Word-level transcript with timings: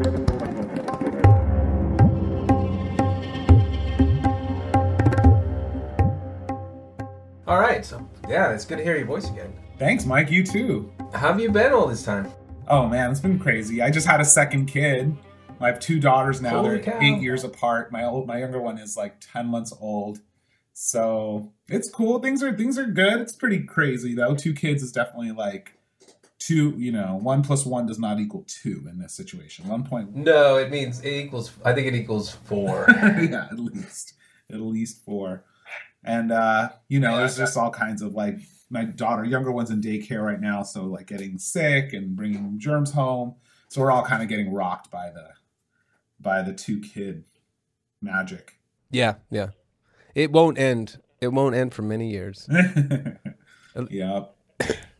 All 0.00 0.06
right, 7.58 7.84
so 7.84 8.08
yeah, 8.26 8.52
it's 8.54 8.64
good 8.64 8.78
to 8.78 8.84
hear 8.84 8.96
your 8.96 9.06
voice 9.06 9.28
again. 9.28 9.52
Thanks, 9.78 10.06
Mike. 10.06 10.30
You 10.30 10.42
too. 10.42 10.90
How 11.12 11.28
have 11.28 11.40
you 11.40 11.50
been 11.50 11.72
all 11.72 11.86
this 11.86 12.02
time? 12.02 12.32
Oh 12.66 12.86
man, 12.86 13.10
it's 13.10 13.20
been 13.20 13.38
crazy. 13.38 13.82
I 13.82 13.90
just 13.90 14.06
had 14.06 14.22
a 14.22 14.24
second 14.24 14.66
kid. 14.66 15.14
I 15.60 15.66
have 15.66 15.80
two 15.80 16.00
daughters 16.00 16.40
now. 16.40 16.62
Holy 16.62 16.78
They're 16.78 16.94
cow. 16.94 16.98
eight 17.02 17.20
years 17.20 17.44
apart. 17.44 17.92
My 17.92 18.04
old, 18.04 18.26
my 18.26 18.38
younger 18.38 18.60
one 18.60 18.78
is 18.78 18.96
like 18.96 19.20
ten 19.20 19.48
months 19.48 19.74
old. 19.80 20.20
So 20.72 21.52
it's 21.68 21.90
cool. 21.90 22.20
Things 22.20 22.42
are 22.42 22.56
things 22.56 22.78
are 22.78 22.86
good. 22.86 23.20
It's 23.20 23.36
pretty 23.36 23.64
crazy 23.64 24.14
though. 24.14 24.34
Two 24.34 24.54
kids 24.54 24.82
is 24.82 24.92
definitely 24.92 25.32
like 25.32 25.74
two. 26.40 26.74
You 26.76 26.90
know, 26.90 27.20
one 27.22 27.42
plus 27.42 27.64
one 27.64 27.86
does 27.86 28.00
not 28.00 28.18
equal 28.18 28.44
two 28.48 28.84
in 28.90 28.98
this 28.98 29.12
situation. 29.12 29.68
One 29.68 29.84
point. 29.84 30.16
No, 30.16 30.56
it 30.56 30.70
means 30.70 31.00
it 31.00 31.12
equals. 31.12 31.52
I 31.64 31.72
think 31.72 31.86
it 31.86 31.94
equals 31.94 32.30
four. 32.30 32.86
yeah, 32.98 33.46
at 33.50 33.58
least 33.60 34.14
at 34.50 34.60
least 34.60 35.04
four. 35.04 35.44
And 36.02 36.32
uh, 36.32 36.70
you 36.88 36.98
know, 36.98 37.10
Yeah, 37.12 37.18
there's 37.18 37.36
just 37.36 37.56
all 37.56 37.70
kinds 37.70 38.02
of 38.02 38.14
like 38.14 38.38
my 38.70 38.84
daughter, 38.84 39.24
younger 39.24 39.52
one's 39.52 39.70
in 39.70 39.80
daycare 39.80 40.24
right 40.24 40.40
now, 40.40 40.62
so 40.62 40.86
like 40.86 41.06
getting 41.06 41.38
sick 41.38 41.92
and 41.92 42.16
bringing 42.16 42.58
germs 42.58 42.92
home. 42.92 43.34
So 43.68 43.80
we're 43.80 43.90
all 43.90 44.04
kind 44.04 44.22
of 44.22 44.28
getting 44.28 44.52
rocked 44.52 44.90
by 44.90 45.10
the 45.10 45.28
by 46.20 46.42
the 46.42 46.52
two 46.52 46.80
kid 46.80 47.24
magic. 48.00 48.58
Yeah, 48.90 49.14
yeah. 49.30 49.48
It 50.14 50.32
won't 50.32 50.58
end. 50.58 51.00
It 51.20 51.28
won't 51.28 51.54
end 51.54 51.74
for 51.74 51.82
many 51.82 52.10
years. 52.10 52.48
yeah. 53.90 54.24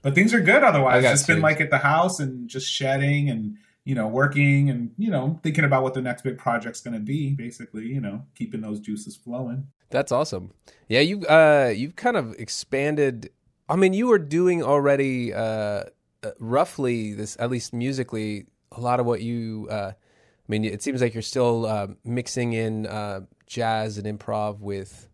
But 0.03 0.15
things 0.15 0.33
are 0.33 0.41
good 0.41 0.63
otherwise. 0.63 1.05
It's 1.05 1.27
been 1.27 1.41
like 1.41 1.61
at 1.61 1.71
the 1.71 1.79
house 1.79 2.21
and 2.21 2.49
just 2.49 2.71
shedding 2.71 3.29
and 3.29 3.57
you 3.85 3.95
know, 3.95 4.07
working 4.07 4.71
and 4.71 4.93
you 4.99 5.11
know, 5.11 5.41
thinking 5.43 5.65
about 5.65 5.83
what 5.83 5.95
the 5.95 6.03
next 6.03 6.23
big 6.23 6.39
project's 6.39 6.81
gonna 6.81 7.01
be, 7.01 7.35
basically, 7.35 7.87
you 7.87 8.01
know, 8.01 8.23
keeping 8.35 8.61
those 8.61 8.79
juices 8.81 9.17
flowing. 9.17 9.69
That's 9.91 10.13
awesome. 10.13 10.53
Yeah, 10.89 11.01
you 11.01 11.27
uh 11.27 11.73
you've 11.75 11.97
kind 11.97 12.17
of 12.17 12.35
expanded. 12.39 13.31
I 13.69 13.77
mean, 13.77 13.93
you 13.93 14.09
were 14.09 14.19
doing 14.19 14.63
already 14.63 15.33
uh, 15.33 15.85
uh 16.23 16.31
roughly 16.39 17.15
this 17.15 17.37
at 17.41 17.51
least 17.51 17.73
musically 17.73 18.47
a 18.73 18.81
lot 18.81 19.01
of 19.01 19.07
what 19.07 19.23
you 19.23 19.67
uh 19.71 19.93
I 19.93 20.49
mean, 20.51 20.65
it 20.65 20.83
seems 20.83 21.01
like 21.01 21.15
you're 21.15 21.23
still 21.23 21.67
uh, 21.67 21.87
mixing 22.05 22.53
in 22.53 22.87
uh 22.87 23.21
jazz 23.47 23.99
and 23.99 24.07
improv 24.07 24.61
with 24.61 25.09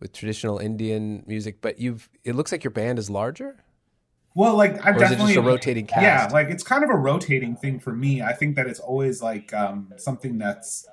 with 0.00 0.12
traditional 0.12 0.58
Indian 0.58 1.24
music, 1.26 1.60
but 1.60 1.80
you've 1.80 2.08
it 2.24 2.34
looks 2.34 2.52
like 2.52 2.62
your 2.62 2.72
band 2.72 2.98
is 2.98 3.08
larger. 3.08 3.56
Well, 4.34 4.56
like 4.56 4.84
I've 4.84 4.96
Or 4.96 5.02
is 5.04 5.10
it 5.12 5.16
just 5.16 5.18
definitely 5.18 5.36
a 5.36 5.42
rotating 5.42 5.86
cast? 5.86 6.02
Yeah, 6.02 6.28
like 6.32 6.48
it's 6.48 6.62
kind 6.62 6.82
of 6.82 6.90
a 6.90 6.96
rotating 6.96 7.56
thing 7.56 7.78
for 7.80 7.92
me. 7.92 8.22
I 8.22 8.32
think 8.32 8.56
that 8.56 8.66
it's 8.66 8.80
always 8.80 9.22
like 9.22 9.52
um, 9.52 9.92
something 9.96 10.38
that's 10.38 10.86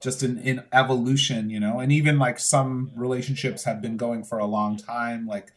just 0.00 0.22
in, 0.22 0.38
in 0.38 0.62
evolution, 0.72 1.50
you 1.50 1.58
know. 1.58 1.80
And 1.80 1.90
even 1.90 2.18
like 2.18 2.38
some 2.38 2.92
relationships 2.94 3.64
have 3.64 3.80
been 3.80 3.96
going 3.96 4.22
for 4.22 4.38
a 4.38 4.46
long 4.46 4.76
time, 4.76 5.26
like 5.26 5.52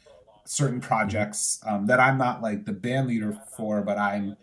certain 0.46 0.80
projects 0.80 1.60
um, 1.66 1.86
that 1.88 2.00
I'm 2.00 2.18
not 2.18 2.42
like 2.42 2.66
the 2.66 2.72
band 2.72 3.08
leader 3.08 3.38
for, 3.56 3.82
but 3.82 3.98
I'm 3.98 4.38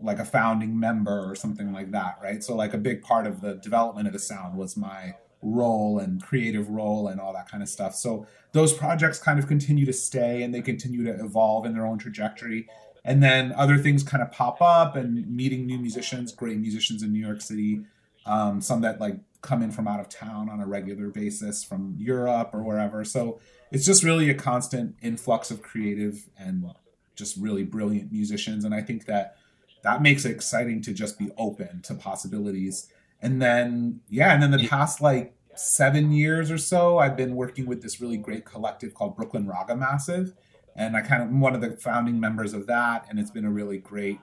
like 0.00 0.18
a 0.18 0.24
founding 0.24 0.78
member 0.80 1.30
or 1.30 1.34
something 1.34 1.72
like 1.72 1.92
that, 1.92 2.18
right? 2.22 2.42
So 2.42 2.56
like 2.56 2.74
a 2.74 2.78
big 2.78 3.02
part 3.02 3.26
of 3.26 3.40
the 3.40 3.54
development 3.54 4.06
of 4.08 4.12
the 4.12 4.18
sound 4.18 4.56
was 4.56 4.76
my 4.76 5.14
role 5.42 5.98
and 5.98 6.22
creative 6.22 6.70
role 6.70 7.08
and 7.08 7.20
all 7.20 7.32
that 7.32 7.50
kind 7.50 7.62
of 7.62 7.68
stuff. 7.68 7.94
So 7.94 8.26
those 8.52 8.72
projects 8.72 9.18
kind 9.18 9.38
of 9.38 9.46
continue 9.46 9.84
to 9.86 9.92
stay 9.92 10.42
and 10.42 10.54
they 10.54 10.62
continue 10.62 11.04
to 11.04 11.24
evolve 11.24 11.66
in 11.66 11.74
their 11.74 11.86
own 11.86 11.98
trajectory. 11.98 12.68
And 13.04 13.22
then 13.22 13.52
other 13.52 13.78
things 13.78 14.02
kind 14.04 14.22
of 14.22 14.30
pop 14.30 14.62
up 14.62 14.94
and 14.94 15.26
meeting 15.28 15.66
new 15.66 15.78
musicians, 15.78 16.32
great 16.32 16.58
musicians 16.58 17.02
in 17.02 17.12
New 17.12 17.24
York 17.24 17.40
City, 17.40 17.84
um, 18.24 18.60
some 18.60 18.80
that 18.82 19.00
like 19.00 19.16
come 19.40 19.62
in 19.62 19.72
from 19.72 19.88
out 19.88 19.98
of 19.98 20.08
town 20.08 20.48
on 20.48 20.60
a 20.60 20.66
regular 20.66 21.08
basis 21.08 21.64
from 21.64 21.96
Europe 21.98 22.50
or 22.52 22.62
wherever. 22.62 23.04
So 23.04 23.40
it's 23.72 23.84
just 23.84 24.04
really 24.04 24.30
a 24.30 24.34
constant 24.34 24.94
influx 25.02 25.50
of 25.50 25.62
creative 25.62 26.28
and 26.38 26.70
just 27.16 27.36
really 27.36 27.64
brilliant 27.64 28.12
musicians. 28.12 28.64
And 28.64 28.72
I 28.72 28.82
think 28.82 29.06
that 29.06 29.36
that 29.82 30.00
makes 30.00 30.24
it 30.24 30.30
exciting 30.30 30.80
to 30.82 30.92
just 30.92 31.18
be 31.18 31.30
open 31.36 31.82
to 31.82 31.94
possibilities. 31.94 32.88
And 33.22 33.40
then, 33.40 34.00
yeah, 34.08 34.34
and 34.34 34.42
then 34.42 34.50
the 34.50 34.66
past 34.68 35.00
like 35.00 35.34
seven 35.54 36.12
years 36.12 36.50
or 36.50 36.58
so, 36.58 36.98
I've 36.98 37.16
been 37.16 37.36
working 37.36 37.66
with 37.66 37.80
this 37.82 38.00
really 38.00 38.16
great 38.16 38.44
collective 38.44 38.94
called 38.94 39.16
Brooklyn 39.16 39.46
Raga 39.46 39.76
Massive. 39.76 40.34
And 40.74 40.96
I 40.96 41.02
kind 41.02 41.22
of, 41.22 41.28
I'm 41.28 41.40
one 41.40 41.54
of 41.54 41.60
the 41.60 41.70
founding 41.76 42.18
members 42.18 42.52
of 42.52 42.66
that. 42.66 43.06
And 43.08 43.18
it's 43.18 43.30
been 43.30 43.44
a 43.44 43.50
really 43.50 43.78
great 43.78 44.18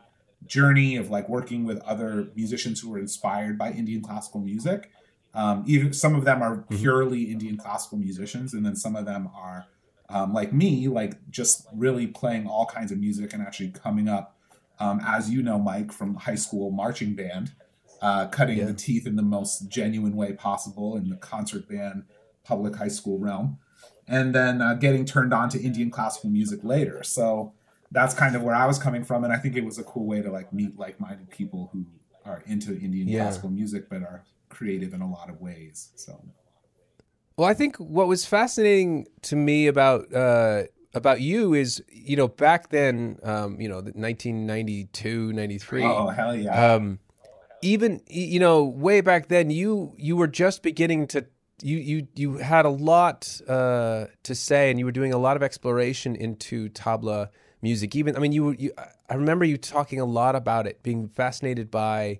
journey 0.45 0.95
of 0.95 1.09
like 1.09 1.29
working 1.29 1.65
with 1.65 1.79
other 1.81 2.29
musicians 2.35 2.81
who 2.81 2.89
were 2.89 2.99
inspired 2.99 3.57
by 3.57 3.71
Indian 3.71 4.01
classical 4.01 4.41
music. 4.41 4.89
Um, 5.33 5.63
even 5.67 5.93
some 5.93 6.15
of 6.15 6.25
them 6.25 6.41
are 6.41 6.65
purely 6.69 7.23
Indian 7.23 7.57
classical 7.57 7.97
musicians, 7.97 8.53
and 8.53 8.65
then 8.65 8.75
some 8.75 8.95
of 8.95 9.05
them 9.05 9.29
are 9.35 9.67
um, 10.09 10.33
like 10.33 10.51
me, 10.51 10.88
like 10.88 11.29
just 11.29 11.67
really 11.73 12.07
playing 12.07 12.47
all 12.47 12.65
kinds 12.65 12.91
of 12.91 12.97
music 12.97 13.31
and 13.33 13.41
actually 13.43 13.69
coming 13.69 14.09
up, 14.09 14.35
um, 14.79 14.99
as 15.05 15.29
you 15.29 15.43
know, 15.43 15.59
Mike, 15.59 15.91
from 15.91 16.15
high 16.15 16.35
school 16.35 16.71
marching 16.71 17.13
band, 17.13 17.51
uh, 18.01 18.27
cutting 18.27 18.57
Yeah. 18.59 18.65
the 18.65 18.73
teeth 18.73 19.05
in 19.07 19.15
the 19.15 19.21
most 19.23 19.67
genuine 19.69 20.15
way 20.15 20.33
possible 20.33 20.95
in 20.95 21.09
the 21.09 21.15
concert 21.17 21.67
band 21.67 22.03
public 22.43 22.75
high 22.75 22.87
school 22.87 23.19
realm, 23.19 23.57
and 24.07 24.33
then 24.33 24.61
uh, 24.61 24.73
getting 24.73 25.05
turned 25.05 25.33
on 25.33 25.49
to 25.49 25.61
Indian 25.61 25.91
classical 25.91 26.29
music 26.29 26.63
later. 26.63 27.03
So 27.03 27.53
that's 27.91 28.13
kind 28.13 28.35
of 28.35 28.41
where 28.43 28.55
I 28.55 28.65
was 28.65 28.79
coming 28.79 29.03
from, 29.03 29.23
and 29.23 29.31
I 29.33 29.38
think 29.38 29.55
it 29.55 29.63
was 29.65 29.77
a 29.77 29.83
cool 29.83 30.05
way 30.05 30.21
to 30.21 30.31
like 30.31 30.51
meet 30.53 30.77
like-minded 30.77 31.29
people 31.29 31.69
who 31.73 31.85
are 32.25 32.43
into 32.47 32.71
Indian 32.79 33.07
Yeah. 33.07 33.23
classical 33.23 33.49
music 33.49 33.89
but 33.89 34.01
are 34.01 34.23
creative 34.49 34.93
in 34.93 35.01
a 35.01 35.09
lot 35.09 35.29
of 35.29 35.39
ways. 35.41 35.89
So 35.95 36.19
Well, 37.38 37.47
I 37.47 37.53
think 37.53 37.77
what 37.77 38.07
was 38.07 38.25
fascinating 38.25 39.07
to 39.23 39.35
me 39.35 39.67
about 39.67 40.13
uh, 40.13 40.63
about 40.93 41.21
you 41.21 41.53
is, 41.53 41.83
you 41.91 42.17
know, 42.17 42.27
back 42.27 42.69
then, 42.69 43.19
um, 43.23 43.61
you 43.61 43.69
know, 43.69 43.79
the 43.81 43.91
1992, 43.91 45.33
93. 45.33 45.83
oh 45.83 46.07
hell 46.09 46.35
yeah, 46.35 46.73
um 46.75 46.99
even 47.61 48.01
you 48.07 48.39
know 48.39 48.63
way 48.63 49.01
back 49.01 49.27
then 49.27 49.49
you 49.49 49.93
you 49.97 50.15
were 50.15 50.27
just 50.27 50.63
beginning 50.63 51.07
to 51.07 51.25
you 51.61 51.77
you 51.77 52.07
you 52.15 52.37
had 52.37 52.65
a 52.65 52.69
lot 52.69 53.41
uh 53.47 54.05
to 54.23 54.35
say 54.35 54.69
and 54.69 54.79
you 54.79 54.85
were 54.85 54.91
doing 54.91 55.13
a 55.13 55.17
lot 55.17 55.35
of 55.35 55.43
exploration 55.43 56.15
into 56.15 56.69
tabla 56.69 57.29
music. 57.61 57.95
Even 57.95 58.15
i 58.15 58.19
mean 58.19 58.31
you 58.31 58.45
were 58.45 58.53
you 58.55 58.71
i 59.09 59.13
remember 59.13 59.45
you 59.45 59.57
talking 59.57 59.99
a 59.99 60.05
lot 60.05 60.35
about 60.35 60.67
it 60.67 60.81
being 60.83 61.07
fascinated 61.09 61.69
by 61.69 62.19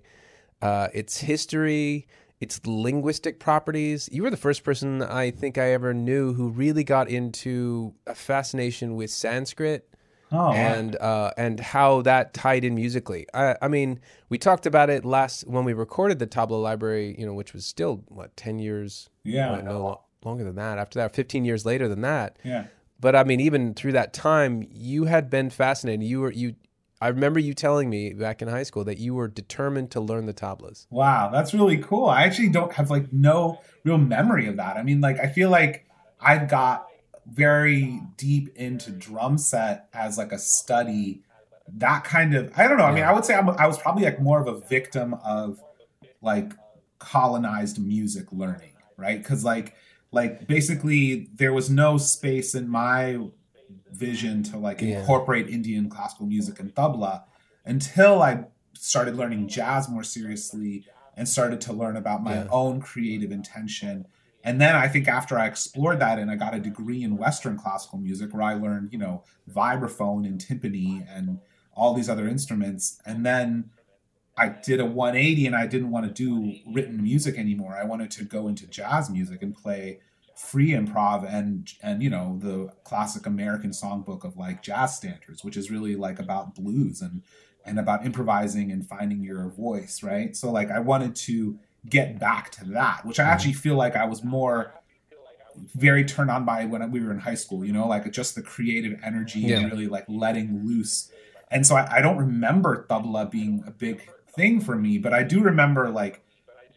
uh 0.62 0.88
its 0.92 1.18
history 1.18 2.06
its 2.40 2.58
linguistic 2.64 3.38
properties. 3.38 4.08
You 4.10 4.22
were 4.22 4.30
the 4.30 4.36
first 4.36 4.64
person 4.64 5.02
i 5.02 5.30
think 5.30 5.58
i 5.58 5.72
ever 5.72 5.94
knew 5.94 6.34
who 6.34 6.50
really 6.50 6.84
got 6.84 7.08
into 7.08 7.94
a 8.06 8.14
fascination 8.14 8.94
with 8.94 9.10
sanskrit 9.10 9.89
oh 10.32 10.52
and 10.52 10.96
uh, 10.96 11.30
and 11.36 11.60
how 11.60 12.02
that 12.02 12.34
tied 12.34 12.64
in 12.64 12.74
musically. 12.74 13.26
I, 13.34 13.56
I 13.62 13.68
mean, 13.68 14.00
we 14.28 14.38
talked 14.38 14.66
about 14.66 14.90
it 14.90 15.04
last 15.04 15.46
when 15.46 15.64
we 15.64 15.72
recorded 15.72 16.18
the 16.18 16.26
Tabla 16.26 16.62
Library, 16.62 17.14
you 17.18 17.26
know, 17.26 17.34
which 17.34 17.52
was 17.52 17.66
still 17.66 18.04
what 18.08 18.36
ten 18.36 18.58
years, 18.58 19.08
yeah, 19.24 19.60
no 19.60 20.00
longer 20.24 20.44
than 20.44 20.56
that. 20.56 20.78
After 20.78 20.98
that, 20.98 21.14
fifteen 21.14 21.44
years 21.44 21.64
later 21.64 21.88
than 21.88 22.00
that. 22.02 22.38
yeah. 22.44 22.66
But 23.00 23.16
I 23.16 23.24
mean, 23.24 23.40
even 23.40 23.72
through 23.72 23.92
that 23.92 24.12
time, 24.12 24.68
you 24.70 25.04
had 25.04 25.30
been 25.30 25.48
fascinated. 25.50 26.06
You 26.06 26.20
were 26.20 26.32
you. 26.32 26.54
I 27.00 27.08
remember 27.08 27.40
you 27.40 27.54
telling 27.54 27.88
me 27.88 28.12
back 28.12 28.42
in 28.42 28.48
high 28.48 28.62
school 28.62 28.84
that 28.84 28.98
you 28.98 29.14
were 29.14 29.26
determined 29.26 29.90
to 29.92 30.00
learn 30.00 30.26
the 30.26 30.34
tablas. 30.34 30.86
Wow, 30.90 31.30
that's 31.32 31.54
really 31.54 31.78
cool. 31.78 32.04
I 32.04 32.24
actually 32.24 32.50
don't 32.50 32.74
have 32.74 32.90
like 32.90 33.10
no 33.10 33.62
real 33.84 33.96
memory 33.96 34.48
of 34.48 34.56
that. 34.56 34.76
I 34.76 34.82
mean, 34.82 35.00
like 35.00 35.18
I 35.18 35.28
feel 35.28 35.48
like 35.48 35.86
I've 36.20 36.46
got 36.50 36.89
very 37.32 38.02
deep 38.16 38.56
into 38.56 38.90
drum 38.90 39.38
set 39.38 39.88
as 39.92 40.18
like 40.18 40.32
a 40.32 40.38
study. 40.38 41.22
That 41.74 42.04
kind 42.04 42.34
of 42.34 42.52
I 42.56 42.66
don't 42.66 42.78
know. 42.78 42.84
I 42.84 42.92
mean, 42.92 43.04
I 43.04 43.12
would 43.12 43.24
say 43.24 43.34
I'm, 43.34 43.48
I 43.50 43.66
was 43.66 43.78
probably 43.78 44.04
like 44.04 44.20
more 44.20 44.40
of 44.40 44.48
a 44.48 44.60
victim 44.66 45.14
of 45.24 45.62
like 46.20 46.52
colonized 46.98 47.78
music 47.78 48.26
learning, 48.32 48.72
right? 48.96 49.18
Because 49.18 49.44
like 49.44 49.74
like 50.12 50.46
basically 50.48 51.28
there 51.34 51.52
was 51.52 51.70
no 51.70 51.96
space 51.96 52.54
in 52.54 52.68
my 52.68 53.18
vision 53.92 54.42
to 54.44 54.56
like 54.58 54.80
Yeah. 54.80 55.00
incorporate 55.00 55.48
Indian 55.48 55.88
classical 55.88 56.26
music 56.26 56.58
and 56.60 56.74
tabla 56.74 57.22
until 57.64 58.22
I 58.22 58.44
started 58.74 59.16
learning 59.16 59.46
jazz 59.48 59.88
more 59.88 60.02
seriously 60.02 60.84
and 61.16 61.28
started 61.28 61.60
to 61.62 61.72
learn 61.72 61.96
about 61.96 62.22
my 62.22 62.34
Yeah. 62.34 62.48
own 62.50 62.80
creative 62.80 63.30
intention. 63.30 64.06
And 64.42 64.60
then 64.60 64.74
I 64.74 64.88
think 64.88 65.06
after 65.06 65.38
I 65.38 65.46
explored 65.46 66.00
that 66.00 66.18
and 66.18 66.30
I 66.30 66.36
got 66.36 66.54
a 66.54 66.60
degree 66.60 67.02
in 67.02 67.16
Western 67.16 67.58
classical 67.58 67.98
music 67.98 68.32
where 68.32 68.42
I 68.42 68.54
learned, 68.54 68.92
you 68.92 68.98
know, 68.98 69.24
vibraphone 69.52 70.26
and 70.26 70.40
timpani 70.40 71.06
and 71.14 71.38
all 71.74 71.94
these 71.94 72.08
other 72.08 72.26
instruments. 72.26 73.00
And 73.04 73.24
then 73.24 73.70
I 74.36 74.48
did 74.48 74.80
a 74.80 74.86
180 74.86 75.46
and 75.46 75.56
I 75.56 75.66
didn't 75.66 75.90
want 75.90 76.06
to 76.06 76.12
do 76.12 76.54
written 76.66 77.02
music 77.02 77.36
anymore. 77.36 77.76
I 77.76 77.84
wanted 77.84 78.10
to 78.12 78.24
go 78.24 78.48
into 78.48 78.66
jazz 78.66 79.10
music 79.10 79.42
and 79.42 79.54
play 79.54 80.00
free 80.34 80.70
improv 80.70 81.30
and 81.30 81.70
and 81.82 82.02
you 82.02 82.08
know 82.08 82.38
the 82.40 82.72
classic 82.84 83.26
American 83.26 83.70
songbook 83.72 84.24
of 84.24 84.38
like 84.38 84.62
jazz 84.62 84.96
standards, 84.96 85.44
which 85.44 85.56
is 85.56 85.70
really 85.70 85.94
like 85.94 86.18
about 86.18 86.54
blues 86.54 87.02
and 87.02 87.22
and 87.66 87.78
about 87.78 88.06
improvising 88.06 88.72
and 88.72 88.86
finding 88.86 89.22
your 89.22 89.50
voice, 89.50 90.02
right? 90.02 90.34
So 90.34 90.50
like 90.50 90.70
I 90.70 90.78
wanted 90.78 91.14
to 91.16 91.58
get 91.88 92.18
back 92.18 92.50
to 92.52 92.64
that, 92.66 93.04
which 93.06 93.18
I 93.18 93.22
Mm-hmm. 93.24 93.32
actually 93.32 93.52
feel 93.54 93.74
like 93.76 93.96
I 93.96 94.04
was 94.04 94.22
more 94.22 94.72
very 95.74 96.04
turned 96.04 96.30
on 96.30 96.44
by 96.44 96.64
when 96.64 96.90
we 96.90 97.00
were 97.00 97.10
in 97.10 97.18
high 97.18 97.34
school, 97.34 97.64
you 97.64 97.72
know, 97.72 97.86
like 97.86 98.10
just 98.12 98.34
the 98.34 98.42
creative 98.42 98.98
energy 99.02 99.40
Yeah. 99.40 99.58
and 99.58 99.70
really 99.70 99.88
like 99.88 100.04
letting 100.08 100.64
loose. 100.66 101.10
And 101.50 101.66
so 101.66 101.76
I, 101.76 101.96
I 101.98 102.00
don't 102.02 102.16
remember 102.18 102.86
tabla 102.88 103.30
being 103.30 103.64
a 103.66 103.70
big 103.70 104.08
thing 104.34 104.60
for 104.60 104.76
me, 104.76 104.98
but 104.98 105.12
I 105.12 105.22
do 105.22 105.40
remember 105.42 105.90
like 105.90 106.22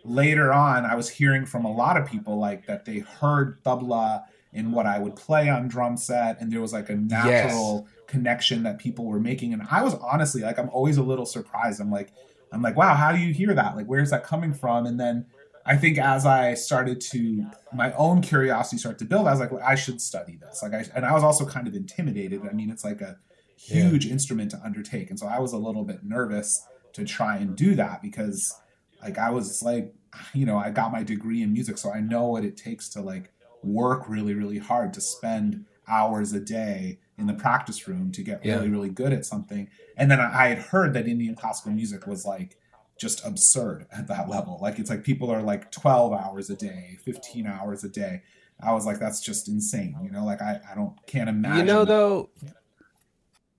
later 0.03 0.51
on, 0.51 0.85
I 0.85 0.95
was 0.95 1.09
hearing 1.09 1.45
from 1.45 1.65
a 1.65 1.71
lot 1.71 1.97
of 1.97 2.07
people 2.07 2.39
like 2.39 2.65
that 2.65 2.85
they 2.85 2.99
heard 2.99 3.63
tabla 3.63 4.23
in 4.51 4.71
what 4.71 4.85
I 4.85 4.99
would 4.99 5.15
play 5.15 5.49
on 5.49 5.67
drum 5.67 5.97
set, 5.97 6.39
and 6.39 6.51
there 6.51 6.61
was 6.61 6.73
like 6.73 6.89
a 6.89 6.95
natural 6.95 7.87
connection 8.07 8.63
that 8.63 8.77
people 8.77 9.05
were 9.05 9.19
making. 9.19 9.51
And 9.53 9.65
I 9.71 9.81
was 9.81 9.95
honestly 9.95 10.41
like, 10.41 10.59
I'm 10.59 10.69
always 10.69 10.97
a 10.97 11.03
little 11.03 11.25
surprised. 11.25 11.79
I'm 11.81 11.89
like, 11.89 12.11
I'm 12.53 12.61
like, 12.61 12.75
wow, 12.75 12.95
how 12.95 13.11
do 13.11 13.19
you 13.19 13.33
hear 13.33 13.53
that? 13.53 13.75
Like, 13.75 13.87
where's 13.87 14.11
that 14.11 14.23
coming 14.23 14.53
from? 14.53 14.85
And 14.85 14.99
then 14.99 15.25
I 15.65 15.77
think 15.77 15.97
as 15.97 16.25
I 16.25 16.53
started 16.55 16.99
to 17.11 17.45
my 17.73 17.93
own 17.93 18.21
curiosity 18.21 18.77
start 18.77 18.99
to 18.99 19.05
build, 19.05 19.27
I 19.27 19.31
was 19.31 19.39
like, 19.39 19.51
well, 19.51 19.63
I 19.65 19.75
should 19.75 20.01
study 20.01 20.37
this. 20.41 20.61
Like, 20.61 20.73
I 20.73 20.85
and 20.95 21.05
I 21.05 21.13
was 21.13 21.23
also 21.23 21.45
kind 21.45 21.67
of 21.67 21.73
intimidated. 21.73 22.41
I 22.49 22.53
mean, 22.53 22.69
it's 22.69 22.83
like 22.83 23.01
a 23.01 23.17
huge 23.55 24.05
instrument 24.05 24.51
to 24.51 24.61
undertake, 24.63 25.09
and 25.09 25.17
so 25.17 25.27
I 25.27 25.39
was 25.39 25.53
a 25.53 25.57
little 25.57 25.83
bit 25.83 26.03
nervous 26.03 26.61
to 26.93 27.05
try 27.05 27.37
and 27.37 27.55
do 27.55 27.75
that 27.75 28.01
because, 28.01 28.53
like, 29.01 29.17
I 29.17 29.29
was 29.29 29.61
like, 29.63 29.93
you 30.33 30.45
know, 30.45 30.57
I 30.57 30.69
got 30.69 30.91
my 30.91 31.01
degree 31.01 31.41
in 31.41 31.53
music, 31.53 31.77
so 31.77 31.91
I 31.91 32.01
know 32.01 32.27
what 32.27 32.43
it 32.43 32.57
takes 32.57 32.89
to 32.89 33.01
like 33.01 33.31
work 33.63 34.09
really, 34.09 34.33
really 34.33 34.59
hard 34.59 34.93
to 34.93 35.01
spend 35.01 35.65
hours 35.87 36.33
a 36.33 36.39
day 36.39 36.99
in 37.17 37.27
the 37.27 37.33
practice 37.33 37.87
room 37.87 38.11
to 38.11 38.23
get 38.23 38.43
Yeah. 38.43 38.55
really, 38.55 38.69
really 38.69 38.89
good 38.89 39.13
at 39.13 39.25
something. 39.25 39.69
And 39.97 40.09
then 40.09 40.19
I 40.19 40.45
I 40.45 40.47
had 40.49 40.57
heard 40.59 40.93
that 40.93 41.07
Indian 41.07 41.35
classical 41.35 41.71
music 41.71 42.07
was 42.07 42.25
like 42.25 42.57
just 42.97 43.25
absurd 43.25 43.87
at 43.91 44.07
that 44.07 44.29
level. 44.29 44.59
Like 44.61 44.79
it's 44.79 44.89
like 44.89 45.03
people 45.03 45.29
are 45.31 45.41
like 45.41 45.71
12 45.71 46.13
hours 46.13 46.49
a 46.49 46.55
day, 46.55 46.97
15 47.03 47.47
hours 47.47 47.83
a 47.83 47.89
day. 47.89 48.21
I 48.61 48.71
was 48.73 48.85
like, 48.85 48.99
that's 48.99 49.19
just 49.19 49.47
insane. 49.47 49.95
You 50.03 50.11
know, 50.11 50.25
like 50.25 50.41
I, 50.41 50.59
I 50.71 50.75
don't 50.75 50.95
can't 51.07 51.27
imagine. 51.29 51.67
You 51.67 51.73
know, 51.73 51.85
though, 51.85 52.29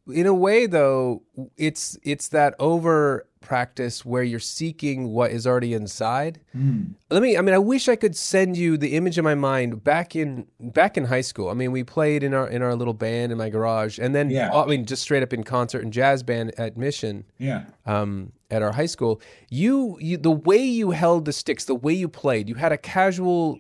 in 0.06 0.26
a 0.26 0.34
way, 0.34 0.66
though, 0.66 1.22
it's 1.56 1.98
it's 2.02 2.28
that 2.28 2.54
over 2.58 3.26
practice 3.44 4.05
where 4.05 4.25
you're 4.25 4.41
seeking 4.41 5.12
what 5.12 5.31
is 5.31 5.46
already 5.46 5.75
inside. 5.75 6.41
Mm, 6.56 6.94
Let 7.11 7.23
me. 7.23 7.37
I 7.37 7.41
mean, 7.43 7.55
I 7.55 7.58
wish 7.58 7.88
I 7.88 7.94
could 7.94 8.17
send 8.17 8.56
you 8.56 8.76
the 8.76 8.96
image 8.96 9.19
in 9.19 9.25
my 9.25 9.37
mind 9.37 9.85
back 9.85 10.17
in 10.17 10.46
back 10.58 10.96
in 10.96 11.05
high 11.05 11.20
school. 11.20 11.49
I 11.50 11.55
mean, 11.55 11.70
we 11.70 11.85
played 11.85 12.23
in 12.25 12.35
our 12.35 12.49
in 12.49 12.62
our 12.62 12.75
little 12.75 12.94
band 12.94 13.31
in 13.31 13.38
my 13.38 13.50
garage, 13.50 13.99
and 14.00 14.14
then 14.14 14.31
Yeah. 14.31 14.52
I 14.52 14.67
mean, 14.67 14.85
just 14.87 15.02
straight 15.02 15.23
up 15.23 15.32
in 15.32 15.44
concert 15.44 15.85
and 15.85 15.93
jazz 15.93 16.23
band 16.25 16.52
at 16.58 16.76
Mission 16.76 17.25
yeah. 17.38 17.67
um, 17.87 18.32
at 18.50 18.62
our 18.62 18.73
high 18.73 18.87
school. 18.87 19.20
You, 19.50 19.99
you, 20.00 20.17
the 20.17 20.31
way 20.31 20.58
you 20.58 20.91
held 20.93 21.25
the 21.25 21.32
sticks, 21.32 21.64
the 21.64 21.75
way 21.75 21.93
you 21.93 22.08
played, 22.08 22.49
you 22.49 22.55
had 22.56 22.73
a 22.73 22.79
casual 22.79 23.58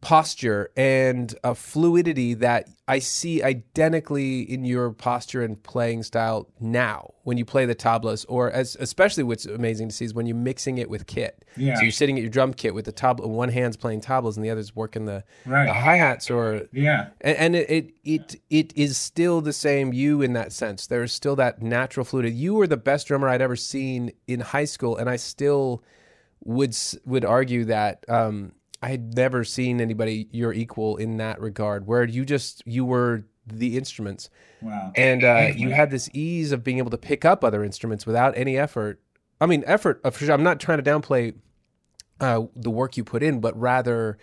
posture 0.00 0.70
and 0.76 1.34
a 1.42 1.54
fluidity 1.56 2.32
that 2.34 2.68
I 2.86 3.00
see 3.00 3.42
identically 3.42 4.42
in 4.42 4.64
your 4.64 4.92
posture 4.92 5.42
and 5.42 5.60
playing 5.62 6.04
style 6.04 6.48
now 6.60 7.14
when 7.24 7.36
you 7.36 7.44
play 7.44 7.66
the 7.66 7.74
tablas, 7.74 8.24
or 8.28 8.50
as 8.52 8.76
especially 8.78 9.24
what's 9.24 9.44
amazing 9.44 9.88
to 9.88 9.94
see 9.94 10.04
is 10.04 10.14
when 10.14 10.26
you're 10.26 10.36
mixing 10.36 10.78
it 10.78 10.88
with 10.88 11.06
kit. 11.06 11.44
Yeah. 11.56 11.74
So 11.74 11.82
you're 11.82 11.90
sitting 11.90 12.16
at 12.16 12.22
your 12.22 12.30
drum 12.30 12.54
kit 12.54 12.74
with 12.74 12.84
the 12.84 12.92
tabla, 12.92 13.26
one 13.26 13.48
hand's 13.48 13.76
playing 13.76 14.00
tablas 14.00 14.36
and 14.36 14.44
the 14.44 14.50
other's 14.50 14.74
working 14.74 15.04
the, 15.06 15.24
Right. 15.44 15.66
the 15.66 15.72
hi 15.74 15.96
hats 15.96 16.30
or 16.30 16.68
Yeah. 16.72 17.08
and, 17.20 17.36
and 17.36 17.56
it, 17.56 17.68
it 17.70 17.90
it 18.04 18.36
it 18.48 18.72
is 18.76 18.96
still 18.96 19.40
the 19.40 19.52
same 19.52 19.92
you 19.92 20.22
in 20.22 20.32
that 20.34 20.52
sense. 20.52 20.86
There 20.86 21.02
is 21.02 21.12
still 21.12 21.34
that 21.36 21.60
natural 21.60 22.04
fluidity. 22.04 22.36
You 22.36 22.54
were 22.54 22.68
the 22.68 22.76
best 22.76 23.08
drummer 23.08 23.28
I'd 23.28 23.42
ever 23.42 23.56
seen 23.56 24.12
in 24.28 24.40
high 24.40 24.64
school, 24.64 24.96
and 24.96 25.10
I 25.10 25.16
still 25.16 25.82
would 26.44 26.74
would 27.04 27.24
argue 27.24 27.64
that 27.64 28.04
um, 28.08 28.52
I 28.82 28.88
had 28.88 29.14
never 29.14 29.44
seen 29.44 29.80
anybody 29.80 30.28
your 30.30 30.52
equal 30.52 30.96
in 30.96 31.16
that 31.16 31.40
regard. 31.40 31.86
Where 31.86 32.04
you 32.04 32.24
just 32.24 32.62
you 32.66 32.84
were 32.84 33.24
the 33.46 33.76
instruments, 33.76 34.28
Wow. 34.62 34.92
and 34.94 35.24
uh, 35.24 35.48
you 35.56 35.70
had 35.70 35.90
this 35.90 36.08
ease 36.12 36.52
of 36.52 36.62
being 36.62 36.78
able 36.78 36.90
to 36.90 36.98
pick 36.98 37.24
up 37.24 37.42
other 37.42 37.64
instruments 37.64 38.06
without 38.06 38.36
any 38.36 38.56
effort. 38.58 39.00
I 39.40 39.46
mean, 39.46 39.64
effort. 39.66 40.00
uh, 40.04 40.10
sure. 40.10 40.32
I'm 40.32 40.42
not 40.42 40.60
trying 40.60 40.82
to 40.82 40.90
downplay 40.90 41.34
uh, 42.20 42.42
the 42.54 42.70
work 42.70 42.96
you 42.96 43.04
put 43.04 43.22
in, 43.22 43.40
but 43.40 43.58
rather 43.58 44.18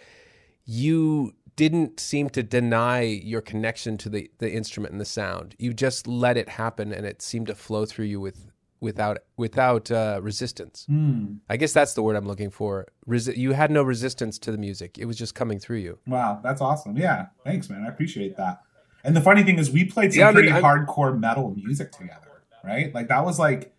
you 0.66 1.34
didn't 1.56 2.00
seem 2.00 2.30
to 2.32 2.44
deny 2.44 3.02
your 3.02 3.40
connection 3.42 3.98
to 3.98 4.10
the, 4.10 4.30
the 4.40 4.52
instrument 4.52 4.92
and 4.92 5.00
the 5.00 5.06
sound. 5.06 5.56
You 5.58 5.74
just 5.74 6.06
let 6.08 6.38
it 6.38 6.50
happen, 6.50 6.92
and 6.94 7.06
it 7.06 7.22
seemed 7.22 7.48
to 7.48 7.56
flow 7.56 7.86
through 7.86 8.06
you 8.06 8.20
with 8.20 8.52
without 8.80 9.18
without 9.38 9.90
uh, 9.92 10.20
resistance. 10.22 10.86
Hmm. 10.88 11.36
I 11.50 11.58
guess 11.58 11.74
that's 11.74 11.94
the 11.94 12.04
word 12.04 12.16
I'm 12.16 12.28
looking 12.28 12.50
for. 12.50 12.88
Resi- 13.08 13.38
you 13.38 13.54
had 13.54 13.72
no 13.72 13.84
resistance 13.84 14.38
to 14.40 14.52
the 14.52 14.58
music; 14.58 14.98
it 14.98 15.06
was 15.06 15.18
just 15.18 15.36
coming 15.36 15.60
through 15.60 15.78
you. 15.78 16.00
Wow. 16.08 16.40
That's 16.44 16.62
awesome. 16.62 16.98
Yeah. 16.98 17.28
Thanks, 17.44 17.70
man. 17.70 17.84
I 17.84 17.88
appreciate 17.90 18.38
that. 18.38 18.62
And 19.04 19.16
the 19.16 19.22
funny 19.22 19.44
thing 19.44 19.60
is, 19.60 19.70
we 19.72 19.86
played 19.86 20.14
some 20.14 20.20
Yeah, 20.20 20.26
I 20.30 20.32
mean, 20.32 20.36
pretty 20.36 20.52
I'm- 20.52 20.64
hardcore 20.64 21.18
metal 21.20 21.54
music 21.56 21.92
together, 21.92 22.42
right? 22.64 22.94
Like 22.94 23.08
that 23.10 23.24
was 23.24 23.38
like, 23.38 23.74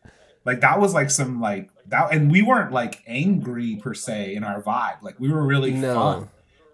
like 0.44 0.60
that 0.60 0.78
was 0.80 0.94
like 0.94 1.10
some 1.10 1.40
like 1.40 1.70
that, 1.88 2.12
and 2.14 2.30
we 2.30 2.42
weren't 2.42 2.72
like 2.72 3.02
angry 3.06 3.76
per 3.76 3.92
se 3.94 4.34
in 4.34 4.44
our 4.44 4.62
vibe. 4.62 5.02
Like 5.02 5.18
we 5.20 5.28
were 5.30 5.44
really 5.44 5.72
No. 5.72 5.94
fun, 5.94 6.28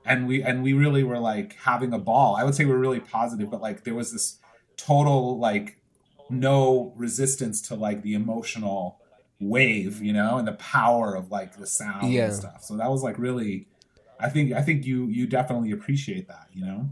and 0.04 0.26
we 0.28 0.42
and 0.42 0.62
we 0.62 0.74
really 0.74 1.02
were 1.02 1.19
like 1.19 1.54
having 1.64 1.92
a 1.94 1.98
ball. 1.98 2.36
I 2.36 2.44
would 2.44 2.54
say 2.54 2.64
we 2.66 2.72
were 2.72 2.78
really 2.78 3.00
positive, 3.00 3.50
but 3.50 3.60
like 3.62 3.84
there 3.84 3.94
was 3.94 4.12
this 4.12 4.38
total 4.76 5.38
like 5.38 5.78
no 6.32 6.93
resistance 6.96 7.61
to 7.62 7.75
like 7.75 8.02
the 8.02 8.14
emotional 8.14 8.99
wave, 9.40 10.02
you 10.02 10.12
know, 10.12 10.38
and 10.38 10.46
the 10.49 10.52
power 10.55 11.14
of 11.14 11.31
like 11.31 11.56
the 11.56 11.67
sound 11.67 12.12
Yeah. 12.12 12.25
and 12.25 12.34
stuff. 12.34 12.64
So 12.64 12.76
that 12.76 12.90
was 12.90 13.02
like 13.02 13.19
really. 13.19 13.69
I 14.20 14.29
think 14.29 14.52
I 14.52 14.62
think 14.62 14.87
you 14.87 15.06
you 15.06 15.26
definitely 15.26 15.73
appreciate 15.73 16.29
that, 16.29 16.46
you 16.52 16.64
know. 16.64 16.90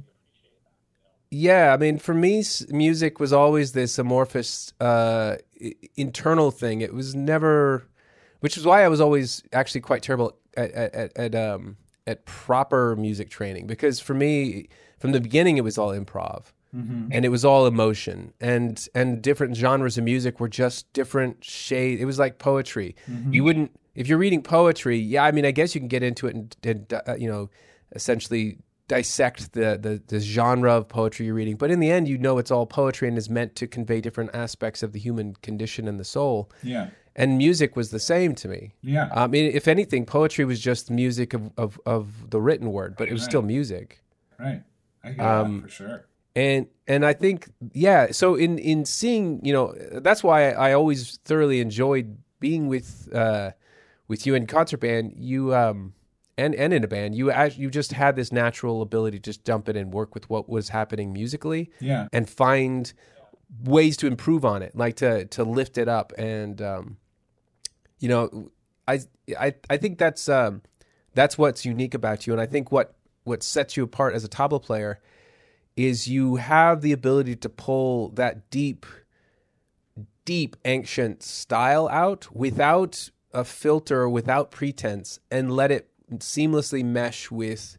Yeah, 1.31 1.73
I 1.73 1.77
mean, 1.77 1.99
for 1.99 2.13
me, 2.13 2.43
music 2.71 3.21
was 3.21 3.33
always 3.33 3.71
this 3.73 3.99
amorphous 3.99 4.73
uh, 4.81 5.37
internal 5.97 6.51
thing. 6.51 6.81
It 6.81 6.93
was 6.93 7.15
never, 7.15 7.87
which 8.41 8.57
is 8.57 8.67
why 8.67 8.83
I 8.85 8.89
was 8.89 9.01
always 9.01 9.45
actually 9.53 9.81
quite 9.83 10.03
terrible 10.03 10.37
at 10.57 10.73
at, 10.73 10.95
at, 10.95 11.17
at 11.17 11.35
um 11.35 11.77
at 12.07 12.25
proper 12.25 12.97
music 12.97 13.31
training 13.31 13.67
because 13.69 14.01
for 14.01 14.15
me, 14.15 14.69
from 14.99 15.13
the 15.13 15.21
beginning, 15.21 15.57
it 15.57 15.63
was 15.65 15.79
all 15.79 15.91
improv 15.91 16.47
and 16.73 17.25
it 17.25 17.31
was 17.31 17.45
all 17.45 17.67
emotion 17.67 18.33
and 18.41 18.87
and 18.95 19.21
different 19.23 19.57
genres 19.57 19.99
of 19.99 20.05
music 20.05 20.39
were 20.39 20.49
just 20.49 20.93
different 20.93 21.45
shade. 21.45 22.01
It 22.01 22.05
was 22.05 22.19
like 22.19 22.39
poetry. 22.39 22.95
You 23.31 23.43
wouldn't 23.45 23.73
if 23.95 24.07
you're 24.07 24.19
reading 24.19 24.43
poetry. 24.43 24.97
Yeah, 24.99 25.25
I 25.25 25.33
mean, 25.33 25.45
I 25.45 25.51
guess 25.51 25.75
you 25.75 25.81
can 25.81 25.89
get 25.89 26.03
into 26.05 26.27
it 26.29 26.35
and, 26.37 26.57
and 26.63 26.93
uh, 27.09 27.17
you 27.19 27.29
know, 27.29 27.51
essentially 27.95 28.59
dissect 28.89 29.53
the, 29.53 29.79
the 29.81 30.03
the 30.09 30.21
genre 30.21 30.73
of 30.73 30.89
poetry 30.89 31.27
you're 31.27 31.35
reading. 31.35 31.57
But 31.57 31.71
in 31.71 31.81
the 31.81 31.91
end, 31.91 32.09
you 32.09 32.19
know 32.19 32.39
it's 32.39 32.51
all 32.51 32.67
poetry 32.67 33.09
and 33.09 33.17
is 33.19 33.29
meant 33.31 33.55
to 33.57 33.67
convey 33.67 34.01
different 34.01 34.31
aspects 34.35 34.83
of 34.83 34.93
the 34.93 34.99
human 34.99 35.35
condition 35.43 35.89
and 35.89 35.99
the 35.99 36.05
soul. 36.05 36.51
Yeah. 36.63 36.91
And 37.17 37.37
music 37.39 37.75
was 37.77 37.91
the 37.91 37.99
same 38.01 38.35
to 38.37 38.49
me. 38.49 38.75
Yeah. 38.83 39.09
I 39.13 39.27
mean, 39.27 39.51
if 39.53 39.67
anything, 39.69 40.07
poetry 40.07 40.45
was 40.45 40.61
just 40.61 40.91
music 40.91 41.35
of, 41.35 41.51
of, 41.59 41.81
of 41.85 42.31
the 42.31 42.41
written 42.41 42.71
word, 42.73 42.95
but 42.97 43.09
it 43.09 43.13
was 43.13 43.23
Right. 43.23 43.31
still 43.31 43.43
music. 43.43 44.01
Right. 44.39 44.63
I 45.03 45.13
hear 45.13 45.23
Um, 45.23 45.57
that 45.57 45.63
for 45.63 45.69
sure. 45.69 46.07
And 46.37 46.67
and 46.87 47.05
I 47.05 47.13
think 47.13 47.49
yeah. 47.73 48.13
So 48.13 48.35
in 48.35 48.59
in 48.59 48.85
seeing 48.85 49.45
you 49.45 49.53
know 49.53 49.75
that's 49.93 50.23
why 50.23 50.51
I, 50.53 50.73
always 50.73 51.19
thoroughly 51.25 51.61
enjoyed 51.61 52.19
being 52.39 52.69
with 52.69 53.09
uh, 53.15 53.51
with 54.09 54.27
you 54.27 54.35
in 54.35 54.47
concert 54.47 54.79
band. 54.81 55.15
You 55.17 55.55
um 55.55 55.95
and 56.39 56.55
and 56.55 56.73
in 56.73 56.83
a 56.85 56.89
band 56.89 57.15
you 57.15 57.33
you 57.57 57.71
just 57.71 57.93
had 57.93 58.17
this 58.17 58.33
natural 58.33 58.81
ability 58.83 59.19
to 59.19 59.23
just 59.23 59.45
jump 59.45 59.69
in 59.69 59.77
and 59.77 59.93
work 59.93 60.15
with 60.15 60.31
what 60.31 60.49
was 60.49 60.71
happening 60.71 61.13
musically 61.13 61.71
Yeah. 61.81 62.09
and 62.13 62.29
find 62.29 62.93
ways 63.65 63.97
to 63.99 64.07
improve 64.07 64.45
on 64.45 64.63
it, 64.63 64.75
like 64.75 64.97
to 64.97 65.27
to 65.27 65.45
lift 65.45 65.77
it 65.77 65.89
up. 65.89 66.13
And 66.17 66.63
um, 66.63 66.97
you 67.99 68.09
know, 68.09 68.51
I 68.89 69.01
I 69.39 69.55
I 69.69 69.77
think 69.77 69.99
that's 69.99 70.29
um, 70.29 70.63
that's 71.15 71.37
what's 71.37 71.65
unique 71.65 71.95
about 71.95 72.27
you, 72.27 72.33
and 72.33 72.41
I 72.41 72.47
think 72.47 72.73
what 72.73 72.95
what 73.25 73.43
sets 73.43 73.77
you 73.77 73.83
apart 73.85 74.15
as 74.15 74.25
a 74.25 74.29
tabla 74.29 74.63
player 74.63 74.99
is 75.77 76.09
you 76.09 76.37
have 76.37 76.81
the 76.81 76.93
ability 76.93 77.37
to 77.37 77.49
pull 77.49 78.09
that 78.11 78.51
deep, 78.51 78.87
deep 80.25 80.57
ancient 80.65 81.23
style 81.23 81.89
out 81.89 82.29
without 82.35 83.11
a 83.33 83.45
filter, 83.45 84.09
without 84.09 84.51
pretense, 84.51 85.21
and 85.31 85.53
let 85.53 85.71
it 85.71 85.89
seamlessly 86.15 86.85
mesh 86.85 87.31
with 87.31 87.79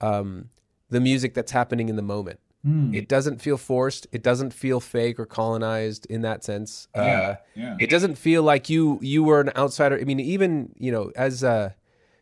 um, 0.00 0.50
the 0.90 1.00
music 1.00 1.34
that's 1.34 1.52
happening 1.52 1.88
in 1.88 1.96
the 1.96 2.02
moment. 2.02 2.40
Hmm. 2.64 2.92
It 2.92 3.08
doesn't 3.08 3.40
feel 3.40 3.56
forced. 3.56 4.06
It 4.10 4.22
doesn't 4.22 4.52
feel 4.52 4.80
fake 4.80 5.20
or 5.20 5.26
colonized 5.26 6.06
in 6.06 6.22
that 6.22 6.42
sense. 6.42 6.88
yeah. 6.94 7.02
Uh, 7.02 7.36
yeah. 7.54 7.76
it 7.78 7.88
doesn't 7.88 8.16
feel 8.16 8.42
like 8.42 8.68
you 8.68 8.98
you 9.00 9.22
were 9.22 9.40
an 9.40 9.50
outsider. 9.56 9.98
I 9.98 10.04
mean, 10.04 10.18
even 10.20 10.72
you 10.76 10.90
know, 10.90 11.12
as 11.14 11.42
a 11.42 11.76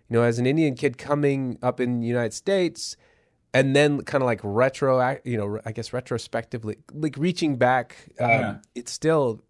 you 0.09 0.17
know, 0.17 0.23
as 0.23 0.39
an 0.39 0.47
Indian 0.47 0.75
kid 0.75 0.99
coming 0.99 1.59
up 1.63 1.81
in 1.81 2.01
the 2.01 2.07
United 2.07 2.35
States, 2.35 2.97
and 3.57 3.75
then 3.75 4.03
kind 4.03 4.23
of 4.23 4.27
like 4.27 4.41
retro, 4.43 5.19
you 5.25 5.37
know, 5.37 5.61
I 5.65 5.73
guess 5.73 5.93
retrospectively, 5.93 6.77
like 6.93 7.17
reaching 7.17 7.57
back, 7.57 7.97
um, 8.21 8.31
Yeah. 8.31 8.57
it's 8.75 8.93
still 8.93 9.41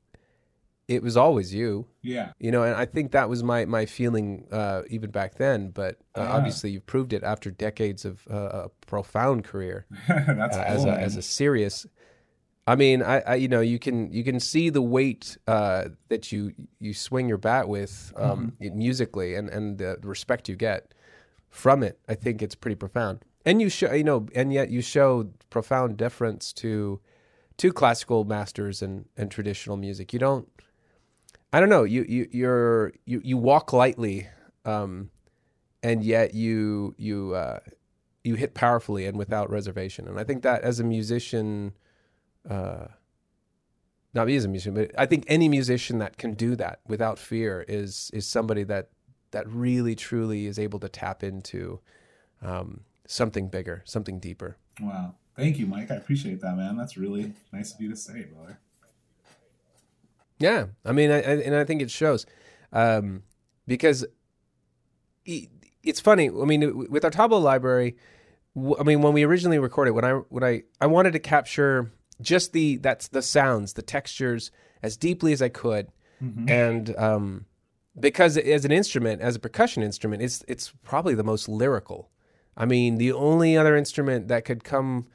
it 0.89 1.03
was 1.03 1.17
always 1.17 1.53
you. 1.53 1.87
Yeah. 2.03 2.31
You 2.39 2.53
know, 2.53 2.63
and 2.63 2.77
I 2.77 2.85
think 2.87 3.11
that 3.13 3.29
was 3.29 3.43
my 3.43 3.65
my 3.65 3.87
feeling 3.87 4.47
uh, 4.53 4.83
even 4.89 5.11
back 5.11 5.35
then. 5.35 5.71
But 5.71 5.97
uh, 6.17 6.21
Yeah. 6.23 6.37
obviously, 6.37 6.71
you've 6.71 6.87
proved 6.87 7.13
it 7.13 7.23
after 7.25 7.51
decades 7.51 8.05
of 8.05 8.25
uh, 8.31 8.65
a 8.67 8.69
profound 8.87 9.43
career 9.45 9.87
That's 10.09 10.57
uh, 10.57 10.63
cool, 10.65 10.75
as 10.75 10.85
a 10.85 10.89
man. 10.89 11.01
as 11.01 11.17
a 11.17 11.23
serious. 11.23 11.87
I 12.69 12.75
mean, 12.77 13.03
I, 13.03 13.21
I 13.21 13.35
you 13.37 13.49
know 13.49 13.61
you 13.61 13.79
can 13.79 14.13
you 14.13 14.23
can 14.25 14.39
see 14.41 14.71
the 14.71 14.83
weight 14.83 15.37
uh, 15.49 15.85
that 16.09 16.31
you 16.33 16.53
you 16.81 16.95
swing 16.95 17.29
your 17.29 17.39
bat 17.39 17.69
with 17.69 18.13
um, 18.17 18.53
Mm-hmm. 18.61 18.79
musically 18.79 19.35
and 19.39 19.49
and 19.49 19.79
the 19.79 19.99
respect 20.03 20.49
you 20.49 20.57
get 20.57 20.95
from 21.49 21.83
it. 21.83 21.99
I 22.09 22.15
think 22.15 22.43
it's 22.43 22.55
pretty 22.57 22.77
profound. 22.77 23.19
And 23.47 23.63
you 23.63 23.71
show 23.71 23.93
you 23.93 24.05
know, 24.05 24.27
and 24.35 24.53
yet 24.53 24.71
you 24.71 24.83
show 24.83 25.31
profound 25.51 25.97
deference 25.97 26.53
to 26.55 27.01
to 27.59 27.73
classical 27.73 28.25
masters 28.25 28.83
and 28.83 29.07
and 29.17 29.31
traditional 29.31 29.77
music. 29.77 30.13
You 30.13 30.19
don't. 30.19 30.49
I 31.53 31.61
don't 31.61 31.69
know. 31.69 31.85
You 31.85 32.05
you 32.09 32.29
you're 32.33 32.93
you 33.07 33.21
you 33.25 33.39
walk 33.39 33.73
lightly, 33.73 34.27
um, 34.65 35.11
and 35.83 36.03
yet 36.03 36.35
you 36.35 36.95
you 36.99 37.35
uh, 37.35 37.61
you 38.25 38.35
hit 38.35 38.53
powerfully 38.55 39.07
and 39.07 39.17
without 39.17 39.49
reservation. 39.49 40.09
And 40.09 40.19
I 40.19 40.25
think 40.25 40.43
that 40.43 40.63
as 40.63 40.81
a 40.81 40.85
musician, 40.85 41.73
uh, 42.51 42.89
not 44.13 44.27
me 44.27 44.35
as 44.35 44.45
a 44.45 44.49
musician, 44.49 44.75
but 44.75 44.91
I 44.99 45.07
think 45.07 45.25
any 45.29 45.49
musician 45.49 45.99
that 45.99 46.19
can 46.19 46.35
do 46.35 46.57
that 46.57 46.81
without 46.89 47.17
fear 47.17 47.65
is 47.69 48.11
is 48.13 48.27
somebody 48.27 48.65
that 48.65 48.89
that 49.31 49.49
really 49.49 49.95
truly 49.95 50.47
is 50.47 50.59
able 50.59 50.81
to 50.81 50.89
tap 50.89 51.23
into 51.23 51.79
um, 52.43 52.81
something 53.07 53.49
bigger, 53.49 53.83
something 53.85 54.19
deeper. 54.19 54.57
Wow. 54.81 55.15
Thank 55.37 55.59
you, 55.59 55.67
Mike. 55.67 55.91
I 55.91 55.97
appreciate 55.97 56.41
that, 56.41 56.57
man. 56.57 56.77
That's 56.77 56.97
really 56.97 57.33
nice 57.53 57.75
of 57.75 57.81
you 57.81 57.91
to 57.91 57.97
say, 57.97 58.25
brother. 58.25 58.59
Yeah, 60.39 60.67
I 60.85 60.93
mean, 60.93 61.11
I, 61.11 61.17
I, 61.17 61.35
and 61.45 61.55
I 61.55 61.65
think 61.65 61.83
it 61.83 61.91
shows 61.91 62.27
um, 62.73 63.23
because 63.67 64.05
it, 65.25 65.49
it's 65.83 66.01
funny. 66.01 66.29
I 66.29 66.45
mean, 66.45 66.91
with 66.91 67.05
our 67.05 67.11
tabla 67.11 67.43
library, 67.43 67.97
I 68.57 68.83
mean, 68.83 69.03
when 69.03 69.13
we 69.13 69.25
originally 69.25 69.59
recorded, 69.59 69.93
when 69.93 70.05
I 70.05 70.13
when 70.13 70.45
I 70.45 70.63
I 70.81 70.87
wanted 70.87 71.13
to 71.13 71.19
capture 71.19 71.93
just 72.21 72.53
the 72.53 72.77
that's 72.77 73.09
the 73.09 73.23
sounds, 73.23 73.75
the 73.75 73.83
textures 73.83 74.51
as 74.83 74.97
deeply 74.97 75.33
as 75.33 75.43
I 75.43 75.49
could, 75.49 75.89
and 76.49 76.97
um, 76.97 77.47
because 77.99 78.37
as 78.37 78.65
an 78.65 78.73
instrument, 78.73 79.21
as 79.21 79.37
a 79.37 79.39
percussion 79.39 79.83
instrument, 79.83 80.23
it's 80.23 80.45
it's 80.49 80.73
probably 80.83 81.15
the 81.15 81.25
most 81.25 81.49
lyrical. 81.49 82.11
I 82.57 82.65
mean, 82.65 82.97
the 82.97 83.13
only 83.13 83.57
other 83.57 83.77
instrument 83.77 84.29
that 84.29 84.45
could 84.45 84.65
come 84.65 85.07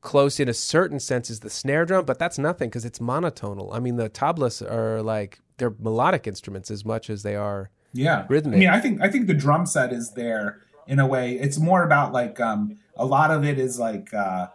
close 0.00 0.38
in 0.40 0.48
a 0.48 0.54
certain 0.54 0.98
sense 1.00 1.30
is 1.30 1.40
the 1.40 1.48
snare 1.50 1.86
drum, 1.86 2.04
but 2.04 2.18
that's 2.18 2.38
nothing 2.38 2.68
because 2.68 2.84
it's 2.84 2.98
monotonal. 2.98 3.74
I 3.74 3.78
mean, 3.78 3.96
the 3.96 4.10
tablas 4.10 4.60
are 4.68 5.00
like 5.02 5.40
they're 5.58 5.74
melodic 5.78 6.26
instruments 6.26 6.70
as 6.70 6.84
much 6.84 7.08
as 7.08 7.22
they 7.22 7.36
are. 7.36 7.70
Yeah. 7.92 8.26
Rhythmic. 8.28 8.56
I 8.56 8.58
mean, 8.58 8.68
I 8.68 8.80
think 8.80 9.00
I 9.00 9.08
think 9.08 9.26
the 9.26 9.34
drum 9.34 9.64
set 9.66 9.92
is 9.92 10.12
there 10.12 10.60
in 10.86 10.98
a 10.98 11.06
way. 11.06 11.34
It's 11.38 11.58
more 11.58 11.84
about 11.84 12.12
like 12.12 12.40
um 12.40 12.76
a 12.96 13.06
lot 13.06 13.30
of 13.30 13.44
it 13.44 13.58
is 13.58 13.78
like 13.78 14.12
uh 14.12 14.48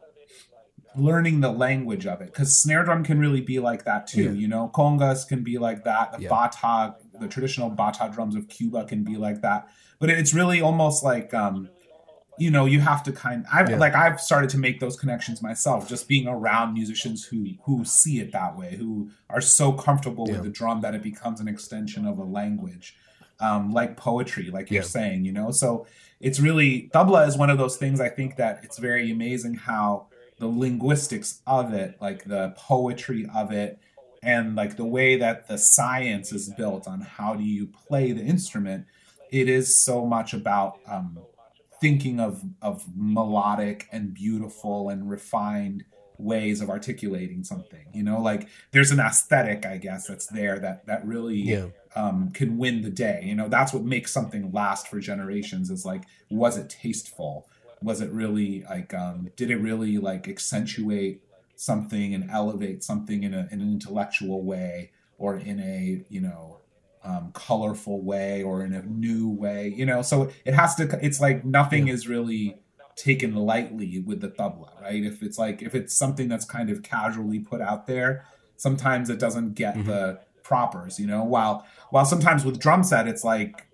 learning 0.96 1.41
the 1.41 1.51
language 1.51 2.08
of 2.08 2.22
it 2.22 2.25
because 2.25 2.56
snare 2.60 2.84
drum 2.84 3.03
can 3.03 3.20
really 3.20 3.41
be 3.41 3.60
like 3.60 3.86
that 3.86 4.08
too. 4.08 4.24
Yeah. 4.24 4.32
You 4.32 4.48
know, 4.48 4.72
congas 4.74 5.27
can 5.27 5.44
be 5.44 5.58
like 5.60 5.84
that. 5.84 6.13
The 6.13 6.24
Yeah. 6.24 6.29
bata, 6.29 6.96
the 7.20 7.27
traditional 7.27 7.70
bata 7.70 8.10
drums 8.13 8.36
of 8.36 8.48
Cuba 8.48 8.84
can 8.86 9.03
be 9.03 9.15
like 9.15 9.41
that. 9.41 9.67
But 10.00 10.10
it's 10.10 10.34
really 10.34 10.60
almost 10.62 11.03
like 11.03 11.34
um 11.34 11.70
you 12.39 12.51
know 12.51 12.65
you 12.65 12.79
have 12.79 13.01
to 13.03 13.12
kind 13.12 13.46
I've 13.51 13.70
Yeah. 13.70 13.77
like 13.77 13.96
I've 13.96 14.20
started 14.22 14.50
to 14.51 14.58
make 14.58 14.79
those 14.79 14.96
connections 14.96 15.41
myself 15.41 15.88
just 15.89 16.08
being 16.08 16.27
around 16.27 16.74
musicians 16.74 17.25
who 17.25 17.46
who 17.65 17.84
see 17.86 18.20
it 18.20 18.32
that 18.32 18.58
way 18.58 18.75
who 18.75 19.10
are 19.29 19.41
so 19.41 19.72
comfortable 19.74 20.25
Yeah. 20.27 20.36
with 20.36 20.44
the 20.44 20.50
drum 20.50 20.82
that 20.82 20.94
it 20.96 21.03
becomes 21.03 21.39
an 21.39 21.48
extension 21.48 22.06
of 22.06 22.17
a 22.20 22.24
language 22.24 22.96
um, 23.39 23.72
like 23.72 23.98
poetry 23.98 24.50
like 24.51 24.70
you're 24.72 24.84
Yeah. 24.84 24.88
saying 24.88 25.25
you 25.25 25.32
know 25.32 25.51
so 25.51 25.86
it's 26.20 26.39
really 26.39 26.89
tabla 26.94 27.27
is 27.27 27.38
one 27.38 27.50
of 27.50 27.58
those 27.58 27.77
things 27.77 28.00
I 28.01 28.10
think 28.10 28.36
that 28.38 28.60
it's 28.63 28.77
very 28.77 29.12
amazing 29.12 29.56
how 29.56 30.08
the 30.39 30.48
linguistics 30.48 31.41
of 31.48 31.74
it 31.74 31.98
like 32.01 32.24
the 32.25 32.53
poetry 32.58 33.27
of 33.36 33.51
it 33.51 33.79
and 34.24 34.56
like 34.56 34.75
the 34.77 34.86
way 34.86 35.15
that 35.17 35.48
the 35.48 35.58
science 35.58 36.32
is 36.32 36.50
built 36.58 36.88
on 36.88 37.01
how 37.01 37.34
do 37.36 37.44
you 37.44 37.67
play 37.88 38.12
the 38.12 38.22
instrument 38.24 38.86
it 39.32 39.50
is 39.50 39.79
so 39.79 40.06
much 40.06 40.34
about 40.34 40.79
um, 40.88 41.17
thinking 41.81 42.19
of 42.19 42.43
of 42.62 42.86
melodic 42.96 43.88
and 43.91 44.13
beautiful 44.13 44.89
and 44.89 45.10
refined 45.10 45.84
ways 46.19 46.62
of 46.62 46.69
articulating 46.69 47.43
something 47.43 47.86
you 47.93 48.03
know? 48.03 48.19
Like 48.22 48.48
there's 48.72 48.91
an 48.91 49.00
aesthetic 49.00 49.65
i 49.65 49.77
guess 49.77 50.07
that's 50.07 50.27
there 50.27 50.57
that 50.60 50.86
that 50.88 51.05
really 51.05 51.38
Yeah. 51.38 51.67
um, 51.96 52.31
can 52.31 52.57
win 52.57 52.81
the 52.81 52.89
day 52.89 53.22
you 53.24 53.36
know? 53.36 53.48
That's 53.50 53.74
what 53.74 53.84
makes 53.84 54.12
something 54.12 54.51
last 54.51 54.88
for 54.88 55.00
generations 55.00 55.69
is 55.69 55.86
like 55.86 56.03
was 56.29 56.57
it 56.57 56.69
tasteful? 56.69 57.48
Was 57.84 58.01
it 58.01 58.12
really 58.12 58.63
like 58.67 58.93
um, 58.96 59.29
did 59.36 59.51
it 59.51 59.57
really 59.57 59.98
like 60.00 60.27
accentuate 60.27 61.22
something 61.55 62.13
and 62.13 62.29
elevate 62.31 62.84
something 62.84 63.24
in, 63.24 63.34
a, 63.34 63.48
in 63.51 63.62
an 63.62 63.72
intellectual 63.72 64.43
way 64.43 64.91
or 65.19 65.38
in 65.38 65.60
a 65.60 66.03
you 66.10 66.22
know 66.22 66.57
um, 67.10 67.32
colorful 67.34 67.98
way 68.04 68.44
or 68.44 68.56
in 68.66 68.74
a 68.74 68.82
new 68.84 69.30
way 69.30 69.74
you 69.80 69.86
know? 69.86 70.02
So 70.02 70.30
it 70.46 70.54
has 70.54 70.76
to 70.76 70.84
it's 71.08 71.20
like 71.22 71.46
nothing 71.46 71.88
is 71.88 72.08
really 72.08 72.60
taken 72.96 73.36
lightly 73.36 74.00
with 74.00 74.20
the 74.22 74.30
tabla 74.30 74.70
right? 74.82 75.04
If 75.12 75.22
it's 75.26 75.38
like 75.38 75.62
if 75.62 75.74
it's 75.80 75.94
something 76.04 76.28
that's 76.28 76.46
kind 76.46 76.70
of 76.70 76.84
casually 76.84 77.40
put 77.40 77.62
out 77.62 77.88
there 77.88 78.26
sometimes 78.58 79.10
it 79.10 79.20
doesn't 79.20 79.54
get 79.54 79.76
Mhm. 79.76 79.86
the 79.86 80.20
propers 80.44 81.00
you 81.00 81.08
know? 81.08 81.24
While 81.24 81.66
while 81.92 82.06
sometimes 82.06 82.44
with 82.46 82.60
drum 82.60 82.84
set 82.84 83.08
it's 83.08 83.24
like 83.24 83.68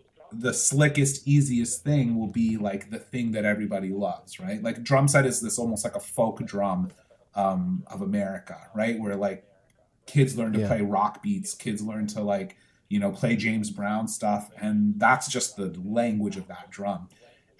the 0.47 0.53
slickest 0.53 1.15
easiest 1.27 1.83
thing 1.83 2.15
will 2.19 2.31
be 2.43 2.57
like 2.57 2.89
the 2.89 2.99
thing 2.99 3.31
that 3.35 3.45
everybody 3.45 3.89
loves 4.07 4.39
right? 4.39 4.61
Like 4.61 4.83
drum 4.83 5.07
set 5.07 5.25
is 5.25 5.41
this 5.41 5.57
almost 5.57 5.83
like 5.83 5.95
a 5.95 5.99
folk 6.17 6.37
drum 6.45 6.91
um, 7.35 7.83
of 7.87 8.01
america 8.01 8.57
right? 8.75 8.99
Where 8.99 9.15
like 9.15 9.39
kids 10.05 10.37
learn 10.37 10.51
to 10.53 10.59
Yeah. 10.59 10.67
play 10.67 10.81
rock 10.81 11.23
beats 11.23 11.53
kids 11.55 11.81
learn 11.81 12.05
to 12.07 12.21
like 12.21 12.57
you 12.93 12.99
know 13.01 13.11
play 13.21 13.33
james 13.45 13.69
brown 13.79 14.03
stuff 14.17 14.43
and 14.65 14.75
that's 15.03 15.27
just 15.35 15.49
the 15.59 15.69
language 15.99 16.37
of 16.41 16.45
that 16.53 16.65
drum. 16.77 17.01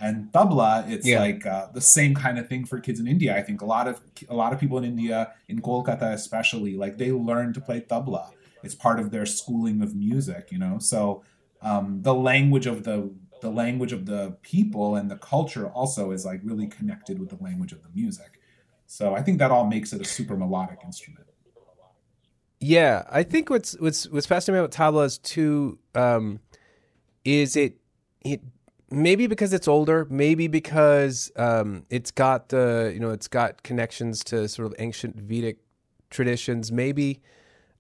And 0.06 0.16
tabla 0.36 0.70
it's 0.96 1.08
Yeah. 1.12 1.22
like 1.26 1.42
uh, 1.56 1.66
the 1.80 1.86
same 1.98 2.14
kind 2.24 2.38
of 2.42 2.46
thing 2.52 2.64
for 2.70 2.78
kids 2.88 3.00
in 3.04 3.08
india. 3.16 3.32
I 3.40 3.44
think 3.48 3.60
a 3.68 3.70
lot 3.76 3.86
of 3.92 3.96
a 4.36 4.38
lot 4.42 4.52
of 4.54 4.58
people 4.64 4.78
in 4.82 4.86
india 4.94 5.18
in 5.52 5.58
kolkata 5.68 6.10
especially 6.22 6.74
like 6.84 6.94
they 7.02 7.12
learn 7.30 7.48
to 7.58 7.62
play 7.68 7.80
tabla 7.92 8.26
it's 8.66 8.76
part 8.86 8.98
of 9.04 9.08
their 9.14 9.28
schooling 9.40 9.78
of 9.86 9.90
music 10.08 10.44
you 10.54 10.60
know? 10.64 10.76
So 10.92 11.00
um, 11.70 11.86
the 12.10 12.16
language 12.32 12.68
of 12.74 12.78
the 12.88 12.98
the 13.46 13.54
language 13.64 13.94
of 13.98 14.02
the 14.12 14.24
people 14.54 14.88
and 15.00 15.08
the 15.14 15.20
culture 15.34 15.66
also 15.80 16.04
is 16.16 16.22
like 16.30 16.42
really 16.50 16.68
connected 16.78 17.16
with 17.22 17.30
the 17.34 17.40
language 17.48 17.74
of 17.78 17.82
the 17.86 17.92
music. 18.02 18.32
So 18.98 19.04
i 19.20 19.22
think 19.26 19.36
that 19.42 19.52
all 19.56 19.68
makes 19.76 19.90
it 19.96 20.02
a 20.08 20.10
super 20.18 20.36
melodic 20.44 20.80
instrument 20.90 21.23
Yeah, 22.64 23.04
I 23.10 23.24
think 23.24 23.50
what's 23.50 23.78
what's 23.82 24.08
what's 24.08 24.26
fascinating 24.26 24.64
about 24.64 24.72
tablas 24.72 25.22
too 25.22 25.80
um, 25.96 26.40
is 27.26 27.58
it 27.58 27.76
it 28.24 28.40
maybe 28.90 29.28
because 29.28 29.52
it's 29.52 29.68
older, 29.68 30.08
maybe 30.10 30.48
because 30.48 31.30
um, 31.36 31.86
it's 31.90 32.10
got 32.10 32.48
the 32.50 32.90
you 32.94 33.02
know 33.02 33.10
it's 33.10 33.28
got 33.28 33.64
connections 33.64 34.24
to 34.26 34.48
sort 34.48 34.66
of 34.66 34.76
ancient 34.80 35.18
Vedic 35.18 35.58
traditions. 36.10 36.72
Maybe 36.72 37.20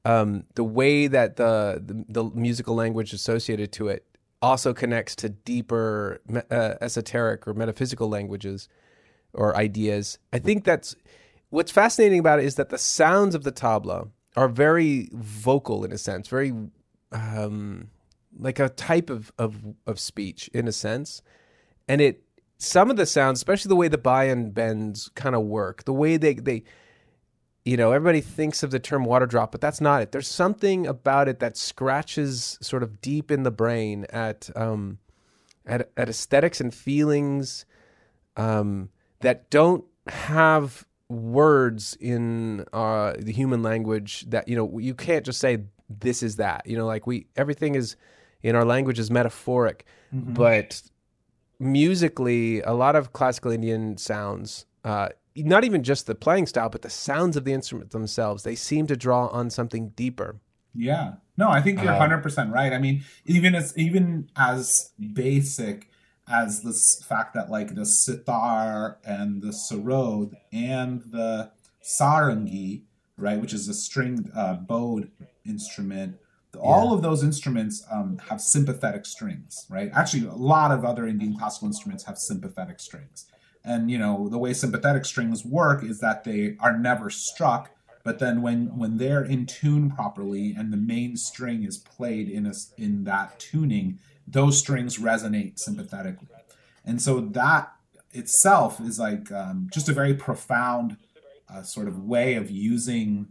um, 0.04 0.44
the 0.56 0.66
way 0.66 1.08
that 1.08 1.38
the, 1.38 1.82
the 1.82 2.22
the 2.22 2.30
musical 2.36 2.76
language 2.76 3.14
associated 3.14 3.72
to 3.74 3.88
it 3.88 4.06
also 4.42 4.74
connects 4.74 5.16
to 5.16 5.30
deeper 5.30 6.20
uh, 6.52 6.74
esoteric 6.82 7.48
or 7.48 7.54
metaphysical 7.54 8.10
languages 8.10 8.68
or 9.32 9.56
ideas. 9.56 10.20
I 10.34 10.40
think 10.40 10.66
that's 10.66 10.98
what's 11.52 11.72
fascinating 11.72 12.20
about 12.20 12.40
it 12.40 12.46
is 12.46 12.56
that 12.56 12.68
the 12.68 12.78
sounds 12.78 13.34
of 13.34 13.46
the 13.46 13.52
tabla 13.54 14.10
are 14.36 14.48
very 14.48 15.10
vocal 15.14 15.84
in 15.84 15.92
a 15.92 15.98
sense, 15.98 16.28
very 16.28 16.54
um, 17.12 17.90
like 18.38 18.60
a 18.60 18.70
type 18.70 19.10
of, 19.10 19.32
of 19.38 19.58
of 19.86 20.00
speech 20.00 20.50
in 20.54 20.68
a 20.68 20.72
sense, 20.72 21.22
and 21.88 22.02
it 22.02 22.24
some 22.58 22.90
of 22.90 22.98
the 22.98 23.06
sounds, 23.06 23.40
especially 23.40 23.70
the 23.70 23.76
way 23.76 23.88
the 23.88 23.98
bayan 23.98 24.52
bends 24.52 25.10
kind 25.16 25.36
of 25.36 25.44
work, 25.44 25.84
the 25.86 25.94
way 25.94 26.18
they 26.18 26.34
they 26.34 26.64
you 27.66 27.78
know 27.78 27.92
everybody 27.92 28.22
thinks 28.22 28.64
of 28.64 28.72
the 28.72 28.80
term 28.80 29.06
water 29.06 29.26
drop, 29.26 29.52
but 29.52 29.62
that's 29.62 29.82
not 29.82 30.02
it. 30.02 30.12
There's 30.12 30.28
something 30.28 30.88
about 30.88 31.28
it 31.28 31.40
that 31.40 31.58
scratches 31.58 32.58
sort 32.62 32.84
of 32.84 33.02
deep 33.02 33.32
in 33.32 33.44
the 33.44 33.52
brain 33.52 34.06
at 34.10 34.50
um, 34.56 34.98
at 35.66 35.92
at 35.96 36.10
aesthetics 36.10 36.60
and 36.60 36.74
feelings 36.74 37.66
um, 38.36 38.90
that 39.22 39.50
don't 39.50 39.86
have 40.08 40.86
words 41.14 41.98
in 42.00 42.66
uh, 42.74 43.14
the 43.18 43.32
human 43.32 43.64
language 43.64 44.26
that 44.30 44.48
you 44.48 44.56
know 44.56 44.80
you 44.80 44.94
can't 44.94 45.26
just 45.26 45.40
say 45.40 45.64
this 45.90 46.24
is 46.24 46.38
that 46.38 46.66
you 46.66 46.78
know 46.78 46.86
like 46.86 47.06
we 47.08 47.28
everything 47.36 47.76
is 47.76 47.96
in 48.42 48.56
our 48.56 48.66
language 48.66 49.00
is 49.00 49.10
metaphoric 49.12 49.86
but 50.12 50.82
musically 51.60 52.62
a 52.62 52.74
lot 52.74 52.96
of 52.96 53.14
classical 53.14 53.52
indian 53.52 53.98
sounds 53.98 54.66
uh, 54.84 55.10
not 55.36 55.64
even 55.64 55.84
just 55.84 56.06
the 56.08 56.16
playing 56.16 56.46
style 56.46 56.70
but 56.70 56.82
the 56.82 56.90
sounds 56.90 57.36
of 57.38 57.46
the 57.46 57.54
instrument 57.54 57.92
themselves 57.92 58.44
they 58.44 58.56
seem 58.56 58.88
to 58.88 58.96
draw 58.96 59.28
on 59.28 59.50
something 59.50 59.90
deeper. 59.90 60.40
Yeah, 60.76 61.14
No, 61.38 61.50
I 61.50 61.62
think 61.62 61.82
you're 61.82 61.94
Um, 61.94 62.10
100% 62.10 62.52
right. 62.52 62.74
I 62.74 62.80
mean, 62.80 63.04
even 63.26 63.54
as 63.56 63.78
even 63.78 64.30
as 64.36 64.92
basic 65.14 65.90
as 66.28 66.62
this 66.62 67.04
fact 67.04 67.34
that 67.34 67.50
like 67.50 67.76
the 67.76 67.86
sitar 67.86 68.98
and 69.06 69.42
the 69.42 69.50
sarod 69.50 70.34
and 70.52 71.02
the 71.12 71.52
sarangi, 71.84 72.84
right, 73.18 73.40
which 73.40 73.54
is 73.54 73.68
a 73.68 73.74
stringed 73.74 74.30
uh, 74.36 74.56
bowed 74.56 75.12
instrument, 75.46 76.18
all 76.60 76.94
of 76.94 77.02
those 77.02 77.24
instruments 77.24 77.84
um, 77.92 78.20
have 78.30 78.40
sympathetic 78.40 79.06
strings, 79.06 79.66
right? 79.70 79.90
Actually, 79.94 80.28
a 80.28 80.34
lot 80.34 80.72
of 80.72 80.86
other 80.86 81.08
Indian 81.08 81.36
classical 81.36 81.68
instruments 81.68 82.04
have 82.04 82.18
sympathetic 82.18 82.80
strings. 82.80 83.26
And 83.66 83.90
you 83.90 83.98
know 83.98 84.28
the 84.28 84.38
way 84.38 84.54
sympathetic 84.54 85.06
strings 85.06 85.46
work 85.46 85.84
is 85.84 86.00
that 86.00 86.26
they 86.26 86.58
are 86.60 86.78
never 86.78 87.10
struck, 87.10 87.72
but 88.04 88.20
then 88.20 88.42
when 88.42 88.78
when 88.78 88.98
they're 88.98 89.24
in 89.24 89.46
tune 89.46 89.90
properly 89.92 90.54
and 90.58 90.72
the 90.72 90.78
main 90.78 91.16
string 91.18 91.64
is 91.64 91.78
played 91.78 92.30
in 92.30 92.46
a, 92.46 92.54
in 92.78 93.04
that 93.06 93.40
tuning, 93.40 94.00
those 94.28 94.58
strings 94.60 94.98
resonate 95.00 95.60
sympathetically, 95.60 96.28
and 96.86 97.02
so 97.02 97.20
that 97.22 97.72
itself 98.12 98.80
is 98.80 99.00
like 99.00 99.32
um, 99.32 99.68
just 99.74 99.90
a 99.90 99.94
very 99.94 100.14
profound 100.14 100.98
uh, 101.50 101.64
sort 101.64 101.88
of 101.88 102.04
way 102.04 102.36
of 102.36 102.52
using 102.52 103.28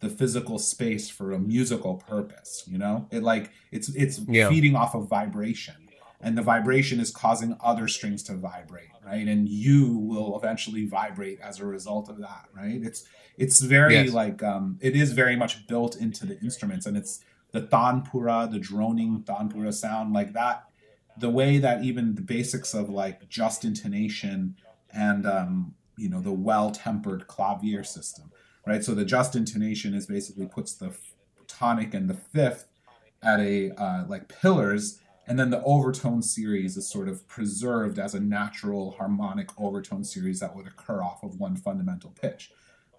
the 0.00 0.08
physical 0.10 0.58
space 0.58 1.08
for 1.08 1.32
a 1.32 1.38
musical 1.38 1.94
purpose. 1.94 2.64
You 2.66 2.78
know, 2.78 3.06
it 3.10 3.22
like 3.22 3.50
it's 3.72 3.88
it's 3.90 4.18
Yeah. 4.28 4.48
feeding 4.48 4.76
off 4.76 4.94
of 4.94 5.08
vibration, 5.08 5.85
and 6.20 6.36
the 6.36 6.42
vibration 6.42 7.00
is 7.00 7.10
causing 7.10 7.56
other 7.62 7.88
strings 7.88 8.22
to 8.24 8.34
vibrate, 8.34 8.88
right? 9.04 9.26
And 9.26 9.48
you 9.48 9.98
will 9.98 10.36
eventually 10.38 10.86
vibrate 10.86 11.40
as 11.40 11.60
a 11.60 11.66
result 11.66 12.08
of 12.08 12.18
that, 12.18 12.46
right? 12.54 12.80
It's 12.82 13.04
it's 13.36 13.60
very 13.60 13.94
Yes. 13.94 14.12
like 14.12 14.42
um, 14.42 14.78
it 14.80 14.96
is 14.96 15.12
very 15.12 15.36
much 15.36 15.66
built 15.66 15.96
into 15.96 16.24
the 16.26 16.40
instruments, 16.40 16.86
and 16.86 16.96
it's 16.96 17.20
the 17.52 17.62
tanpura, 17.62 18.50
the 18.50 18.58
droning 18.58 19.22
tanpura 19.24 19.72
sound, 19.72 20.12
like 20.12 20.32
that. 20.32 20.64
The 21.18 21.30
way 21.30 21.58
that 21.58 21.82
even 21.84 22.14
the 22.14 22.22
basics 22.22 22.74
of 22.74 22.88
like 22.90 23.28
just 23.28 23.64
intonation 23.64 24.56
and 24.92 25.26
um, 25.26 25.74
you 25.96 26.08
know 26.08 26.20
the 26.20 26.32
well-tempered 26.32 27.26
clavier 27.26 27.84
system, 27.84 28.30
right? 28.66 28.82
So 28.82 28.94
the 28.94 29.04
just 29.04 29.36
intonation 29.36 29.94
is 29.94 30.06
basically 30.06 30.46
puts 30.46 30.74
the 30.74 30.94
tonic 31.46 31.94
and 31.94 32.08
the 32.08 32.14
fifth 32.14 32.68
at 33.22 33.40
a 33.40 33.70
uh, 33.72 34.04
like 34.08 34.28
pillars, 34.28 35.00
and 35.26 35.38
then 35.38 35.50
the 35.50 35.62
overtone 35.64 36.22
series 36.22 36.76
is 36.76 36.88
sort 36.88 37.08
of 37.08 37.26
preserved 37.26 37.98
as 37.98 38.14
a 38.14 38.20
natural 38.20 38.92
harmonic 38.92 39.48
overtone 39.58 40.04
series 40.04 40.40
that 40.40 40.54
would 40.54 40.66
occur 40.66 41.02
off 41.02 41.22
of 41.22 41.40
one 41.40 41.56
fundamental 41.56 42.10
pitch. 42.10 42.52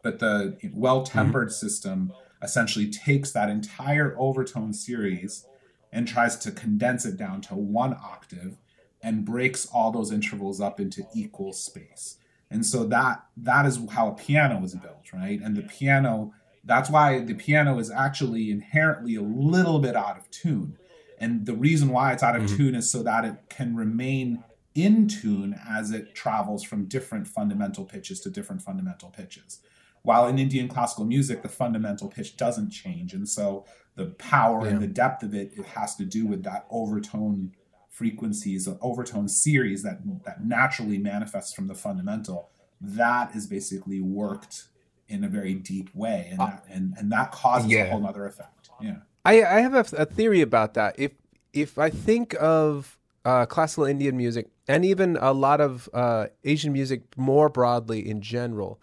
But 0.04 0.20
the 0.20 0.58
well-tempered 0.74 1.50
mm-hmm. 1.50 1.68
system 1.68 2.14
essentially 2.42 2.90
takes 2.90 3.32
that 3.32 3.50
entire 3.50 4.16
overtone 4.18 4.74
series 4.74 5.46
and 5.92 6.08
tries 6.08 6.36
to 6.38 6.52
condense 6.52 7.06
it 7.06 7.18
down 7.18 7.42
to 7.42 7.56
one 7.56 7.94
octave 7.94 8.58
and 9.02 9.26
breaks 9.26 9.66
all 9.66 9.92
those 9.92 10.12
intervals 10.12 10.60
up 10.60 10.80
into 10.80 11.08
equal 11.16 11.54
space. 11.54 12.18
And 12.50 12.66
so 12.66 12.86
that 12.86 13.26
that 13.38 13.66
is 13.66 13.80
how 13.92 14.10
a 14.10 14.16
piano 14.16 14.64
is 14.64 14.76
built, 14.76 15.14
right? 15.14 15.40
And 15.42 15.56
the 15.56 15.64
piano 15.64 16.34
that's 16.64 16.90
why 16.90 17.20
the 17.20 17.34
piano 17.34 17.80
is 17.80 17.90
actually 17.90 18.52
inherently 18.52 19.16
a 19.16 19.22
little 19.22 19.80
bit 19.80 19.96
out 19.96 20.18
of 20.18 20.30
tune. 20.32 20.78
And 21.18 21.46
the 21.46 21.56
reason 21.56 21.90
why 21.90 22.14
it's 22.14 22.24
out 22.24 22.36
of 22.36 22.44
Mhm. 22.44 22.58
tune 22.58 22.76
is 22.76 22.92
so 22.92 23.04
that 23.04 23.26
it 23.26 23.50
can 23.50 23.76
remain 23.76 24.44
in 24.76 25.08
tune 25.08 25.60
as 25.68 25.92
it 25.92 26.14
travels 26.14 26.64
from 26.64 26.86
different 26.86 27.28
fundamental 27.28 27.84
pitches 27.86 28.20
to 28.22 28.30
different 28.30 28.62
fundamental 28.62 29.10
pitches. 29.10 29.60
While 30.04 30.28
in 30.28 30.38
Indian 30.38 30.68
classical 30.68 31.06
music, 31.06 31.42
the 31.42 31.50
fundamental 31.50 32.08
pitch 32.08 32.38
doesn't 32.38 32.70
change. 32.70 33.14
And 33.14 33.28
so 33.28 33.66
the 33.96 34.06
power 34.06 34.64
Yeah. 34.66 34.74
and 34.74 34.82
the 34.82 34.88
depth 34.88 35.24
of 35.24 35.34
it, 35.34 35.52
it 35.58 35.66
has 35.68 35.96
to 35.96 36.06
do 36.06 36.28
with 36.28 36.44
that 36.44 36.68
overtone 36.70 37.54
frequencies, 37.90 38.66
the 38.66 38.78
overtone 38.80 39.28
series 39.28 39.82
that 39.82 40.02
that 40.24 40.46
naturally 40.46 41.00
manifests 41.00 41.54
from 41.54 41.66
the 41.68 41.74
fundamental. 41.74 42.52
That 42.80 43.36
is 43.36 43.48
basically 43.48 44.00
worked 44.02 44.66
in 45.08 45.24
a 45.24 45.28
very 45.28 45.56
deep 45.56 45.90
way, 45.96 46.28
and 46.30 46.40
that, 46.40 46.64
and, 46.70 46.94
and 46.98 47.12
that 47.12 47.32
causes 47.32 47.72
Yeah. 47.72 47.86
a 47.86 47.92
whole 47.92 48.06
other 48.06 48.28
effect. 48.28 48.70
Yeah. 48.80 48.98
I, 49.28 49.58
I 49.58 49.60
have 49.62 49.74
a, 49.74 49.86
a 49.98 50.06
theory 50.06 50.42
about 50.42 50.74
that. 50.76 50.96
If 50.98 51.12
if 51.54 51.78
I 51.78 51.90
think 51.90 52.36
of 52.40 52.98
uh, 53.26 53.46
classical 53.46 53.86
Indian 53.86 54.16
music 54.16 54.48
and 54.68 54.86
even 54.86 55.18
a 55.20 55.34
lot 55.34 55.60
of 55.60 55.90
uh, 55.94 56.28
Asian 56.44 56.72
music 56.72 57.02
more 57.18 57.50
broadly 57.50 58.08
in 58.08 58.22
general, 58.22 58.80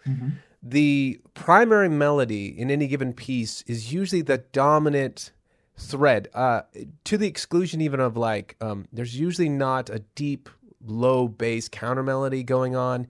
the 0.61 1.19
primary 1.33 1.89
melody 1.89 2.47
in 2.47 2.69
any 2.69 2.87
given 2.87 3.13
piece 3.13 3.63
is 3.67 3.93
usually 3.93 4.21
the 4.21 4.39
dominant 4.39 5.31
thread, 5.77 6.29
uh, 6.33 6.61
to 7.03 7.17
the 7.17 7.27
exclusion 7.27 7.81
even 7.81 7.99
of 7.99 8.15
like 8.15 8.55
um, 8.61 8.87
there's 8.93 9.19
usually 9.19 9.49
not 9.49 9.89
a 9.89 9.99
deep 10.15 10.49
low 10.85 11.27
bass 11.27 11.67
counter 11.67 12.03
melody 12.03 12.43
going 12.43 12.75
on. 12.75 13.07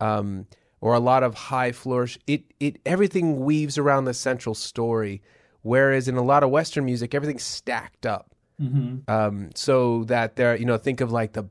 Um, 0.00 0.46
or 0.82 0.94
a 0.94 1.00
lot 1.00 1.22
of 1.22 1.34
high 1.34 1.72
flourish. 1.72 2.18
It 2.26 2.44
it 2.60 2.78
everything 2.84 3.40
weaves 3.40 3.78
around 3.78 4.04
the 4.04 4.14
central 4.14 4.54
story, 4.54 5.22
whereas 5.66 6.06
in 6.06 6.16
a 6.16 6.22
lot 6.22 6.44
of 6.44 6.50
Western 6.50 6.84
music, 6.84 7.14
everything's 7.14 7.42
stacked 7.42 8.06
up. 8.06 8.30
Mm-hmm. 8.60 9.10
Um, 9.10 9.50
so 9.54 10.04
that 10.04 10.36
there, 10.36 10.56
you 10.56 10.64
know, 10.64 10.78
think 10.78 11.00
of 11.00 11.10
like 11.12 11.32
the, 11.32 11.44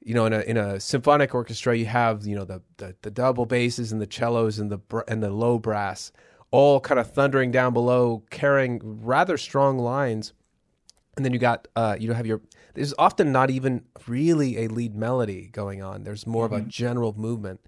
you 0.00 0.14
know, 0.14 0.26
in 0.26 0.32
a 0.32 0.40
in 0.40 0.56
a 0.56 0.78
symphonic 0.78 1.34
orchestra, 1.34 1.76
you 1.76 1.86
have 1.86 2.26
you 2.26 2.36
know 2.36 2.44
the 2.44 2.62
the, 2.76 2.94
the 3.02 3.10
double 3.10 3.46
basses 3.46 3.90
and 3.90 4.00
the 4.00 4.06
cellos 4.08 4.58
and 4.58 4.70
the 4.70 4.76
br- 4.76 5.00
and 5.08 5.22
the 5.22 5.30
low 5.30 5.58
brass, 5.58 6.12
all 6.52 6.78
kind 6.78 7.00
of 7.00 7.10
thundering 7.10 7.50
down 7.50 7.72
below, 7.72 8.22
carrying 8.30 8.80
rather 8.82 9.36
strong 9.36 9.78
lines, 9.78 10.32
and 11.16 11.24
then 11.24 11.32
you 11.32 11.40
got 11.40 11.66
uh, 11.74 11.96
you 11.98 12.12
have 12.12 12.26
your. 12.26 12.42
There's 12.74 12.94
often 12.98 13.32
not 13.32 13.48
even 13.50 13.86
really 14.06 14.64
a 14.64 14.68
lead 14.68 14.94
melody 14.94 15.48
going 15.50 15.82
on. 15.82 16.04
There's 16.04 16.26
more 16.26 16.44
of 16.44 16.52
a 16.52 16.60
general 16.60 17.14
movement. 17.16 17.60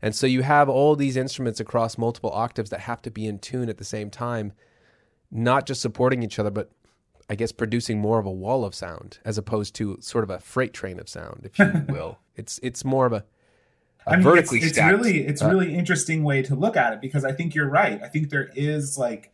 And 0.00 0.14
so 0.14 0.26
you 0.26 0.42
have 0.42 0.68
all 0.68 0.94
these 0.94 1.16
instruments 1.16 1.58
across 1.58 1.98
multiple 1.98 2.30
octaves 2.30 2.70
that 2.70 2.80
have 2.80 3.02
to 3.02 3.10
be 3.10 3.26
in 3.26 3.40
tune 3.40 3.68
at 3.68 3.78
the 3.78 3.84
same 3.84 4.08
time, 4.08 4.52
not 5.32 5.66
just 5.66 5.80
supporting 5.80 6.22
each 6.22 6.38
other, 6.38 6.50
but 6.50 6.70
I 7.28 7.34
guess 7.34 7.50
producing 7.50 7.98
more 7.98 8.18
of 8.18 8.26
a 8.26 8.30
wall 8.30 8.64
of 8.64 8.74
sound 8.74 9.18
as 9.24 9.38
opposed 9.38 9.74
to 9.76 9.96
sort 10.00 10.22
of 10.22 10.30
a 10.30 10.38
freight 10.38 10.74
train 10.74 11.00
of 11.00 11.08
sound, 11.08 11.42
if 11.44 11.58
you 11.58 11.86
will. 11.88 12.18
it's 12.36 12.60
it's 12.62 12.84
more 12.84 13.06
of 13.06 13.12
a, 13.14 13.24
a 14.06 14.10
I 14.10 14.16
mean, 14.16 14.24
vertically 14.24 14.58
it's, 14.58 14.66
it's 14.66 14.76
stacked. 14.76 14.96
really 14.96 15.26
it's 15.26 15.42
uh, 15.42 15.48
really 15.48 15.74
interesting 15.74 16.22
way 16.22 16.42
to 16.42 16.54
look 16.54 16.76
at 16.76 16.92
it 16.92 17.00
because 17.00 17.24
I 17.24 17.32
think 17.32 17.54
you're 17.54 17.68
right. 17.70 18.02
I 18.02 18.08
think 18.08 18.28
there 18.28 18.50
is 18.54 18.98
like 18.98 19.32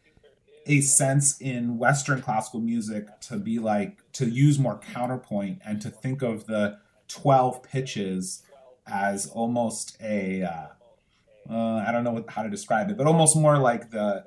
a 0.66 0.80
sense 0.80 1.40
in 1.40 1.78
Western 1.78 2.20
classical 2.22 2.60
music 2.60 3.20
to 3.22 3.36
be 3.36 3.58
like 3.58 3.98
to 4.12 4.26
use 4.26 4.58
more 4.58 4.78
counterpoint 4.92 5.60
and 5.64 5.82
to 5.82 5.90
think 5.90 6.22
of 6.22 6.46
the 6.46 6.78
twelve 7.08 7.62
pitches 7.64 8.42
as 8.86 9.26
almost 9.26 9.96
a 10.00 10.42
uh, 10.42 10.66
uh, 11.50 11.84
I 11.86 11.90
don't 11.90 12.04
know 12.04 12.12
what, 12.12 12.30
how 12.30 12.42
to 12.42 12.50
describe 12.50 12.90
it, 12.90 12.96
but 12.96 13.06
almost 13.06 13.34
more 13.34 13.58
like 13.58 13.90
the 13.90 14.24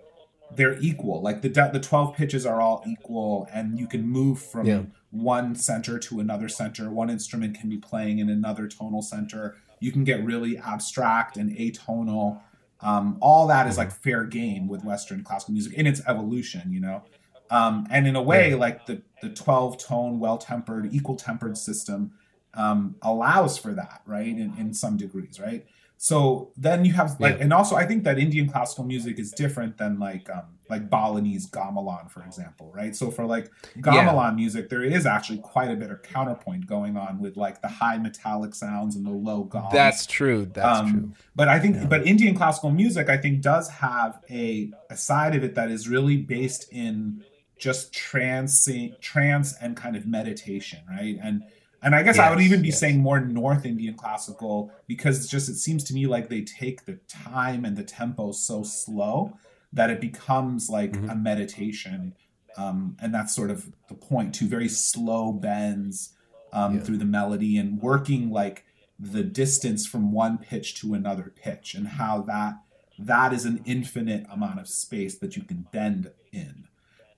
they're 0.56 0.78
equal. 0.80 1.22
Like 1.22 1.42
the 1.42 1.50
the 1.50 1.80
twelve 1.80 2.16
pitches 2.16 2.46
are 2.46 2.60
all 2.62 2.84
equal, 2.88 3.48
and 3.54 3.80
you 3.80 3.88
can 3.88 4.08
move 4.08 4.40
from 4.42 4.66
Yeah. 4.68 4.82
one 5.12 5.56
center 5.56 5.98
to 6.00 6.20
another 6.20 6.50
center. 6.50 6.90
One 6.92 7.10
instrument 7.10 7.58
can 7.60 7.70
be 7.70 7.78
playing 7.78 8.20
in 8.20 8.30
another 8.30 8.68
tonal 8.68 9.02
center. 9.02 9.56
You 9.80 9.92
can 9.92 10.04
get 10.04 10.24
really 10.24 10.58
abstract 10.58 11.38
and 11.38 11.52
atonal. 11.52 12.42
Um, 12.82 13.18
all 13.22 13.48
that 13.48 13.68
is 13.68 13.78
like 13.78 13.92
fair 13.92 14.24
game 14.26 14.68
with 14.68 14.84
Western 14.84 15.24
classical 15.24 15.54
music 15.54 15.74
in 15.74 15.86
its 15.88 16.02
evolution, 16.08 16.72
you 16.74 16.80
know. 16.80 17.04
Um, 17.50 17.86
and 17.92 18.08
in 18.08 18.16
a 18.16 18.22
way, 18.22 18.56
like 18.56 18.86
the 18.86 19.02
the 19.22 19.30
twelve 19.30 19.78
tone, 19.78 20.20
well 20.20 20.38
tempered, 20.38 20.94
equal 20.94 21.16
tempered 21.16 21.58
system 21.58 22.12
um, 22.54 22.96
allows 23.02 23.58
for 23.58 23.74
that, 23.74 24.02
right? 24.06 24.28
In, 24.28 24.54
in 24.58 24.74
some 24.74 24.98
degrees, 24.98 25.40
right? 25.40 25.66
So 26.04 26.52
then 26.58 26.84
you 26.84 26.94
have 26.94 27.20
like, 27.20 27.38
Yeah. 27.38 27.44
and 27.44 27.54
also 27.54 27.76
I 27.76 27.86
think 27.86 28.06
that 28.06 28.18
Indian 28.18 28.50
classical 28.50 28.84
music 28.84 29.20
is 29.20 29.32
different 29.32 29.78
than 29.78 30.00
like 30.00 30.28
um, 30.32 30.46
like 30.68 30.90
Balinese 30.90 31.48
gamelan, 31.48 32.10
for 32.10 32.24
example, 32.24 32.72
right? 32.74 32.96
So 32.96 33.12
for 33.12 33.28
like 33.28 33.52
gamelan 33.78 34.36
music, 34.36 34.70
there 34.70 34.84
is 34.84 35.06
actually 35.06 35.38
quite 35.38 35.70
a 35.70 35.76
bit 35.76 35.92
of 35.92 36.02
counterpoint 36.02 36.66
going 36.66 36.98
on 36.98 37.20
with 37.20 37.38
like 37.38 37.62
the 37.62 37.68
high 37.68 38.00
metallic 38.00 38.56
sounds 38.56 38.96
and 38.96 39.06
the 39.06 39.12
low 39.12 39.44
gongs. 39.44 39.74
That's 39.74 40.08
true. 40.08 40.50
That's 40.52 40.80
Um, 40.80 40.92
true. 40.92 41.12
But 41.36 41.50
I 41.50 41.60
think, 41.60 41.88
but 41.88 42.08
Indian 42.08 42.34
classical 42.34 42.72
music, 42.72 43.08
I 43.08 43.18
think, 43.18 43.42
does 43.42 43.70
have 43.70 44.22
a, 44.28 44.72
a 44.90 44.98
side 44.98 45.36
of 45.36 45.44
it 45.44 45.54
that 45.54 45.70
is 45.70 45.88
really 45.88 46.18
based 46.18 46.66
in 46.74 47.24
just 47.60 47.94
trance, 47.94 48.68
trance 49.02 49.54
and 49.62 49.78
kind 49.78 49.96
of 49.96 50.08
meditation, 50.08 50.80
right? 50.90 51.20
And 51.22 51.44
and 51.82 51.96
I 51.96 52.04
guess 52.04 52.20
I 52.20 52.30
would 52.30 52.42
even 52.42 52.62
be 52.62 52.70
yes. 52.70 52.80
saying 52.80 53.00
more 53.00 53.20
North 53.20 53.66
Indian 53.66 53.96
classical 53.96 54.72
because 54.88 55.18
it's 55.20 55.28
just 55.30 55.50
it 55.50 55.56
seems 55.56 55.84
to 55.86 55.94
me 55.94 56.06
like 56.08 56.30
they 56.30 56.42
take 56.42 56.86
the 56.86 57.00
time 57.08 57.66
and 57.66 57.76
the 57.78 57.84
tempo 57.84 58.32
so 58.32 58.64
slow 58.64 59.38
that 59.74 59.90
it 59.90 60.00
becomes 60.02 60.70
like 60.70 60.92
Mhm. 60.92 61.12
a 61.12 61.16
meditation, 61.16 62.14
um, 62.58 62.98
and 63.02 63.14
that's 63.14 63.34
sort 63.34 63.50
of 63.50 63.72
the 63.88 63.94
point. 63.96 64.36
Two 64.36 64.48
very 64.48 64.68
slow 64.68 65.32
bends 65.32 66.14
um, 66.54 66.76
Yeah. 66.76 66.82
through 66.84 66.98
the 66.98 67.06
melody 67.06 67.58
and 67.58 67.82
working 67.82 68.30
like 68.30 68.66
the 69.00 69.24
distance 69.24 69.88
from 69.88 70.12
one 70.12 70.38
pitch 70.38 70.76
to 70.82 70.94
another 70.94 71.32
pitch 71.36 71.74
and 71.74 71.88
how 71.88 72.22
that 72.24 72.56
that 73.00 73.34
is 73.34 73.46
an 73.46 73.62
infinite 73.66 74.26
amount 74.30 74.60
of 74.60 74.68
space 74.68 75.18
that 75.18 75.36
you 75.38 75.42
can 75.44 75.66
bend 75.72 76.12
in 76.32 76.68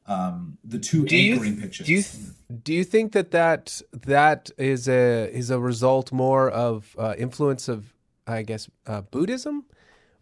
um, 0.06 0.58
the 0.64 0.80
two 0.80 1.06
Do 1.06 1.16
anchoring 1.16 1.60
pitches. 1.60 1.88
do 1.88 1.94
you 1.94 2.02
th- 2.02 2.64
do 2.64 2.74
you 2.74 2.84
think 2.84 3.14
that 3.14 3.32
that 3.32 3.82
that 4.06 4.52
is 4.58 4.88
a 4.88 5.30
is 5.32 5.50
a 5.50 5.60
result 5.60 6.12
more 6.12 6.50
of 6.50 6.96
uh, 7.00 7.16
influence 7.18 7.68
of 7.68 7.94
I 8.28 8.44
guess 8.44 8.70
uh, 8.86 9.02
Buddhism 9.02 9.66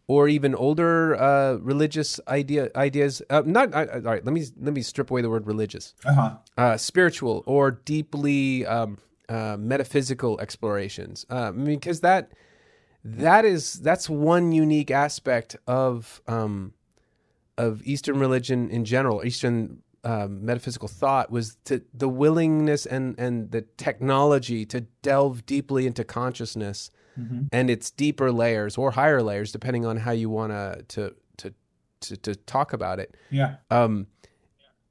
or 0.07 0.27
even 0.27 0.53
older 0.55 1.15
uh, 1.15 1.53
religious 1.55 2.19
idea 2.27 2.69
ideas? 2.75 3.21
Uh, 3.29 3.43
not 3.45 3.73
all 3.73 3.85
right. 4.01 4.23
Let 4.23 4.33
me 4.33 4.45
let 4.59 4.73
me 4.73 4.81
strip 4.81 5.09
away 5.11 5.21
the 5.21 5.29
word 5.29 5.47
religious. 5.47 5.93
uh-huh. 6.05 6.37
uh, 6.57 6.77
spiritual 6.77 7.43
or 7.45 7.71
deeply 7.71 8.65
um, 8.65 8.97
uh, 9.29 9.57
metaphysical 9.59 10.39
explorations. 10.39 11.25
Uh, 11.29 11.51
because 11.51 12.01
that 12.01 12.31
that 13.03 13.45
is 13.45 13.73
that's 13.75 14.09
one 14.09 14.51
unique 14.51 14.91
aspect 14.91 15.55
of 15.65 16.21
um, 16.27 16.73
of 17.65 17.81
Eastern 17.93 18.17
religion 18.19 18.59
in 18.69 18.83
general, 18.85 19.17
Eastern 19.25 19.81
um, 20.03 20.43
metaphysical 20.45 20.87
thought 20.87 21.29
was 21.37 21.57
to 21.65 21.75
the 21.93 22.09
willingness 22.09 22.85
and 22.95 23.05
and 23.19 23.51
the 23.51 23.61
technology 23.77 24.65
to 24.73 24.81
delve 25.03 25.45
deeply 25.45 25.85
into 25.89 26.03
consciousness 26.03 26.89
Mhm. 27.19 27.49
and 27.51 27.69
its 27.69 27.91
deeper 27.91 28.31
layers 28.31 28.77
or 28.77 28.91
higher 28.91 29.21
layers, 29.21 29.51
depending 29.51 29.85
on 29.85 29.97
how 29.97 30.11
you 30.21 30.29
want 30.37 30.51
to 30.53 31.03
to 31.39 31.53
to 32.05 32.15
to 32.25 32.31
talk 32.55 32.73
about 32.73 32.97
it 32.99 33.09
Yeah. 33.29 33.55
um, 33.69 34.07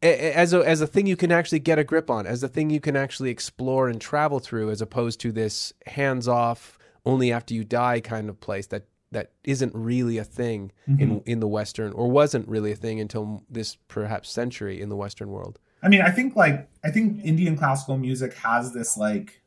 as 0.03 0.53
a 0.53 0.59
as 0.75 0.81
a 0.81 0.87
thing 0.87 1.07
you 1.07 1.17
can 1.17 1.33
actually 1.33 1.59
get 1.71 1.79
a 1.79 1.85
grip 1.85 2.09
on, 2.11 2.27
as 2.27 2.43
a 2.43 2.49
thing 2.49 2.71
you 2.71 2.81
can 2.81 2.97
actually 2.97 3.31
explore 3.31 3.89
and 3.89 4.01
travel 4.01 4.39
through, 4.39 4.71
as 4.71 4.81
opposed 4.81 5.19
to 5.21 5.33
this 5.33 5.73
hands 5.87 6.29
off, 6.29 6.79
only 7.05 7.33
after 7.33 7.53
you 7.55 7.65
die 7.65 8.01
kind 8.01 8.29
of 8.31 8.39
place 8.41 8.67
that 8.69 8.85
that 9.13 9.33
isn't 9.45 9.75
really 9.75 10.19
a 10.19 10.25
thing 10.25 10.73
in 10.87 11.21
in 11.27 11.41
the 11.41 11.49
Western 11.49 11.93
or 11.93 12.11
wasn't 12.11 12.47
really 12.49 12.73
a 12.73 12.77
thing 12.77 13.01
until 13.01 13.43
this 13.51 13.77
perhaps 13.89 14.31
century 14.31 14.81
in 14.81 14.89
the 14.89 14.97
Western 14.97 15.31
world. 15.31 15.59
I 15.83 15.89
mean, 15.89 16.03
I 16.03 16.11
think 16.11 16.37
like 16.37 16.69
I 16.85 16.91
think 16.91 17.25
Indian 17.25 17.57
classical 17.57 17.97
music 17.97 18.35
has 18.35 18.73
this 18.73 18.97
like 18.97 19.43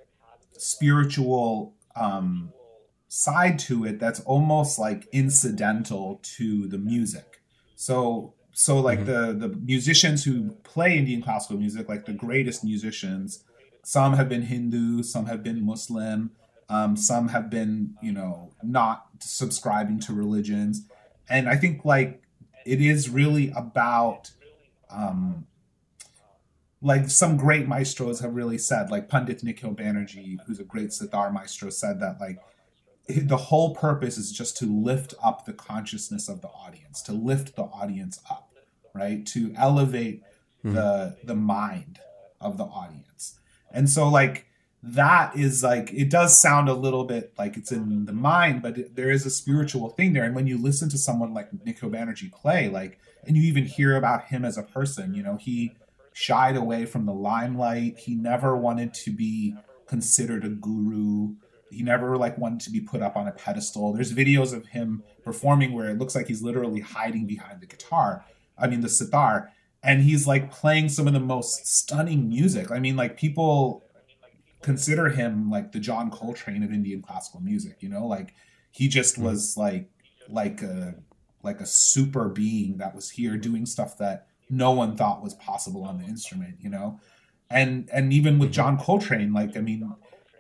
spiritual 0.52 1.73
um 1.95 2.52
side 3.08 3.60
to 3.60 3.86
it 3.86 3.99
that's 3.99 4.19
almost 4.21 4.80
like 4.80 5.08
incidental 5.12 6.19
to 6.23 6.67
the 6.67 6.78
music. 6.78 7.41
So 7.76 8.34
so 8.54 8.80
like 8.80 9.06
the 9.06 9.34
the 9.34 9.49
musicians 9.49 10.23
who 10.23 10.52
play 10.63 10.97
Indian 10.97 11.21
classical 11.21 11.58
music, 11.58 11.88
like 11.88 12.06
the 12.06 12.13
greatest 12.13 12.63
musicians, 12.63 13.43
some 13.84 14.13
have 14.13 14.30
been 14.30 14.43
Hindu, 14.43 15.04
some 15.04 15.26
have 15.28 15.43
been 15.43 15.65
Muslim, 15.65 16.32
um, 16.74 16.98
some 16.98 17.28
have 17.30 17.50
been 17.52 17.94
you 18.02 18.12
know 18.12 18.52
not 18.64 19.06
subscribing 19.20 20.00
to 20.02 20.14
religions, 20.14 20.88
and 21.30 21.48
I 21.48 21.56
think 21.56 21.86
like 21.86 22.24
it 22.66 22.82
is 22.82 23.10
really 23.10 23.52
about 23.56 24.32
um, 24.90 25.46
like 26.82 27.10
some 27.10 27.38
great 27.38 27.68
maestros 27.68 28.22
have 28.22 28.34
really 28.34 28.58
said, 28.58 28.90
like 28.90 29.08
Pandit 29.08 29.44
Nikhil 29.44 29.76
Banerjee, 29.76 30.40
who's 30.48 30.60
a 30.60 30.64
great 30.64 30.92
sitar 30.94 31.32
maestro, 31.32 31.70
said 31.70 32.00
that 32.00 32.20
like 32.20 32.40
the 33.08 33.38
whole 33.38 33.76
purpose 33.76 34.18
is 34.18 34.32
just 34.32 34.58
to 34.58 34.66
lift 34.66 35.14
up 35.24 35.46
the 35.46 35.54
consciousness 35.54 36.28
of 36.28 36.42
the 36.42 36.48
audience, 36.48 37.04
to 37.04 37.14
lift 37.14 37.56
the 37.56 37.64
audience 37.64 38.20
up, 38.32 38.52
right? 38.96 39.26
To 39.28 39.54
elevate 39.58 40.24
the 40.64 41.18
the 41.24 41.36
mind 41.36 42.00
of 42.42 42.58
the 42.58 42.64
audience. 42.64 43.40
And 43.70 43.90
so 43.90 44.10
like 44.10 44.48
that 44.86 45.38
is 45.38 45.63
like 45.63 45.93
it 45.93 46.10
does 46.10 46.38
sound 46.38 46.67
a 46.67 46.74
little 46.74 47.06
bit 47.06 47.34
like 47.38 47.56
it's 47.56 47.72
in 47.72 48.06
the 48.06 48.13
mind, 48.13 48.62
but 48.62 48.78
it, 48.78 48.96
there 48.96 49.10
is 49.10 49.26
a 49.26 49.30
spiritual 49.30 49.89
thing 49.89 50.12
there. 50.12 50.26
And 50.26 50.36
when 50.36 50.46
you 50.46 50.58
listen 50.58 50.89
to 50.89 50.98
someone 50.98 51.34
like 51.34 51.50
Nikhil 51.65 51.89
Banerjee 51.89 52.34
play, 52.34 52.67
like, 52.67 53.00
and 53.26 53.38
you 53.38 53.43
even 53.43 53.65
hear 53.65 53.96
about 53.96 54.26
him 54.26 54.43
as 54.43 54.58
a 54.58 54.63
person, 54.63 55.13
you 55.13 55.24
know, 55.24 55.38
he 55.38 55.78
shied 56.12 56.58
away 56.58 56.86
from 56.86 57.06
the 57.06 57.13
limelight. 57.13 57.98
He 57.98 58.13
never 58.13 58.58
wanted 58.58 58.93
to 58.96 59.12
be 59.12 59.56
considered 59.88 60.43
a 60.43 60.50
guru. 60.50 61.36
He 61.72 61.82
never 61.82 62.17
like 62.17 62.38
wanted 62.38 62.60
to 62.62 62.69
be 62.69 62.82
put 62.82 63.02
up 63.02 63.15
on 63.15 63.30
a 63.30 63.32
pedestal. 63.32 63.93
There's 63.93 64.13
videos 64.13 64.54
of 64.54 64.65
him 64.67 65.04
performing 65.24 65.72
where 65.72 65.89
it 65.89 65.98
looks 65.98 66.13
like 66.13 66.28
he's 66.28 66.41
literally 66.41 66.82
hiding 66.82 67.26
behind 67.26 67.62
the 67.62 67.67
guitar. 67.67 68.26
I 68.58 68.67
mean 68.67 68.82
the 68.82 68.89
sitar, 68.89 69.50
and 69.82 70.02
he's 70.02 70.28
like 70.28 70.52
playing 70.52 70.89
some 70.89 71.08
of 71.08 71.13
the 71.13 71.19
most 71.22 71.65
stunning 71.65 72.28
music. 72.28 72.69
I 72.69 72.80
mean, 72.80 72.98
like 72.98 73.17
people 73.17 73.83
consider 74.63 75.10
him 75.10 75.49
like 75.49 75.71
the 75.71 75.80
John 75.80 76.10
Coltrane 76.10 76.63
of 76.63 76.71
Indian 76.71 77.02
classical 77.02 77.41
music. 77.41 77.78
You 77.82 77.89
know, 77.89 78.08
like 78.08 78.34
he 78.71 78.88
just 78.88 79.17
was 79.17 79.56
like 79.58 79.89
like 80.30 80.62
a 80.62 80.95
like 81.43 81.60
a 81.60 81.65
super 81.65 82.30
being 82.30 82.78
that 82.78 82.95
was 82.95 83.12
here 83.12 83.38
doing 83.38 83.65
stuff 83.65 83.97
that 83.99 84.28
no 84.49 84.71
one 84.71 84.95
thought 84.95 85.21
was 85.21 85.34
possible 85.36 85.84
on 85.84 85.97
the 85.99 86.06
instrument. 86.06 86.56
You 86.60 86.69
know, 86.69 86.99
and 87.49 87.89
and 87.93 88.12
even 88.13 88.39
with 88.39 88.52
John 88.52 88.78
Coltrane, 88.78 89.34
like 89.34 89.56
I 89.56 89.62
mean, 89.62 89.93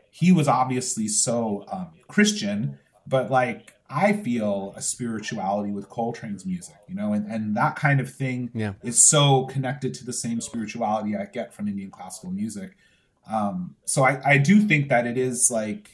he 0.09 0.31
was 0.31 0.47
obviously 0.47 1.07
so 1.07 1.65
um, 1.71 1.89
Christian, 2.07 2.79
but 3.05 3.29
like 3.29 3.73
I 3.89 4.13
feel 4.13 4.73
a 4.75 4.81
spirituality 4.81 5.71
with 5.71 5.87
Coltrane's 5.89 6.45
music, 6.47 6.77
you 6.87 6.95
know, 6.95 7.13
and, 7.13 7.27
and 7.27 7.55
that 7.57 7.75
kind 7.75 7.99
of 7.99 8.11
thing 8.11 8.49
Yeah. 8.55 8.73
is 8.81 9.03
so 9.05 9.45
connected 9.45 9.93
to 9.95 10.05
the 10.05 10.13
same 10.13 10.41
spirituality 10.41 11.15
I 11.15 11.25
get 11.25 11.53
from 11.53 11.67
Indian 11.67 11.91
classical 11.91 12.31
music. 12.31 12.75
Um, 13.29 13.75
so 13.85 14.03
I, 14.03 14.21
I 14.25 14.37
do 14.37 14.61
think 14.61 14.89
that 14.89 15.07
it 15.07 15.17
is 15.17 15.49
like 15.51 15.89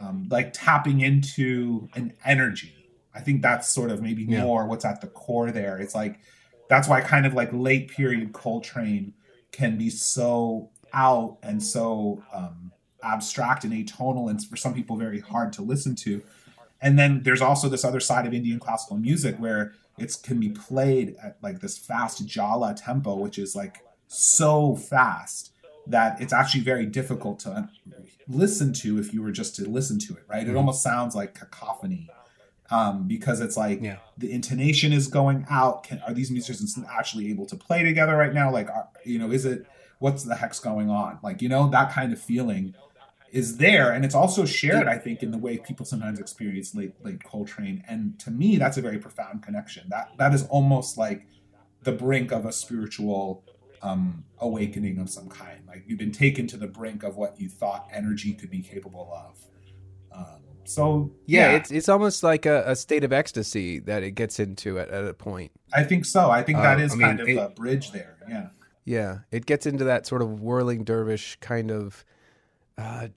um, 0.00 0.28
like 0.30 0.52
tapping 0.52 1.00
into 1.00 1.88
an 1.94 2.14
energy. 2.24 2.74
I 3.14 3.20
think 3.20 3.42
that's 3.42 3.68
sort 3.68 3.90
of 3.90 4.00
maybe 4.00 4.24
Yeah. 4.24 4.44
more 4.44 4.66
what's 4.66 4.84
at 4.84 5.00
the 5.00 5.08
core 5.08 5.50
there. 5.50 5.78
It's 5.78 5.94
like 5.94 6.20
that's 6.68 6.88
why 6.88 7.00
kind 7.00 7.26
of 7.26 7.34
like 7.34 7.50
late 7.52 7.88
period 7.90 8.32
Coltrane 8.32 9.14
can 9.52 9.76
be 9.76 9.90
so 9.90 10.70
out 10.92 11.38
and 11.42 11.62
so 11.62 12.22
um, 12.32 12.72
abstract 13.02 13.64
and 13.64 13.72
atonal 13.72 14.30
and 14.30 14.42
for 14.44 14.56
some 14.56 14.74
people 14.74 14.96
very 14.96 15.20
hard 15.20 15.52
to 15.54 15.62
listen 15.62 15.94
to. 15.96 16.22
And 16.80 16.98
then 16.98 17.22
there's 17.24 17.42
also 17.42 17.68
this 17.68 17.84
other 17.84 18.00
side 18.00 18.26
of 18.26 18.32
Indian 18.32 18.60
classical 18.60 18.96
music 18.96 19.36
where 19.38 19.72
it 19.98 20.16
can 20.22 20.38
be 20.38 20.50
played 20.50 21.16
at 21.22 21.38
like 21.42 21.60
this 21.60 21.76
fast 21.76 22.24
jhala 22.26 22.76
tempo, 22.80 23.16
which 23.16 23.36
is 23.38 23.56
like 23.56 23.78
so 24.06 24.76
fast 24.76 25.50
that 25.88 26.20
it's 26.20 26.32
actually 26.32 26.60
very 26.60 26.86
difficult 26.86 27.40
to 27.40 27.68
listen 28.28 28.72
to 28.74 28.98
if 28.98 29.12
you 29.14 29.22
were 29.22 29.32
just 29.32 29.56
to 29.56 29.68
listen 29.68 29.98
to 29.98 30.14
it, 30.14 30.24
right? 30.28 30.46
It 30.46 30.56
almost 30.56 30.82
sounds 30.82 31.14
like 31.14 31.34
cacophony 31.34 32.10
um, 32.70 33.08
because 33.08 33.40
it's 33.40 33.56
like 33.56 33.80
Yeah. 33.82 33.96
the 34.16 34.30
intonation 34.30 34.92
is 34.92 35.08
going 35.08 35.46
out. 35.48 35.84
Can, 35.84 36.00
are 36.06 36.12
these 36.12 36.30
musicians 36.30 36.78
actually 36.90 37.30
able 37.30 37.46
to 37.46 37.56
play 37.56 37.82
together 37.82 38.16
right 38.16 38.34
now? 38.34 38.52
Like, 38.52 38.68
are, 38.68 38.88
you 39.04 39.18
know, 39.18 39.30
is 39.30 39.44
it 39.44 39.66
what's 39.98 40.24
the 40.24 40.36
heck's 40.36 40.60
going 40.60 40.90
on? 40.90 41.18
Like, 41.22 41.42
you 41.42 41.48
know, 41.48 41.68
that 41.70 41.90
kind 41.92 42.12
of 42.12 42.20
feeling 42.20 42.74
is 43.32 43.58
there, 43.58 43.92
and 43.92 44.04
it's 44.04 44.14
also 44.14 44.46
shared, 44.46 44.88
I 44.88 44.96
think, 44.96 45.22
in 45.22 45.32
the 45.32 45.38
way 45.38 45.58
people 45.58 45.84
sometimes 45.84 46.18
experience 46.18 46.74
late 46.74 46.92
late 47.04 47.22
Coltrane. 47.24 47.82
And 47.88 48.18
to 48.20 48.30
me, 48.30 48.56
that's 48.56 48.76
a 48.78 48.82
very 48.82 48.98
profound 48.98 49.42
connection. 49.42 49.88
That 49.88 50.12
that 50.18 50.34
is 50.34 50.46
almost 50.46 50.96
like 50.98 51.26
the 51.82 51.92
brink 51.92 52.32
of 52.32 52.44
a 52.46 52.52
spiritual 52.52 53.44
um, 53.82 54.24
awakening 54.38 54.98
of 54.98 55.08
some 55.10 55.28
kind. 55.28 55.60
Like 55.66 55.84
you've 55.86 55.98
been 55.98 56.12
taken 56.12 56.46
to 56.48 56.56
the 56.56 56.66
brink 56.66 57.02
of 57.02 57.16
what 57.16 57.40
you 57.40 57.48
thought 57.48 57.88
energy 57.92 58.32
could 58.34 58.50
be 58.50 58.60
capable 58.62 59.12
of. 59.14 59.38
Um, 60.12 60.40
so 60.64 61.10
Yeah, 61.26 61.52
it's 61.52 61.70
it's 61.70 61.88
almost 61.88 62.22
like 62.22 62.44
a, 62.46 62.62
a 62.66 62.76
state 62.76 63.04
of 63.04 63.12
ecstasy 63.12 63.78
that 63.80 64.02
it 64.02 64.12
gets 64.12 64.38
into 64.40 64.78
at, 64.78 64.88
at 64.90 65.04
a 65.04 65.14
point. 65.14 65.50
I 65.72 65.82
think 65.84 66.04
so. 66.04 66.30
I 66.30 66.42
think 66.42 66.58
that 66.58 66.78
Uh, 66.78 66.82
is 66.82 66.92
I 66.92 66.96
mean, 66.96 67.06
kind 67.06 67.20
of 67.20 67.28
it- 67.28 67.36
a 67.36 67.48
bridge 67.48 67.92
there. 67.92 68.16
Yeah. 68.28 68.48
Yeah, 68.84 69.18
it 69.30 69.44
gets 69.44 69.66
into 69.66 69.84
that 69.84 70.06
sort 70.06 70.22
of 70.22 70.40
whirling 70.40 70.82
dervish 70.82 71.36
kind 71.40 71.70
of, 71.70 72.06
uh, 72.78 73.08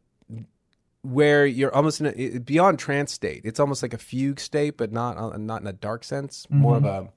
where 1.02 1.46
you're 1.46 1.74
almost 1.74 2.02
in 2.02 2.08
a, 2.08 2.40
beyond 2.40 2.78
trance 2.78 3.12
state. 3.14 3.42
It's 3.46 3.60
almost 3.60 3.82
like 3.82 3.94
a 3.94 3.98
fugue 3.98 4.40
state, 4.42 4.76
but 4.78 4.92
not 4.92 5.18
uh, 5.18 5.38
not 5.38 5.62
in 5.62 5.68
a 5.68 5.74
dark 5.74 6.04
sense. 6.04 6.46
More 6.50 6.76
of 6.76 6.84
a, 6.86 7.10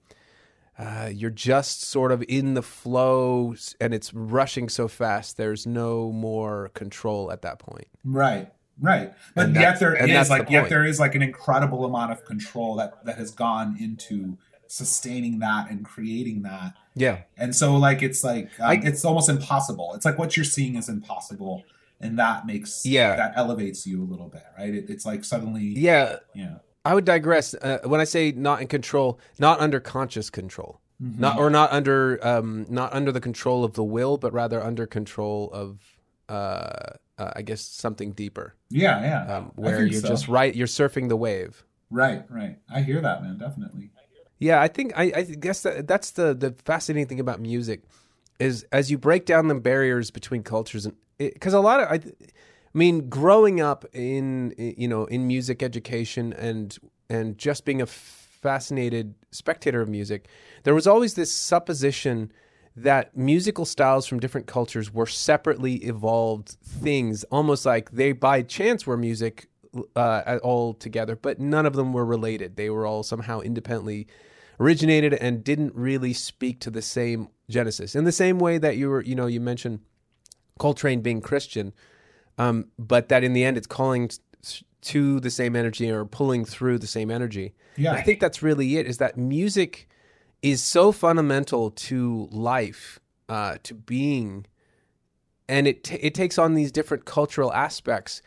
uh, 0.79 1.09
you're 1.13 1.31
just 1.31 1.83
sort 1.83 2.11
of 2.13 2.25
in 2.29 2.55
the 2.55 2.63
flow, 2.63 3.55
and 3.81 3.95
it's 3.95 4.13
rushing 4.13 4.69
so 4.69 4.89
fast. 4.89 5.37
There's 5.37 5.67
no 5.67 6.11
more 6.13 6.71
control 6.75 7.31
at 7.31 7.43
that 7.43 7.59
point. 7.59 7.87
Right. 8.05 8.51
Right. 8.81 9.13
But 9.37 9.47
And 9.47 9.55
yet 9.55 9.79
there 9.79 9.93
is 9.95 9.99
there 9.99 10.03
and 10.03 10.11
is 10.11 10.15
that's 10.17 10.29
the 10.31 10.35
like 10.35 10.51
yet 10.51 10.69
there 10.69 10.85
is 10.85 10.99
like 10.99 11.15
an 11.15 11.23
incredible 11.23 11.85
amount 11.85 12.11
of 12.11 12.25
control 12.25 12.75
that 12.77 13.05
that 13.05 13.17
has 13.19 13.31
gone 13.31 13.77
into 13.79 14.37
sustaining 14.67 15.39
that 15.39 15.71
and 15.71 15.85
creating 15.85 16.43
that. 16.43 16.75
Yeah, 16.97 17.21
And 17.37 17.55
so 17.55 17.77
like 17.77 18.03
it's 18.03 18.25
like 18.25 18.51
um, 18.59 18.71
I- 18.71 18.81
it's 18.83 19.05
almost 19.05 19.29
impossible. 19.29 19.93
It's 19.95 20.05
like 20.05 20.19
what 20.19 20.37
you're 20.37 20.43
seeing 20.45 20.75
is 20.77 20.89
impossible 20.89 21.63
and 22.01 22.19
that 22.19 22.47
makes 22.47 22.85
Yeah. 22.85 23.15
that 23.15 23.35
elevates 23.37 23.87
you 23.87 24.03
a 24.03 24.07
little 24.07 24.29
bit, 24.29 24.43
right? 24.59 24.75
It, 24.75 24.91
it's 24.91 25.07
like 25.07 25.25
suddenly 25.25 25.63
yeah. 25.63 26.17
yeah. 26.35 26.57
I 26.85 26.95
would 26.95 27.05
digress. 27.05 27.55
Uh, 27.55 27.79
when 27.85 28.01
I 28.01 28.05
say 28.05 28.33
not 28.33 28.61
in 28.61 28.69
control, 28.69 29.19
not 29.39 29.61
under 29.61 29.81
conscious 29.81 30.31
control, 30.31 30.81
Mm-hmm. 31.03 31.21
not 31.21 31.39
or 31.39 31.51
not 31.51 31.73
under 31.73 32.25
um, 32.25 32.67
not 32.69 32.93
under 32.95 33.11
the 33.11 33.21
control 33.21 33.65
of 33.65 33.73
the 33.73 33.83
will, 33.83 34.17
but 34.17 34.33
rather 34.33 34.63
under 34.63 34.87
control 34.87 35.51
of, 35.53 35.81
uh, 36.29 36.33
uh, 37.19 37.33
I 37.35 37.43
guess, 37.43 37.63
something 37.63 38.13
deeper, 38.13 38.55
Yeah, 38.71 39.01
yeah. 39.03 39.37
um, 39.39 39.53
where 39.57 39.85
you're 39.85 40.01
so. 40.01 40.07
just 40.09 40.29
right. 40.29 40.55
You're 40.55 40.69
surfing 40.69 41.09
the 41.09 41.17
wave. 41.17 41.65
Right, 41.91 42.25
right. 42.31 42.59
I 42.73 42.83
hear 42.83 43.01
that, 43.01 43.25
man, 43.25 43.39
definitely. 43.39 43.91
Yeah, 44.39 44.61
I 44.63 44.69
think 44.69 44.93
I, 44.97 45.13
I 45.17 45.23
guess 45.23 45.63
that 45.63 45.89
that's 45.89 46.13
the 46.13 46.33
the 46.33 46.55
fascinating 46.65 47.09
thing 47.09 47.21
about 47.21 47.41
music 47.41 47.83
is 48.39 48.65
as 48.71 48.89
you 48.91 48.97
break 48.97 49.27
down 49.27 49.49
the 49.49 49.55
barriers 49.57 50.13
between 50.13 50.45
cultures 50.45 50.87
and 50.87 50.95
because 51.19 51.55
a 51.55 51.61
lot 51.61 51.81
of 51.81 51.89
I, 51.91 52.01
I 52.75 52.79
mean 52.79 53.09
growing 53.09 53.61
up 53.61 53.85
in 53.93 54.55
you 54.59 54.89
know 54.89 55.05
in 55.05 55.27
music 55.27 55.63
education 55.63 56.33
and 56.33 56.77
and 57.09 57.39
just 57.39 57.65
being 57.65 57.81
a 57.81 57.87
fascinated 57.87 59.15
spectator 59.31 59.81
of 59.81 59.89
music, 59.89 60.29
there 60.65 60.75
was 60.75 60.87
always 60.87 61.15
this 61.15 61.33
supposition 61.33 62.33
that 62.77 63.17
musical 63.17 63.65
styles 63.65 64.07
from 64.07 64.19
different 64.19 64.47
cultures 64.47 64.93
were 64.93 65.07
separately 65.07 65.77
evolved 65.77 66.57
things, 66.63 67.25
almost 67.25 67.65
like 67.65 67.93
they 67.93 68.13
by 68.13 68.43
chance 68.43 68.87
were 68.87 68.97
music 68.97 69.49
uh, 69.97 70.39
all 70.43 70.75
together, 70.75 71.17
but 71.17 71.41
none 71.41 71.67
of 71.67 71.75
them 71.75 71.93
were 71.93 72.05
related. 72.05 72.57
They 72.57 72.71
were 72.71 72.87
all 72.87 73.03
somehow 73.03 73.41
independently 73.41 74.07
originated 74.61 75.15
and 75.15 75.43
didn't 75.43 75.75
really 75.75 76.13
speak 76.13 76.61
to 76.61 76.71
the 76.71 76.83
same 76.83 77.29
genesis. 77.49 77.95
In 77.95 78.05
the 78.05 78.13
same 78.13 78.39
way 78.39 78.59
that 78.59 78.77
you 78.77 78.89
were, 78.89 79.03
you 79.03 79.15
know, 79.15 79.27
you 79.27 79.41
mentioned 79.41 79.81
Coltrane 80.59 81.01
being 81.01 81.21
Christian, 81.21 81.73
um, 82.39 82.67
but 82.79 83.09
that 83.09 83.25
in 83.25 83.33
the 83.33 83.45
end 83.45 83.57
it's 83.57 83.67
calling 83.67 84.11
to 84.83 85.21
the 85.21 85.31
same 85.31 85.57
energy 85.57 85.91
or 85.91 86.05
pulling 86.05 86.45
through 86.45 86.79
the 86.79 86.87
same 86.87 87.11
energy. 87.11 87.55
Yeah, 87.77 87.91
and 87.91 87.99
I 87.99 88.03
think 88.03 88.21
that's 88.21 88.43
really 88.43 88.77
it. 88.77 88.87
Is 88.87 88.99
that 88.99 89.17
music 89.17 89.89
is 90.43 90.63
so 90.63 90.93
fundamental 90.93 91.71
to 91.71 92.29
life, 92.31 93.01
uh, 93.29 93.57
to 93.63 93.75
being, 93.75 94.47
and 95.49 95.67
it 95.67 95.85
t- 95.85 95.97
it 95.97 96.15
takes 96.15 96.39
on 96.39 96.55
these 96.55 96.71
different 96.71 97.05
cultural 97.05 97.53
aspects 97.53 98.23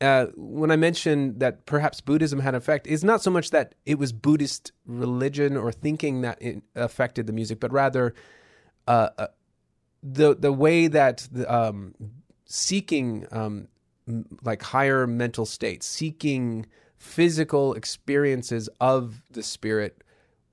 uh, 0.00 0.26
when 0.36 0.70
I 0.70 0.76
mentioned 0.76 1.40
that 1.40 1.66
perhaps 1.66 2.00
Buddhism 2.00 2.40
had 2.40 2.54
an 2.54 2.58
effect, 2.58 2.86
it's 2.86 3.04
not 3.04 3.22
so 3.22 3.30
much 3.30 3.50
that 3.50 3.74
it 3.86 3.98
was 3.98 4.12
Buddhist 4.12 4.72
religion 4.84 5.56
or 5.56 5.72
thinking 5.72 6.22
that 6.22 6.40
it 6.42 6.62
affected 6.74 7.26
the 7.26 7.32
music, 7.32 7.60
but 7.60 7.72
rather 7.72 8.14
uh, 8.86 9.08
uh, 9.16 9.26
the 10.02 10.34
the 10.34 10.52
way 10.52 10.88
that 10.88 11.26
the, 11.32 11.52
um, 11.52 11.94
seeking 12.46 13.26
um, 13.30 13.68
like 14.42 14.62
higher 14.62 15.06
mental 15.06 15.46
states, 15.46 15.86
seeking 15.86 16.66
physical 16.96 17.74
experiences 17.74 18.68
of 18.80 19.22
the 19.30 19.42
spirit 19.42 20.02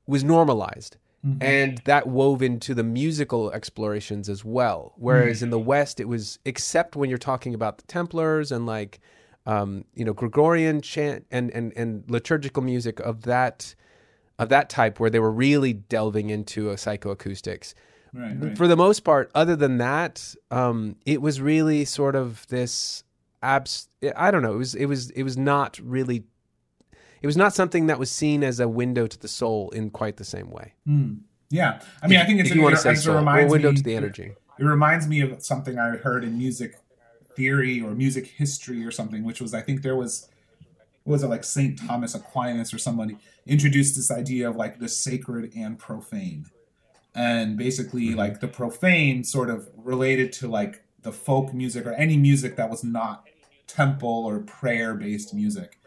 was 0.07 0.23
normalized. 0.23 0.97
Mm-hmm. 1.25 1.43
And 1.43 1.77
that 1.85 2.07
wove 2.07 2.41
into 2.41 2.73
the 2.73 2.83
musical 2.83 3.51
explorations 3.51 4.27
as 4.27 4.43
well. 4.43 4.93
Whereas 4.97 5.37
mm-hmm. 5.37 5.45
in 5.45 5.49
the 5.51 5.59
West, 5.59 5.99
it 5.99 6.05
was, 6.05 6.39
except 6.45 6.95
when 6.95 7.09
you're 7.09 7.19
talking 7.19 7.53
about 7.53 7.77
the 7.77 7.83
Templars 7.83 8.51
and 8.51 8.65
like 8.65 8.99
um, 9.45 9.85
you 9.95 10.05
know, 10.05 10.13
Gregorian 10.13 10.81
chant 10.81 11.25
and, 11.31 11.49
and, 11.51 11.73
and 11.75 12.03
liturgical 12.09 12.61
music 12.61 12.99
of 12.99 13.23
that 13.23 13.75
of 14.39 14.49
that 14.49 14.69
type, 14.69 14.99
where 14.99 15.09
they 15.09 15.19
were 15.19 15.31
really 15.31 15.71
delving 15.71 16.31
into 16.31 16.71
a 16.71 16.75
psychoacoustics. 16.75 17.75
Right, 18.13 18.35
right. 18.39 18.57
For 18.57 18.67
the 18.67 18.75
most 18.75 19.01
part, 19.01 19.31
other 19.33 19.55
than 19.55 19.77
that, 19.77 20.35
um, 20.49 20.97
it 21.05 21.21
was 21.21 21.39
really 21.39 21.85
sort 21.85 22.15
of 22.15 22.45
this 22.47 23.03
abs. 23.41 23.87
I 24.15 24.31
don't 24.31 24.41
know. 24.41 24.53
It 24.53 24.57
was 24.57 24.75
it 24.75 24.85
was 24.85 25.09
it 25.11 25.23
was 25.23 25.37
not 25.37 25.79
really. 25.81 26.23
It 27.21 27.27
was 27.27 27.37
not 27.37 27.53
something 27.53 27.85
that 27.85 27.99
was 27.99 28.09
seen 28.11 28.43
as 28.43 28.59
a 28.59 28.67
window 28.67 29.05
to 29.05 29.17
the 29.17 29.27
soul 29.27 29.69
in 29.69 29.91
quite 29.91 30.17
the 30.17 30.25
same 30.25 30.49
way. 30.49 30.73
Mm. 30.87 31.19
Yeah, 31.51 31.81
I 32.01 32.07
mean, 32.07 32.17
if, 32.17 32.23
I 32.23 32.27
think 32.27 32.39
it's 32.39 32.49
if 32.49 32.55
you 32.55 32.61
want 32.61 32.75
to 32.77 32.95
say 32.95 33.11
or 33.11 33.47
window 33.47 33.71
me, 33.71 33.77
to 33.77 33.83
the 33.83 33.95
energy. 33.95 34.33
It 34.57 34.63
reminds 34.63 35.07
me 35.07 35.21
of 35.21 35.43
something 35.43 35.77
I 35.77 35.97
heard 35.97 36.23
in 36.23 36.37
music 36.37 36.75
theory 37.35 37.81
or 37.81 37.91
music 37.91 38.27
history 38.27 38.85
or 38.85 38.91
something, 38.91 39.23
which 39.23 39.41
was 39.41 39.53
I 39.53 39.61
think 39.61 39.81
there 39.81 39.95
was 39.95 40.29
was 41.05 41.23
it 41.23 41.27
like 41.27 41.43
Saint 41.43 41.79
Thomas 41.79 42.15
Aquinas 42.15 42.73
or 42.73 42.77
somebody 42.77 43.17
introduced 43.45 43.95
this 43.95 44.11
idea 44.11 44.49
of 44.49 44.55
like 44.55 44.79
the 44.79 44.87
sacred 44.87 45.51
and 45.55 45.77
profane. 45.77 46.45
And 47.13 47.57
basically 47.57 48.07
mm-hmm. 48.07 48.17
like 48.17 48.39
the 48.39 48.47
profane 48.47 49.23
sort 49.23 49.49
of 49.49 49.69
related 49.75 50.31
to 50.33 50.47
like 50.47 50.83
the 51.01 51.11
folk 51.11 51.53
music 51.53 51.85
or 51.85 51.93
any 51.93 52.17
music 52.17 52.55
that 52.55 52.69
was 52.69 52.83
not 52.83 53.25
temple 53.67 54.25
or 54.25 54.39
prayer 54.39 54.93
based 54.93 55.33
music. 55.33 55.79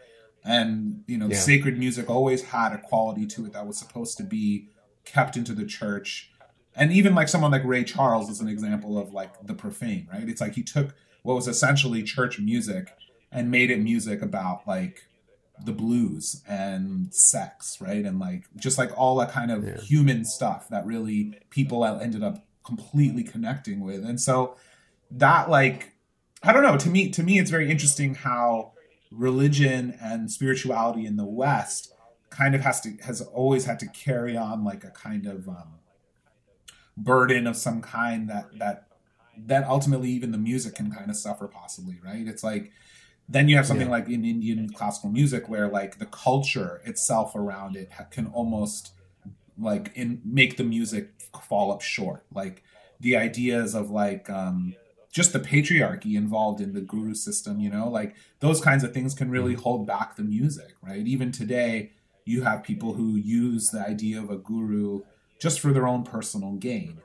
And 0.43 1.03
you 1.07 1.17
know, 1.17 1.27
yeah. 1.27 1.37
sacred 1.37 1.77
music 1.77 2.09
always 2.09 2.43
had 2.43 2.73
a 2.73 2.77
quality 2.77 3.25
to 3.27 3.45
it 3.45 3.53
that 3.53 3.65
was 3.65 3.77
supposed 3.77 4.17
to 4.17 4.23
be 4.23 4.69
kept 5.03 5.35
into 5.35 5.53
the 5.53 5.65
church. 5.65 6.31
And 6.75 6.91
even 6.91 7.15
like 7.15 7.29
someone 7.29 7.51
like 7.51 7.63
Ray 7.63 7.83
Charles 7.83 8.29
is 8.29 8.41
an 8.41 8.47
example 8.47 8.97
of 8.97 9.11
like 9.11 9.33
the 9.45 9.53
profane, 9.53 10.07
right? 10.11 10.27
It's 10.27 10.41
like 10.41 10.55
he 10.55 10.63
took 10.63 10.93
what 11.23 11.35
was 11.35 11.47
essentially 11.47 12.03
church 12.03 12.39
music 12.39 12.93
and 13.31 13.49
made 13.49 13.71
it 13.71 13.79
music 13.79 14.21
about 14.21 14.67
like 14.67 15.07
the 15.63 15.71
blues 15.71 16.43
and 16.47 17.13
sex, 17.13 17.77
right? 17.79 18.05
And 18.05 18.19
like 18.19 18.45
just 18.57 18.77
like 18.77 18.97
all 18.97 19.15
that 19.17 19.31
kind 19.31 19.51
of 19.51 19.65
yeah. 19.65 19.79
human 19.79 20.25
stuff 20.25 20.67
that 20.69 20.85
really 20.85 21.39
people 21.49 21.85
ended 21.85 22.23
up 22.23 22.45
completely 22.65 23.23
connecting 23.23 23.79
with. 23.79 24.03
And 24.03 24.19
so 24.19 24.55
that 25.11 25.49
like 25.49 25.93
I 26.43 26.53
don't 26.53 26.63
know, 26.63 26.77
to 26.77 26.89
me 26.89 27.09
to 27.11 27.23
me 27.23 27.39
it's 27.39 27.51
very 27.51 27.69
interesting 27.69 28.15
how 28.15 28.73
religion 29.11 29.97
and 30.01 30.31
spirituality 30.31 31.05
in 31.05 31.15
the 31.15 31.25
West 31.25 31.93
kind 32.29 32.53
of 32.53 32.61
has 32.61 32.81
to 32.81 32.91
has 33.03 33.21
always 33.21 33.65
had 33.65 33.79
to 33.79 33.87
carry 33.87 34.35
on 34.35 34.63
like 34.63 34.83
a 34.83 34.89
kind 34.89 35.25
of 35.25 35.47
um, 35.47 35.79
burden 36.97 37.47
of 37.47 37.55
some 37.55 37.81
kind 37.81 38.29
that 38.29 38.45
that 38.59 38.87
that 39.37 39.65
ultimately 39.67 40.09
even 40.09 40.31
the 40.31 40.37
music 40.37 40.75
can 40.75 40.91
kind 40.91 41.09
of 41.09 41.15
suffer 41.15 41.47
possibly 41.47 41.97
right 42.03 42.27
it's 42.27 42.43
like 42.43 42.71
then 43.27 43.49
you 43.49 43.55
have 43.55 43.65
something 43.65 43.87
yeah. 43.87 43.93
like 43.93 44.07
in 44.07 44.23
indian 44.23 44.69
classical 44.69 45.09
music 45.09 45.49
where 45.49 45.67
like 45.67 45.97
the 45.97 46.05
culture 46.05 46.81
itself 46.85 47.35
around 47.35 47.75
it 47.75 47.89
can 48.11 48.27
almost 48.27 48.91
like 49.57 49.91
in 49.95 50.21
make 50.23 50.57
the 50.57 50.63
music 50.63 51.11
fall 51.41 51.71
up 51.71 51.81
short. 51.81 52.25
Like 52.33 52.63
the 52.99 53.15
ideas 53.17 53.75
of 53.75 53.89
like 53.89 54.29
um 54.29 54.75
just 55.11 55.31
the 55.31 55.39
patriarchy 55.39 56.15
involved 56.15 56.59
in 56.59 56.73
the 56.73 56.81
guru 56.81 57.13
system 57.13 57.59
you 57.59 57.69
know? 57.69 57.89
Like 57.89 58.15
those 58.39 58.61
kinds 58.61 58.83
of 58.83 58.93
things 58.93 59.13
can 59.13 59.29
really 59.29 59.53
mm-hmm. 59.53 59.61
hold 59.61 59.87
back 59.87 60.15
the 60.15 60.23
music 60.23 60.73
right? 60.81 61.05
Even 61.05 61.31
today 61.31 61.91
you 62.25 62.43
have 62.43 62.63
people 62.63 62.93
who 62.93 63.15
use 63.15 63.67
the 63.67 63.79
idea 63.79 64.19
of 64.19 64.29
a 64.29 64.37
guru 64.37 65.01
just 65.39 65.59
for 65.59 65.71
their 65.71 65.87
own 65.87 66.03
personal 66.03 66.53
gain. 66.53 66.99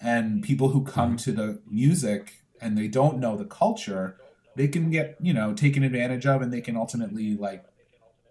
And 0.00 0.42
people 0.42 0.70
who 0.70 0.82
come 0.82 1.16
to 1.18 1.30
the 1.30 1.60
music 1.68 2.40
and 2.60 2.76
they 2.76 2.88
don't 2.88 3.18
know 3.18 3.36
the 3.36 3.44
culture 3.44 4.16
they 4.56 4.68
can 4.68 4.90
get 4.90 5.16
you 5.20 5.32
know 5.32 5.52
taken 5.54 5.82
advantage 5.82 6.26
of 6.26 6.42
and 6.42 6.52
they 6.52 6.60
can 6.60 6.76
ultimately 6.76 7.36
like 7.36 7.64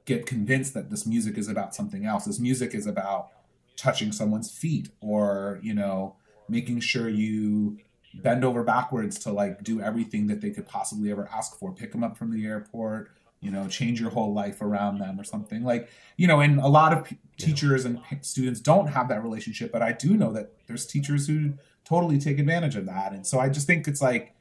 get 0.06 0.26
convinced 0.26 0.74
that 0.74 0.90
this 0.90 1.06
music 1.06 1.38
is 1.38 1.48
about 1.48 1.76
something 1.76 2.06
else. 2.06 2.26
This 2.26 2.40
music 2.40 2.74
is 2.74 2.88
about 2.88 3.30
touching 3.78 4.12
someone's 4.12 4.52
feet 4.52 4.90
or 5.02 5.60
you 5.62 5.74
know 5.74 6.16
making 6.50 6.80
sure 6.80 7.10
you 7.10 7.78
bend 8.14 8.44
over 8.44 8.64
backwards 8.64 9.18
to 9.20 9.32
like 9.32 9.64
do 9.64 9.80
everything 9.80 10.28
that 10.28 10.42
they 10.42 10.50
could 10.50 10.68
possibly 10.68 11.12
ever 11.12 11.30
ask 11.32 11.58
for. 11.58 11.74
Pick 11.74 11.92
them 11.92 12.04
up 12.04 12.18
from 12.18 12.32
the 12.32 12.46
airport 12.46 13.12
you 13.42 13.50
know 13.50 13.68
change 13.68 14.00
your 14.00 14.12
whole 14.12 14.34
life 14.34 14.62
around 14.62 15.00
them 15.00 15.20
or 15.20 15.24
something. 15.24 15.64
Like 15.64 15.90
you 16.16 16.28
know 16.28 16.40
and 16.40 16.60
a 16.60 16.68
lot 16.68 16.94
of 16.94 17.06
p- 17.06 17.18
teachers 17.38 17.86
and 17.86 18.02
p- 18.04 18.20
students 18.22 18.60
don't 18.60 18.88
have 18.88 19.10
that 19.10 19.24
relationship 19.24 19.72
but 19.72 19.82
i 19.82 19.92
do 19.92 20.16
know 20.16 20.32
that 20.32 20.54
there's 20.68 20.86
teachers 20.86 21.26
who 21.26 21.54
totally 21.84 22.20
take 22.20 22.38
advantage 22.38 22.76
of 22.76 22.86
that. 22.86 23.12
And 23.12 23.26
so 23.26 23.40
i 23.40 23.50
just 23.50 23.68
think 23.68 23.88
it's 23.88 24.02
like 24.02 24.36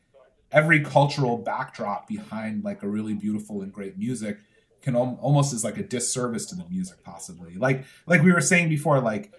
every 0.53 0.81
cultural 0.81 1.39
backdrop 1.39 2.09
behind 2.09 2.65
like 2.65 2.83
a 2.83 2.89
really 2.89 3.15
beautiful 3.15 3.63
and 3.63 3.73
great 3.73 3.99
music 3.99 4.39
can 4.83 4.97
al- 4.97 5.19
almost 5.21 5.53
is 5.53 5.63
like 5.63 5.79
a 5.79 5.83
disservice 5.83 6.47
to 6.47 6.55
the 6.55 6.65
music 6.69 7.03
possibly 7.05 7.55
like 7.57 7.85
like 8.07 8.23
we 8.23 8.33
were 8.33 8.41
saying 8.41 8.69
before 8.69 9.01
like 9.01 9.33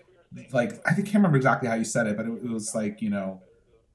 like 0.52 0.74
i 0.86 0.94
think, 0.94 1.08
can't 1.08 1.16
remember 1.16 1.38
exactly 1.38 1.68
how 1.68 1.76
you 1.76 1.84
said 1.84 2.08
it 2.08 2.16
but 2.16 2.26
it, 2.26 2.32
it 2.32 2.50
was 2.50 2.74
like 2.74 3.02
you 3.02 3.10
know 3.10 3.42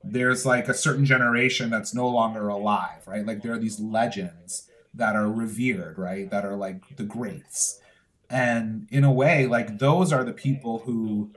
there's 0.04 0.44
like 0.46 0.68
a 0.68 0.74
certain 0.74 1.04
generation 1.04 1.70
that's 1.70 1.94
no 1.94 2.08
longer 2.08 2.48
alive 2.48 3.02
right 3.06 3.26
like 3.26 3.42
there 3.42 3.52
are 3.52 3.58
these 3.58 3.80
legends 3.80 4.68
that 4.96 5.14
are 5.14 5.30
revered, 5.30 5.98
right? 5.98 6.28
That 6.30 6.44
are 6.44 6.56
like 6.56 6.96
the 6.96 7.04
greats. 7.04 7.80
And 8.28 8.88
in 8.90 9.04
a 9.04 9.12
way, 9.12 9.46
like 9.46 9.78
those 9.78 10.12
are 10.12 10.24
the 10.24 10.32
people 10.32 10.78
who 10.80 11.30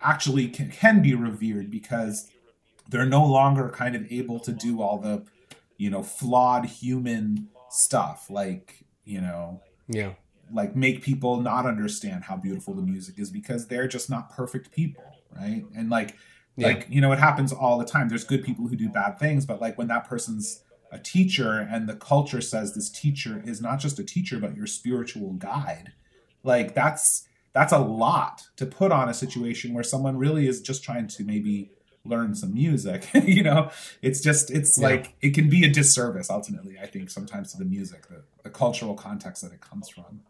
actually 0.00 0.48
can, 0.48 0.70
can 0.70 1.02
be 1.02 1.14
revered 1.14 1.70
because 1.70 2.28
they're 2.88 3.06
no 3.06 3.24
longer 3.24 3.68
kind 3.70 3.96
of 3.96 4.10
able 4.10 4.38
to 4.40 4.52
do 4.52 4.82
all 4.82 4.98
the, 4.98 5.24
you 5.76 5.90
know, 5.90 6.02
flawed 6.02 6.66
human 6.66 7.48
stuff. 7.70 8.26
Like, 8.30 8.84
you 9.04 9.20
know, 9.20 9.60
yeah. 9.88 10.12
Like 10.52 10.76
make 10.76 11.02
people 11.02 11.40
not 11.40 11.64
understand 11.64 12.24
how 12.24 12.36
beautiful 12.36 12.74
the 12.74 12.82
music 12.82 13.18
is 13.18 13.30
because 13.30 13.66
they're 13.66 13.88
just 13.88 14.10
not 14.10 14.30
perfect 14.30 14.70
people, 14.72 15.04
right? 15.34 15.64
And 15.74 15.88
like 15.88 16.14
yeah. 16.56 16.68
like 16.68 16.86
you 16.88 17.00
know 17.00 17.12
it 17.12 17.18
happens 17.18 17.52
all 17.52 17.78
the 17.78 17.84
time 17.84 18.08
there's 18.08 18.24
good 18.24 18.44
people 18.44 18.68
who 18.68 18.76
do 18.76 18.88
bad 18.88 19.18
things 19.18 19.46
but 19.46 19.60
like 19.60 19.76
when 19.76 19.88
that 19.88 20.08
person's 20.08 20.62
a 20.92 20.98
teacher 20.98 21.58
and 21.58 21.88
the 21.88 21.96
culture 21.96 22.40
says 22.40 22.74
this 22.74 22.88
teacher 22.88 23.42
is 23.44 23.60
not 23.60 23.80
just 23.80 23.98
a 23.98 24.04
teacher 24.04 24.38
but 24.38 24.56
your 24.56 24.66
spiritual 24.66 25.32
guide 25.32 25.92
like 26.42 26.74
that's 26.74 27.26
that's 27.52 27.72
a 27.72 27.78
lot 27.78 28.42
to 28.56 28.66
put 28.66 28.92
on 28.92 29.08
a 29.08 29.14
situation 29.14 29.74
where 29.74 29.84
someone 29.84 30.16
really 30.16 30.46
is 30.46 30.60
just 30.60 30.84
trying 30.84 31.06
to 31.06 31.24
maybe 31.24 31.70
learn 32.04 32.34
some 32.34 32.52
music 32.52 33.08
you 33.24 33.42
know 33.42 33.70
it's 34.02 34.20
just 34.20 34.50
it's 34.50 34.78
yeah. 34.78 34.88
like 34.88 35.14
it 35.22 35.34
can 35.34 35.48
be 35.48 35.64
a 35.64 35.70
disservice 35.70 36.28
ultimately 36.30 36.78
i 36.78 36.86
think 36.86 37.10
sometimes 37.10 37.52
to 37.52 37.58
the 37.58 37.64
music 37.64 38.06
the, 38.08 38.22
the 38.42 38.50
cultural 38.50 38.94
context 38.94 39.42
that 39.42 39.52
it 39.52 39.60
comes 39.60 39.88
from 39.88 40.20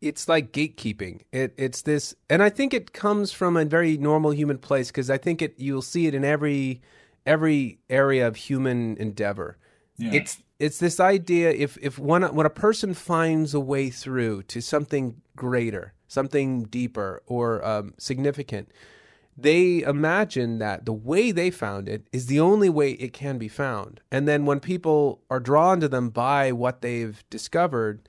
it's 0.00 0.28
like 0.28 0.52
gatekeeping. 0.52 1.22
It 1.32 1.54
it's 1.56 1.82
this, 1.82 2.14
and 2.30 2.42
I 2.42 2.50
think 2.50 2.72
it 2.72 2.92
comes 2.92 3.32
from 3.32 3.56
a 3.56 3.64
very 3.64 3.96
normal 3.96 4.32
human 4.32 4.58
place 4.58 4.88
because 4.88 5.10
I 5.10 5.18
think 5.18 5.42
it 5.42 5.54
you'll 5.58 5.82
see 5.82 6.06
it 6.06 6.14
in 6.14 6.24
every 6.24 6.80
every 7.26 7.78
area 7.90 8.26
of 8.26 8.36
human 8.36 8.96
endeavor. 8.98 9.58
Yeah. 9.96 10.12
It's 10.12 10.38
it's 10.58 10.78
this 10.78 11.00
idea 11.00 11.50
if 11.50 11.76
if 11.82 11.98
one 11.98 12.22
when 12.34 12.46
a 12.46 12.50
person 12.50 12.94
finds 12.94 13.54
a 13.54 13.60
way 13.60 13.90
through 13.90 14.44
to 14.44 14.60
something 14.60 15.20
greater, 15.34 15.94
something 16.06 16.64
deeper 16.64 17.22
or 17.26 17.64
um, 17.66 17.94
significant, 17.98 18.70
they 19.40 19.82
imagine 19.82 20.58
that 20.58 20.84
the 20.84 20.92
way 20.92 21.30
they 21.30 21.50
found 21.50 21.88
it 21.88 22.08
is 22.12 22.26
the 22.26 22.40
only 22.40 22.68
way 22.68 22.92
it 22.92 23.12
can 23.12 23.38
be 23.38 23.46
found. 23.48 24.00
And 24.10 24.26
then 24.26 24.44
when 24.46 24.58
people 24.58 25.22
are 25.30 25.38
drawn 25.40 25.78
to 25.80 25.88
them 25.88 26.10
by 26.10 26.50
what 26.50 26.82
they've 26.82 27.22
discovered, 27.30 28.08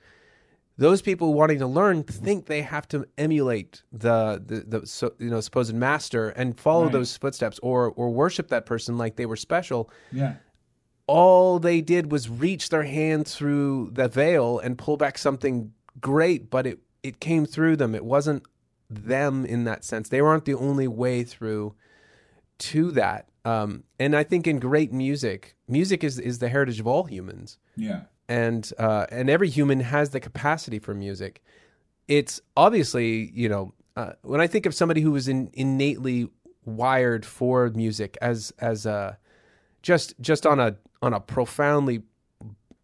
those 0.76 1.02
people 1.02 1.32
wanting 1.34 1.58
to 1.60 1.66
learn 1.68 2.02
think 2.02 2.46
they 2.46 2.62
have 2.62 2.88
to 2.88 3.06
emulate 3.16 3.82
the 3.92 4.42
the, 4.44 4.78
the 4.80 4.86
so, 4.86 5.12
you 5.18 5.30
know 5.30 5.40
supposed 5.40 5.74
master 5.74 6.30
and 6.30 6.58
follow 6.58 6.84
Right. 6.84 6.92
those 6.92 7.16
footsteps 7.16 7.60
or 7.62 7.90
or 7.96 8.10
worship 8.10 8.48
that 8.48 8.66
person 8.66 8.98
like 8.98 9.16
they 9.16 9.26
were 9.26 9.36
special 9.36 9.90
yeah. 10.10 10.34
all 11.06 11.58
they 11.58 11.80
did 11.80 12.10
was 12.10 12.28
reach 12.30 12.70
their 12.70 12.84
hand 12.84 13.28
through 13.28 13.90
the 13.92 14.08
veil 14.08 14.58
and 14.58 14.78
pull 14.78 14.96
back 14.96 15.18
something 15.18 15.72
great, 16.00 16.50
but 16.50 16.66
it 16.66 16.78
it 17.02 17.20
came 17.20 17.46
through 17.46 17.76
them. 17.76 17.94
It 17.94 18.04
wasn't 18.04 18.42
them 18.90 19.46
in 19.46 19.64
that 19.64 19.84
sense. 19.84 20.08
They 20.08 20.20
weren't 20.20 20.44
the 20.44 20.54
only 20.54 20.88
way 20.88 21.22
through 21.22 21.74
to 22.58 22.90
that. 22.92 23.28
Um, 23.44 23.84
and 23.98 24.14
I 24.16 24.24
think 24.24 24.46
in 24.46 24.58
great 24.58 24.92
music, 24.92 25.56
music 25.68 26.04
is 26.04 26.18
is 26.18 26.40
the 26.40 26.48
heritage 26.50 26.78
of 26.80 26.86
all 26.86 27.04
humans 27.04 27.56
Yeah. 27.76 28.02
and 28.28 28.70
uh, 28.78 29.06
and 29.10 29.30
every 29.30 29.48
human 29.48 29.80
has 29.80 30.10
the 30.10 30.20
capacity 30.20 30.78
for 30.78 30.94
music. 30.94 31.40
It's 32.08 32.40
obviously 32.56 33.30
you 33.32 33.48
know 33.48 33.72
uh, 33.96 34.12
when 34.22 34.40
I 34.40 34.46
think 34.46 34.66
of 34.66 34.74
somebody 34.74 35.00
who 35.00 35.12
was 35.12 35.26
in, 35.28 35.48
innately 35.54 36.28
wired 36.66 37.24
for 37.24 37.70
music 37.70 38.18
as 38.20 38.52
as 38.58 38.84
a 38.84 39.16
just 39.82 40.14
just 40.20 40.44
on 40.46 40.60
a 40.60 40.76
on 41.00 41.14
a 41.14 41.20
profoundly 41.20 42.02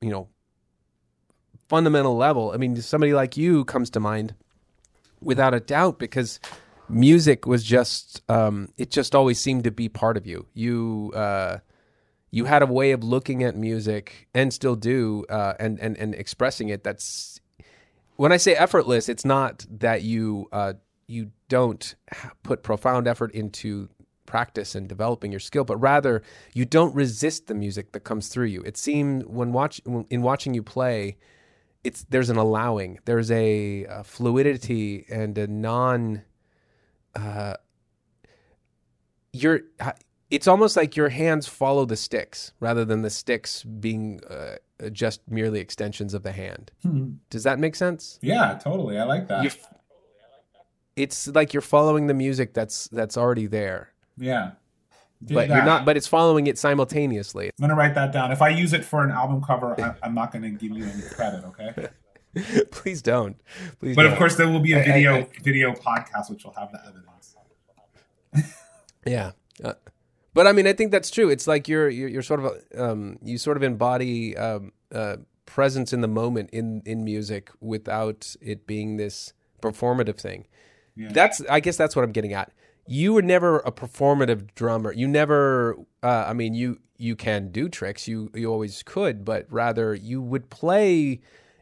you 0.00 0.10
know 0.10 0.28
fundamental 1.68 2.16
level. 2.16 2.52
I 2.52 2.56
mean, 2.56 2.76
somebody 2.76 3.12
like 3.12 3.36
you 3.36 3.64
comes 3.64 3.90
to 3.90 4.00
mind 4.00 4.34
without 5.20 5.54
a 5.54 5.60
doubt 5.60 5.98
because 5.98 6.40
music 6.88 7.46
was 7.46 7.64
just 7.64 8.22
um, 8.30 8.68
it 8.76 8.90
just 8.90 9.14
always 9.14 9.40
seemed 9.40 9.64
to 9.64 9.70
be 9.70 9.88
part 9.88 10.16
of 10.16 10.26
you. 10.26 10.46
You 10.54 11.12
uh, 11.14 11.58
you 12.30 12.44
had 12.44 12.62
a 12.62 12.66
way 12.66 12.92
of 12.92 13.02
looking 13.02 13.42
at 13.42 13.56
music 13.56 14.28
and 14.34 14.52
still 14.52 14.76
do 14.76 15.24
uh, 15.28 15.54
and 15.58 15.78
and 15.80 15.96
and 15.96 16.14
expressing 16.14 16.68
it. 16.68 16.84
That's 16.84 17.40
when 18.16 18.32
I 18.32 18.36
say 18.36 18.54
effortless. 18.54 19.08
It's 19.08 19.24
not 19.24 19.66
that 19.70 20.02
you 20.02 20.48
uh, 20.52 20.74
you 21.06 21.30
don't 21.48 21.94
put 22.42 22.62
profound 22.62 23.06
effort 23.06 23.32
into 23.32 23.88
practice 24.26 24.74
and 24.74 24.88
developing 24.88 25.30
your 25.30 25.40
skill, 25.40 25.64
but 25.64 25.76
rather 25.76 26.22
you 26.52 26.64
don't 26.64 26.94
resist 26.94 27.46
the 27.46 27.54
music 27.54 27.92
that 27.92 28.00
comes 28.00 28.28
through 28.28 28.46
you. 28.46 28.60
It 28.62 28.76
seemed 28.76 29.24
when 29.26 29.52
watch 29.52 29.80
in 30.10 30.22
watching 30.22 30.52
you 30.52 30.62
play, 30.62 31.16
it's 31.86 32.04
there's 32.10 32.30
an 32.30 32.36
allowing, 32.36 32.98
there's 33.04 33.30
a, 33.30 33.84
a 33.84 34.02
fluidity 34.02 35.06
and 35.08 35.38
a 35.38 35.46
non. 35.46 36.22
Uh, 37.14 37.54
you're 39.32 39.60
it's 40.30 40.48
almost 40.48 40.76
like 40.76 40.96
your 40.96 41.10
hands 41.10 41.46
follow 41.46 41.84
the 41.84 41.96
sticks 41.96 42.52
rather 42.58 42.84
than 42.84 43.02
the 43.02 43.10
sticks 43.10 43.62
being 43.62 44.20
uh, 44.28 44.56
just 44.90 45.20
merely 45.28 45.60
extensions 45.60 46.12
of 46.12 46.24
the 46.24 46.32
hand. 46.32 46.72
Does 47.30 47.44
that 47.44 47.60
make 47.60 47.76
sense? 47.76 48.18
Yeah, 48.20 48.58
totally. 48.60 48.98
I 48.98 49.04
like 49.04 49.28
that. 49.28 49.44
You 49.44 49.50
it's 50.96 51.28
like 51.28 51.54
you're 51.54 51.60
following 51.60 52.08
the 52.08 52.14
music 52.14 52.52
that's 52.52 52.88
that's 52.88 53.16
already 53.16 53.46
there, 53.46 53.92
yeah. 54.18 54.52
But 55.20 55.48
that. 55.48 55.54
you're 55.54 55.64
not. 55.64 55.84
But 55.84 55.96
it's 55.96 56.06
following 56.06 56.46
it 56.46 56.58
simultaneously. 56.58 57.46
I'm 57.46 57.62
gonna 57.62 57.74
write 57.74 57.94
that 57.94 58.12
down. 58.12 58.32
If 58.32 58.42
I 58.42 58.50
use 58.50 58.72
it 58.72 58.84
for 58.84 59.02
an 59.04 59.10
album 59.10 59.42
cover, 59.42 59.80
I, 59.80 59.94
I'm 60.02 60.14
not 60.14 60.32
gonna 60.32 60.50
give 60.50 60.72
you 60.72 60.84
any 60.84 61.02
credit. 61.02 61.44
Okay. 61.44 61.88
Please 62.70 63.00
don't. 63.00 63.36
Please. 63.80 63.96
But 63.96 64.02
don't. 64.02 64.12
of 64.12 64.18
course, 64.18 64.36
there 64.36 64.48
will 64.48 64.60
be 64.60 64.72
a 64.72 64.82
video 64.82 65.16
I- 65.16 65.28
video 65.42 65.72
podcast 65.72 66.28
which 66.30 66.44
will 66.44 66.52
have 66.52 66.70
the 66.72 66.80
evidence. 66.86 67.36
Yeah. 69.06 69.32
Uh, 69.62 69.74
but 70.34 70.46
I 70.48 70.52
mean, 70.52 70.66
I 70.66 70.72
think 70.72 70.90
that's 70.90 71.10
true. 71.10 71.30
It's 71.30 71.46
like 71.46 71.68
you're 71.68 71.88
you're, 71.88 72.08
you're 72.08 72.22
sort 72.22 72.40
of 72.44 72.52
um, 72.76 73.18
you 73.22 73.38
sort 73.38 73.56
of 73.56 73.62
embody 73.62 74.36
um, 74.36 74.72
uh, 74.92 75.16
presence 75.46 75.92
in 75.92 76.00
the 76.00 76.08
moment 76.08 76.50
in 76.50 76.82
in 76.84 77.04
music 77.04 77.50
without 77.60 78.34
it 78.42 78.66
being 78.66 78.96
this 78.96 79.32
performative 79.62 80.20
thing. 80.20 80.46
Yeah. 80.96 81.08
That's 81.12 81.40
I 81.48 81.60
guess 81.60 81.76
that's 81.76 81.94
what 81.96 82.04
I'm 82.04 82.12
getting 82.12 82.32
at. 82.32 82.52
You 82.86 83.12
were 83.14 83.22
never 83.22 83.58
a 83.60 83.72
performative 83.72 84.54
drummer. 84.54 84.92
You 84.92 85.08
never. 85.08 85.76
Uh, 86.02 86.26
I 86.28 86.32
mean, 86.32 86.54
you 86.54 86.80
you 86.98 87.16
can 87.16 87.50
do 87.50 87.68
tricks. 87.68 88.06
You 88.08 88.30
you 88.34 88.50
always 88.50 88.82
could, 88.82 89.24
but 89.24 89.46
rather 89.50 89.94
you 89.94 90.20
would 90.22 90.50
play, 90.50 91.20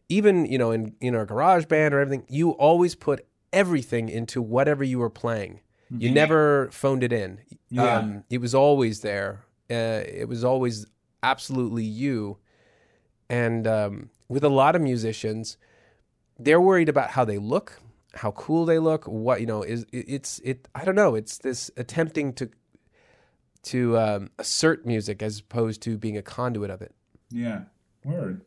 even 0.08 0.46
you 0.46 0.58
know 0.58 0.70
in 0.70 0.94
in 1.00 1.14
our 1.14 1.26
garage 1.26 1.66
band 1.66 1.94
or 1.94 2.00
everything. 2.00 2.26
You 2.28 2.50
always 2.50 2.94
put 2.94 3.26
everything 3.52 4.08
into 4.08 4.42
whatever 4.42 4.84
you 4.84 4.98
were 4.98 5.10
playing. 5.10 5.60
You 5.96 6.10
never 6.10 6.70
phoned 6.72 7.04
it 7.04 7.12
in. 7.12 7.38
Yeah. 7.70 7.98
Um, 7.98 8.24
it 8.28 8.38
was 8.38 8.54
always 8.54 9.00
there. 9.00 9.44
Uh, 9.70 10.02
it 10.06 10.28
was 10.28 10.42
always 10.42 10.86
absolutely 11.22 11.84
you. 11.84 12.38
And 13.28 13.66
um, 13.66 14.10
with 14.28 14.42
a 14.44 14.48
lot 14.48 14.74
of 14.74 14.82
musicians, 14.82 15.56
they're 16.38 16.60
worried 16.60 16.88
about 16.88 17.10
how 17.10 17.24
they 17.24 17.38
look, 17.38 17.80
how 18.14 18.30
cool 18.32 18.64
they 18.64 18.78
look. 18.78 19.04
What 19.04 19.40
you 19.40 19.46
know 19.46 19.62
is 19.62 19.84
it, 19.92 20.04
it's 20.08 20.38
it. 20.40 20.68
I 20.74 20.84
don't 20.84 20.94
know. 20.94 21.14
It's 21.14 21.38
this 21.38 21.70
attempting 21.76 22.32
to 22.34 22.50
to 23.64 23.98
um, 23.98 24.30
assert 24.38 24.86
music 24.86 25.22
as 25.22 25.40
opposed 25.40 25.82
to 25.82 25.96
being 25.96 26.16
a 26.16 26.22
conduit 26.22 26.70
of 26.70 26.82
it. 26.82 26.94
Yeah. 27.30 27.62
Word. 28.04 28.42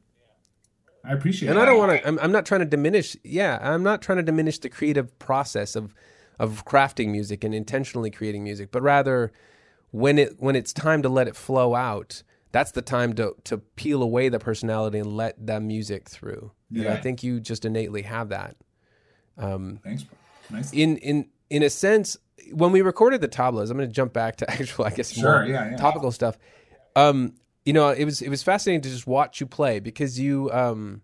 I 1.03 1.13
appreciate. 1.13 1.47
That. 1.47 1.53
And 1.53 1.59
that. 1.59 1.67
I 1.67 1.71
don't 1.71 1.79
want 1.79 1.91
to. 1.91 2.07
I'm, 2.07 2.19
I'm 2.19 2.31
not 2.31 2.45
trying 2.45 2.59
to 2.59 2.65
diminish. 2.65 3.15
Yeah, 3.23 3.57
I'm 3.61 3.83
not 3.83 4.01
trying 4.01 4.17
to 4.17 4.23
diminish 4.23 4.59
the 4.59 4.69
creative 4.69 5.17
process 5.19 5.75
of 5.75 5.93
of 6.39 6.65
crafting 6.65 7.09
music 7.09 7.43
and 7.43 7.53
intentionally 7.53 8.11
creating 8.11 8.43
music, 8.43 8.71
but 8.71 8.81
rather 8.81 9.31
when 9.91 10.19
it 10.19 10.35
when 10.39 10.55
it's 10.55 10.73
time 10.73 11.01
to 11.01 11.09
let 11.09 11.27
it 11.27 11.35
flow 11.35 11.75
out, 11.75 12.23
that's 12.51 12.71
the 12.71 12.81
time 12.81 13.13
to 13.13 13.35
to 13.45 13.57
peel 13.57 14.03
away 14.03 14.29
the 14.29 14.39
personality 14.39 14.99
and 14.99 15.15
let 15.15 15.47
that 15.47 15.61
music 15.61 16.09
through. 16.09 16.51
And 16.75 16.87
I 16.87 16.97
think 16.97 17.23
you 17.23 17.39
just 17.39 17.63
innately 17.63 18.01
have 18.01 18.29
that. 18.29 18.57
Um, 19.37 19.79
Thanks. 19.83 20.05
Nice. 20.49 20.71
in 20.73 20.97
in 20.97 21.27
in 21.49 21.63
a 21.63 21.69
sense, 21.69 22.17
when 22.53 22.71
we 22.71 22.81
recorded 22.81 23.21
the 23.21 23.27
tablas, 23.27 23.69
I'm 23.69 23.77
going 23.77 23.89
to 23.89 23.93
jump 23.93 24.13
back 24.13 24.37
to 24.37 24.49
actual, 24.51 24.85
I 24.85 24.91
guess, 24.91 25.11
Sure, 25.11 25.41
more 25.41 25.45
yeah, 25.45 25.71
yeah. 25.71 25.77
topical 25.77 26.11
stuff. 26.11 26.37
Um, 26.95 27.33
you 27.65 27.73
know, 27.73 27.89
it 27.89 28.05
was 28.05 28.21
it 28.21 28.29
was 28.29 28.43
fascinating 28.43 28.81
to 28.81 28.89
just 28.89 29.07
watch 29.07 29.39
you 29.41 29.47
play 29.47 29.79
because 29.79 30.19
you, 30.19 30.49
um, 30.51 31.01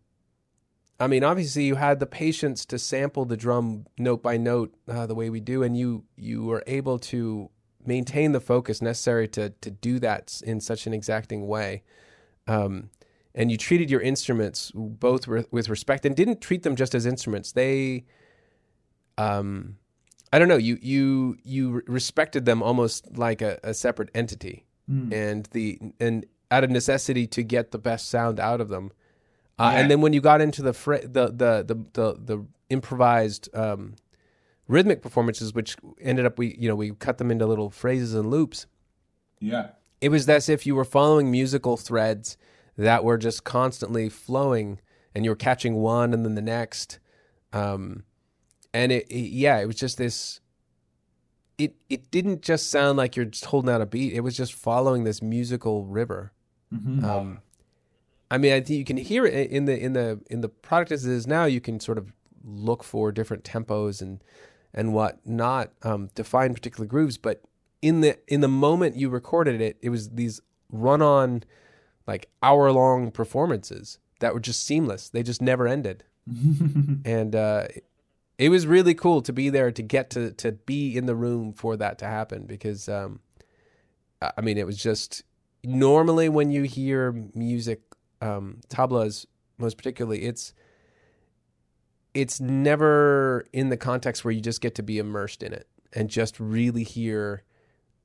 I 0.99 1.07
mean, 1.07 1.23
obviously 1.23 1.65
you 1.65 1.75
had 1.75 1.99
the 1.99 2.05
patience 2.05 2.65
to 2.67 2.79
sample 2.79 3.25
the 3.25 3.35
drum 3.37 3.85
note 3.97 4.23
by 4.23 4.37
note 4.37 4.73
uh, 4.87 5.05
the 5.05 5.15
way 5.15 5.29
we 5.29 5.39
do, 5.41 5.61
and 5.63 5.77
you 5.77 6.05
you 6.15 6.43
were 6.45 6.63
able 6.65 6.99
to 6.99 7.49
maintain 7.85 8.31
the 8.31 8.39
focus 8.39 8.81
necessary 8.81 9.27
to 9.27 9.49
to 9.49 9.69
do 9.69 9.99
that 9.99 10.41
in 10.45 10.61
such 10.61 10.87
an 10.87 10.93
exacting 10.93 11.47
way. 11.47 11.83
Um, 12.47 12.89
and 13.35 13.51
you 13.51 13.57
treated 13.57 13.89
your 13.89 14.01
instruments 14.01 14.71
both 14.75 15.27
with, 15.27 15.51
with 15.51 15.67
respect 15.67 16.05
and 16.05 16.15
didn't 16.15 16.39
treat 16.39 16.63
them 16.63 16.75
just 16.75 16.93
as 16.93 17.05
instruments. 17.05 17.51
They 17.51 18.05
um 19.17 19.77
i 20.31 20.39
don't 20.39 20.47
know 20.47 20.57
you 20.57 20.77
you 20.81 21.37
you 21.43 21.81
respected 21.87 22.45
them 22.45 22.63
almost 22.63 23.17
like 23.17 23.41
a, 23.41 23.59
a 23.63 23.73
separate 23.73 24.09
entity. 24.15 24.65
And 25.11 25.47
the 25.53 25.79
and 25.99 26.25
out 26.51 26.63
of 26.65 26.69
necessity 26.69 27.25
to 27.27 27.41
get 27.41 27.71
the 27.71 27.77
best 27.79 28.09
sound 28.09 28.37
out 28.39 28.59
of 28.59 28.67
them. 28.67 28.91
Uh, 29.57 29.71
Yeah. 29.73 29.79
and 29.79 29.89
then 29.91 30.01
when 30.01 30.11
you 30.11 30.19
got 30.21 30.41
into 30.41 30.61
the 30.61 30.73
fr- 30.73 30.97
the, 30.97 31.27
the 31.27 31.63
the 31.65 31.75
the 31.93 32.19
the 32.19 32.45
improvised 32.69 33.47
um 33.55 33.95
rhythmic 34.67 35.01
performances 35.01 35.53
which 35.53 35.77
ended 36.01 36.25
up 36.25 36.37
we 36.37 36.55
you 36.59 36.67
know 36.67 36.75
we 36.75 36.91
cut 36.91 37.17
them 37.17 37.31
into 37.31 37.45
little 37.45 37.69
phrases 37.69 38.13
and 38.13 38.29
loops. 38.29 38.67
Yeah. 39.39 39.69
it 40.01 40.09
was 40.09 40.27
as 40.27 40.49
if 40.49 40.65
you 40.65 40.75
were 40.75 40.85
following 40.85 41.31
musical 41.31 41.77
threads 41.77 42.37
that 42.77 43.03
were 43.05 43.17
just 43.17 43.43
constantly 43.45 44.09
flowing 44.09 44.79
and 45.15 45.23
you 45.23 45.31
were 45.31 45.35
catching 45.37 45.75
one 45.75 46.13
and 46.13 46.25
then 46.25 46.35
the 46.35 46.41
next. 46.41 46.99
Um, 47.53 48.03
and 48.73 48.91
it, 48.91 49.05
it 49.09 49.29
yeah 49.31 49.59
it 49.59 49.65
was 49.65 49.75
just 49.75 49.97
this 49.97 50.39
it 51.57 51.75
it 51.89 52.09
didn't 52.11 52.41
just 52.41 52.69
sound 52.71 52.97
like 52.97 53.15
you're 53.15 53.25
just 53.25 53.45
holding 53.45 53.69
out 53.73 53.81
a 53.81 53.85
beat 53.85 54.13
it 54.13 54.21
was 54.21 54.35
just 54.35 54.53
following 54.53 55.03
this 55.03 55.21
musical 55.21 55.85
river 55.85 56.31
Mhm. 56.73 57.03
um, 57.03 57.39
I 58.31 58.39
mean, 58.39 58.51
I 58.51 58.61
think 58.61 58.79
you 58.79 58.83
can 58.83 58.97
hear 58.97 59.27
it 59.27 59.51
in 59.51 59.65
the 59.65 59.77
in 59.79 59.93
the 59.93 60.19
in 60.27 60.41
the 60.41 60.49
product 60.49 60.91
as 60.91 61.05
it 61.05 61.11
is 61.11 61.27
now. 61.27 61.45
You 61.45 61.61
can 61.61 61.79
sort 61.79 61.99
of 61.99 62.11
look 62.43 62.83
for 62.83 63.11
different 63.11 63.43
tempos 63.43 64.01
and 64.01 64.23
and 64.73 64.91
what 64.91 65.19
not 65.23 65.71
um, 65.83 66.09
to 66.15 66.23
find 66.23 66.55
particular 66.55 66.87
grooves. 66.87 67.19
But 67.19 67.43
in 67.83 68.01
the 68.01 68.17
in 68.27 68.41
the 68.41 68.47
moment 68.47 68.95
you 68.95 69.09
recorded 69.09 69.61
it, 69.61 69.77
it 69.83 69.89
was 69.91 70.09
these 70.11 70.41
run 70.71 70.99
on 71.03 71.43
like 72.07 72.27
hour 72.41 72.71
long 72.71 73.11
performances 73.11 73.99
that 74.19 74.33
were 74.33 74.39
just 74.39 74.65
seamless. 74.65 75.09
They 75.09 75.21
just 75.21 75.39
never 75.39 75.67
ended, 75.67 76.03
and 77.05 77.35
uh, 77.35 77.67
it 78.37 78.49
was 78.49 78.65
really 78.65 78.93
cool 78.93 79.21
to 79.21 79.33
be 79.33 79.49
there 79.49 79.71
to 79.71 79.81
get 79.81 80.09
to 80.11 80.31
to 80.33 80.51
be 80.51 80.95
in 80.95 81.05
the 81.05 81.15
room 81.15 81.53
for 81.53 81.77
that 81.77 81.97
to 81.99 82.05
happen 82.05 82.45
because 82.45 82.89
um, 82.89 83.19
I 84.21 84.41
mean 84.41 84.57
it 84.57 84.65
was 84.65 84.77
just 84.77 85.23
normally 85.63 86.29
when 86.29 86.51
you 86.51 86.63
hear 86.63 87.11
music 87.33 87.81
um, 88.21 88.61
tablas 88.69 89.25
most 89.57 89.77
particularly 89.77 90.23
it's 90.23 90.53
it's 92.13 92.39
never 92.39 93.45
in 93.53 93.69
the 93.69 93.77
context 93.77 94.23
where 94.23 94.31
you 94.31 94.41
just 94.41 94.61
get 94.61 94.75
to 94.75 94.83
be 94.83 94.97
immersed 94.97 95.41
in 95.41 95.53
it 95.53 95.67
and 95.93 96.09
just 96.09 96.39
really 96.39 96.83
hear 96.83 97.43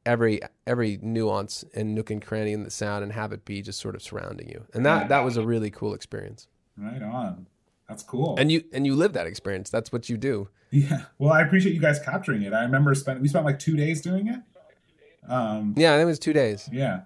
every 0.06 0.40
every 0.66 0.98
nuance 1.02 1.64
and 1.74 1.94
nook 1.94 2.10
and 2.10 2.24
cranny 2.24 2.52
in 2.52 2.64
the 2.64 2.70
sound 2.70 3.02
and 3.02 3.12
have 3.12 3.32
it 3.32 3.44
be 3.44 3.60
just 3.60 3.80
sort 3.80 3.94
of 3.94 4.02
surrounding 4.02 4.48
you 4.48 4.64
and 4.72 4.84
that 4.86 5.08
that 5.08 5.24
was 5.24 5.36
a 5.36 5.44
really 5.44 5.70
cool 5.70 5.94
experience 5.94 6.48
Right 6.80 7.02
on. 7.02 7.46
That's 7.88 8.02
cool. 8.02 8.36
and 8.38 8.52
you 8.52 8.64
and 8.72 8.84
you 8.86 8.94
live 8.94 9.14
that 9.14 9.26
experience 9.26 9.70
that's 9.70 9.90
what 9.92 10.08
you 10.08 10.16
do 10.16 10.48
yeah. 10.70 11.04
Well, 11.18 11.32
I 11.32 11.40
appreciate 11.40 11.74
you 11.74 11.80
guys 11.80 11.98
capturing 11.98 12.42
it. 12.42 12.52
I 12.52 12.62
remember 12.62 12.94
spent 12.94 13.22
we 13.22 13.28
spent 13.28 13.46
like 13.46 13.58
two 13.58 13.74
days 13.76 14.02
doing 14.02 14.28
it. 14.28 14.40
Um, 15.26 15.74
yeah 15.76 15.96
it 15.96 16.04
was 16.04 16.18
two 16.18 16.32
days 16.34 16.68
yeah. 16.72 17.02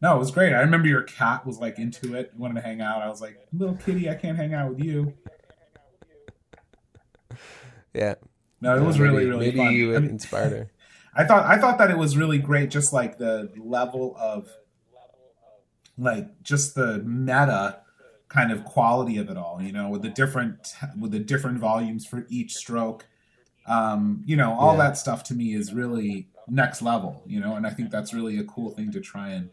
No, 0.00 0.16
it 0.16 0.18
was 0.18 0.30
great. 0.32 0.52
I 0.52 0.60
remember 0.60 0.88
your 0.88 1.02
cat 1.02 1.46
was 1.46 1.58
like 1.58 1.78
into 1.78 2.14
it, 2.14 2.32
wanted 2.36 2.54
to 2.54 2.60
hang 2.60 2.80
out. 2.80 3.02
I 3.02 3.08
was 3.08 3.20
like, 3.20 3.38
little 3.52 3.76
kitty, 3.76 4.10
I 4.10 4.14
can't 4.16 4.36
hang 4.36 4.52
out 4.52 4.70
with 4.74 4.84
you. 4.84 5.14
yeah 7.94 8.14
No, 8.60 8.76
it 8.76 8.82
was 8.82 8.98
Maybe- 8.98 9.10
really, 9.10 9.26
really 9.26 9.46
maybe 9.46 9.56
fun. 9.58 9.72
you 9.74 9.96
I 9.96 9.98
mean, 10.00 10.10
inspired 10.10 10.52
her 10.52 10.70
I 11.14 11.24
thought 11.24 11.44
I 11.44 11.58
thought 11.58 11.76
that 11.78 11.90
it 11.90 11.98
was 11.98 12.16
really 12.16 12.38
great, 12.38 12.70
just 12.70 12.92
like 12.92 13.18
the 13.18 13.52
level 13.58 14.16
of 14.18 14.48
like 15.98 16.42
just 16.42 16.74
the 16.74 17.00
meta 17.04 17.81
kind 18.32 18.50
of 18.50 18.64
quality 18.64 19.18
of 19.18 19.28
it 19.28 19.36
all, 19.36 19.60
you 19.60 19.72
know, 19.72 19.90
with 19.90 20.00
the 20.02 20.08
different 20.08 20.74
with 20.98 21.10
the 21.12 21.18
different 21.18 21.58
volumes 21.58 22.06
for 22.06 22.26
each 22.30 22.54
stroke. 22.54 23.06
Um, 23.66 24.22
you 24.24 24.36
know, 24.36 24.54
all 24.54 24.72
Yeah. 24.72 24.84
that 24.84 24.96
stuff 24.96 25.22
to 25.24 25.34
me 25.34 25.52
is 25.54 25.72
really 25.74 26.28
next 26.48 26.80
level, 26.82 27.22
you 27.26 27.38
know, 27.40 27.54
and 27.56 27.66
I 27.66 27.70
think 27.70 27.90
that's 27.90 28.12
really 28.14 28.38
a 28.38 28.44
cool 28.44 28.70
thing 28.70 28.90
to 28.92 29.00
try 29.00 29.28
and 29.28 29.50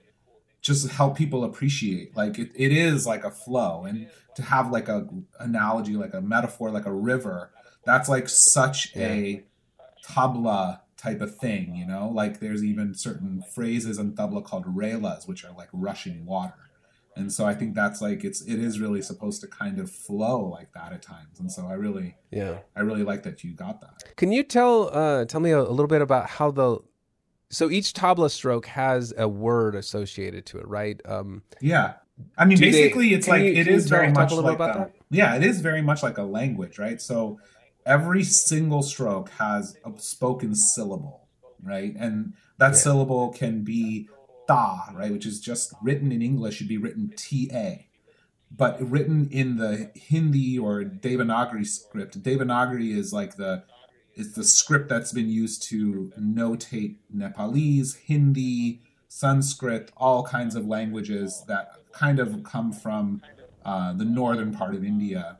just 0.61 0.89
help 0.91 1.17
people 1.17 1.43
appreciate. 1.43 2.15
Like 2.15 2.39
it, 2.39 2.51
it 2.55 2.71
is 2.71 3.05
like 3.05 3.23
a 3.25 3.31
flow 3.31 3.83
and 3.83 4.07
to 4.35 4.41
have 4.43 4.71
like 4.71 4.87
a 4.87 5.07
analogy, 5.39 5.95
like 5.95 6.13
a 6.13 6.21
metaphor, 6.21 6.71
like 6.71 6.85
a 6.85 6.93
river, 6.93 7.51
that's 7.85 8.07
like 8.09 8.29
such 8.29 8.95
a 8.95 9.43
tabla 10.07 10.81
type 10.97 11.21
of 11.21 11.35
thing, 11.35 11.75
you 11.75 11.85
know? 11.85 12.09
Like 12.09 12.39
there's 12.39 12.63
even 12.63 12.93
certain 12.95 13.43
phrases 13.53 13.99
in 13.99 14.13
tabla 14.13 14.43
called 14.43 14.65
relas, 14.65 15.27
which 15.27 15.43
are 15.45 15.51
like 15.55 15.69
rushing 15.73 16.25
water. 16.25 16.68
And 17.19 17.31
so 17.31 17.45
I 17.45 17.53
think 17.53 17.75
that's 17.75 18.01
like 18.01 18.23
it's 18.23 18.41
it 18.41 18.59
is 18.59 18.79
really 18.79 19.01
supposed 19.01 19.41
to 19.41 19.47
kind 19.47 19.79
of 19.79 19.91
flow 19.91 20.45
like 20.45 20.71
that 20.73 20.93
at 20.93 21.01
times. 21.01 21.39
And 21.39 21.51
so 21.51 21.67
I 21.67 21.73
really 21.73 22.15
yeah 22.31 22.59
I 22.75 22.81
really 22.81 23.03
like 23.03 23.23
that 23.23 23.43
you 23.43 23.53
got 23.53 23.81
that. 23.81 24.15
Can 24.15 24.31
you 24.31 24.43
tell 24.43 24.89
uh, 24.95 25.25
tell 25.25 25.41
me 25.41 25.51
a, 25.51 25.59
a 25.59 25.69
little 25.77 25.87
bit 25.87 26.01
about 26.01 26.29
how 26.29 26.51
the 26.51 26.79
so 27.49 27.69
each 27.69 27.93
tabla 27.93 28.29
stroke 28.31 28.67
has 28.67 29.13
a 29.17 29.27
word 29.27 29.75
associated 29.75 30.45
to 30.47 30.59
it, 30.59 30.67
right? 30.67 31.01
Um, 31.05 31.41
Yeah. 31.61 31.93
I 32.37 32.45
mean, 32.45 32.57
Do 32.57 32.65
they- 32.65 32.71
basically, 32.71 33.13
it's 33.13 33.27
like 33.27 33.43
you- 33.43 33.53
it 33.53 33.67
is 33.67 33.89
very 33.89 34.11
much 34.11 34.31
a 34.31 34.35
like 34.35 34.55
about 34.55 34.75
a- 34.75 34.79
that? 34.79 34.91
yeah, 35.09 35.35
it 35.35 35.43
is 35.43 35.61
very 35.61 35.81
much 35.81 36.03
like 36.03 36.17
a 36.17 36.23
language, 36.23 36.77
right? 36.77 37.01
So 37.01 37.39
every 37.85 38.23
single 38.23 38.83
stroke 38.83 39.29
has 39.31 39.77
a 39.85 39.91
spoken 39.97 40.53
syllable, 40.53 41.27
right? 41.63 41.95
And 41.97 42.33
that 42.57 42.71
Yeah. 42.73 42.75
syllable 42.85 43.29
can 43.29 43.63
be 43.63 44.09
ta, 44.49 44.89
right, 44.93 45.11
which 45.11 45.25
is 45.25 45.39
just 45.39 45.73
written 45.81 46.11
in 46.11 46.21
English 46.21 46.55
should 46.55 46.67
be 46.67 46.77
written 46.77 47.13
ta, 47.15 47.85
but 48.51 48.81
written 48.81 49.29
in 49.31 49.57
the 49.57 49.91
Hindi 49.95 50.57
or 50.57 50.83
Devanagari 50.83 51.65
script. 51.65 52.21
Devanagari 52.21 52.95
is 52.95 53.13
like 53.13 53.35
the 53.35 53.63
is 54.15 54.33
the 54.33 54.43
script 54.43 54.89
that's 54.89 55.13
been 55.13 55.29
used 55.29 55.63
to 55.63 56.11
notate 56.19 56.97
Nepalese, 57.13 57.95
Hindi, 57.95 58.81
Sanskrit, 59.07 59.91
all 59.95 60.23
kinds 60.23 60.55
of 60.55 60.65
languages 60.65 61.43
that 61.47 61.71
kind 61.93 62.19
of 62.19 62.43
come 62.43 62.73
from 62.73 63.21
uh, 63.63 63.93
the 63.93 64.03
northern 64.03 64.53
part 64.53 64.75
of 64.75 64.83
India. 64.83 65.39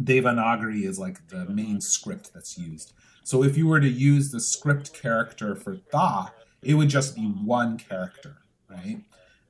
Devanagari 0.00 0.84
is 0.84 0.98
like 0.98 1.26
the 1.28 1.46
main 1.46 1.80
script 1.80 2.32
that's 2.32 2.56
used. 2.56 2.92
So 3.24 3.42
if 3.42 3.56
you 3.56 3.66
were 3.66 3.80
to 3.80 3.88
use 3.88 4.30
the 4.30 4.40
script 4.40 4.94
character 4.94 5.56
for 5.56 5.78
da, 5.90 6.28
it 6.62 6.74
would 6.74 6.88
just 6.88 7.14
be 7.14 7.22
one 7.22 7.78
character, 7.78 8.38
right? 8.68 9.00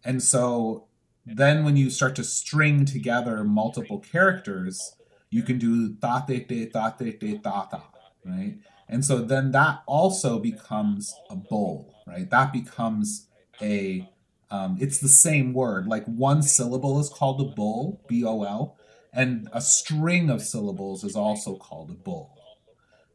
And 0.05 0.23
so 0.23 0.87
then 1.27 1.65
when 1.65 1.77
you 1.77 1.91
start 1.91 2.17
to 2.17 2.25
string 2.25 2.85
together 2.85 3.45
multiple 3.45 3.99
characters, 3.99 4.95
you 5.31 5.43
can 5.43 5.59
do 5.59 5.95
ta 5.95 6.21
te 6.21 6.41
te 6.41 6.67
ta 6.67 6.91
te 6.91 7.13
te 7.13 7.39
ta 7.39 7.65
ta, 7.65 7.83
right? 8.25 8.57
And 8.89 9.05
so 9.05 9.19
then 9.19 9.51
that 9.53 9.83
also 9.87 10.39
becomes 10.39 11.15
a 11.29 11.37
bol, 11.37 11.95
right? 12.07 12.29
That 12.31 12.53
becomes 12.53 13.27
a 13.61 14.09
um, 14.51 14.79
it's 14.81 14.99
the 14.99 15.09
same 15.09 15.53
word. 15.53 15.87
Like 15.87 16.07
one 16.07 16.43
syllable 16.43 16.99
is 16.99 17.11
called 17.11 17.41
a 17.41 17.45
bol, 17.45 18.01
B 18.09 18.25
O 18.25 18.45
L, 18.45 18.79
and 19.13 19.49
a 19.53 19.61
string 19.61 20.31
of 20.31 20.41
syllables 20.41 21.05
is 21.05 21.17
also 21.17 21.57
called 21.57 21.91
a 21.91 21.95
bol. 21.95 22.35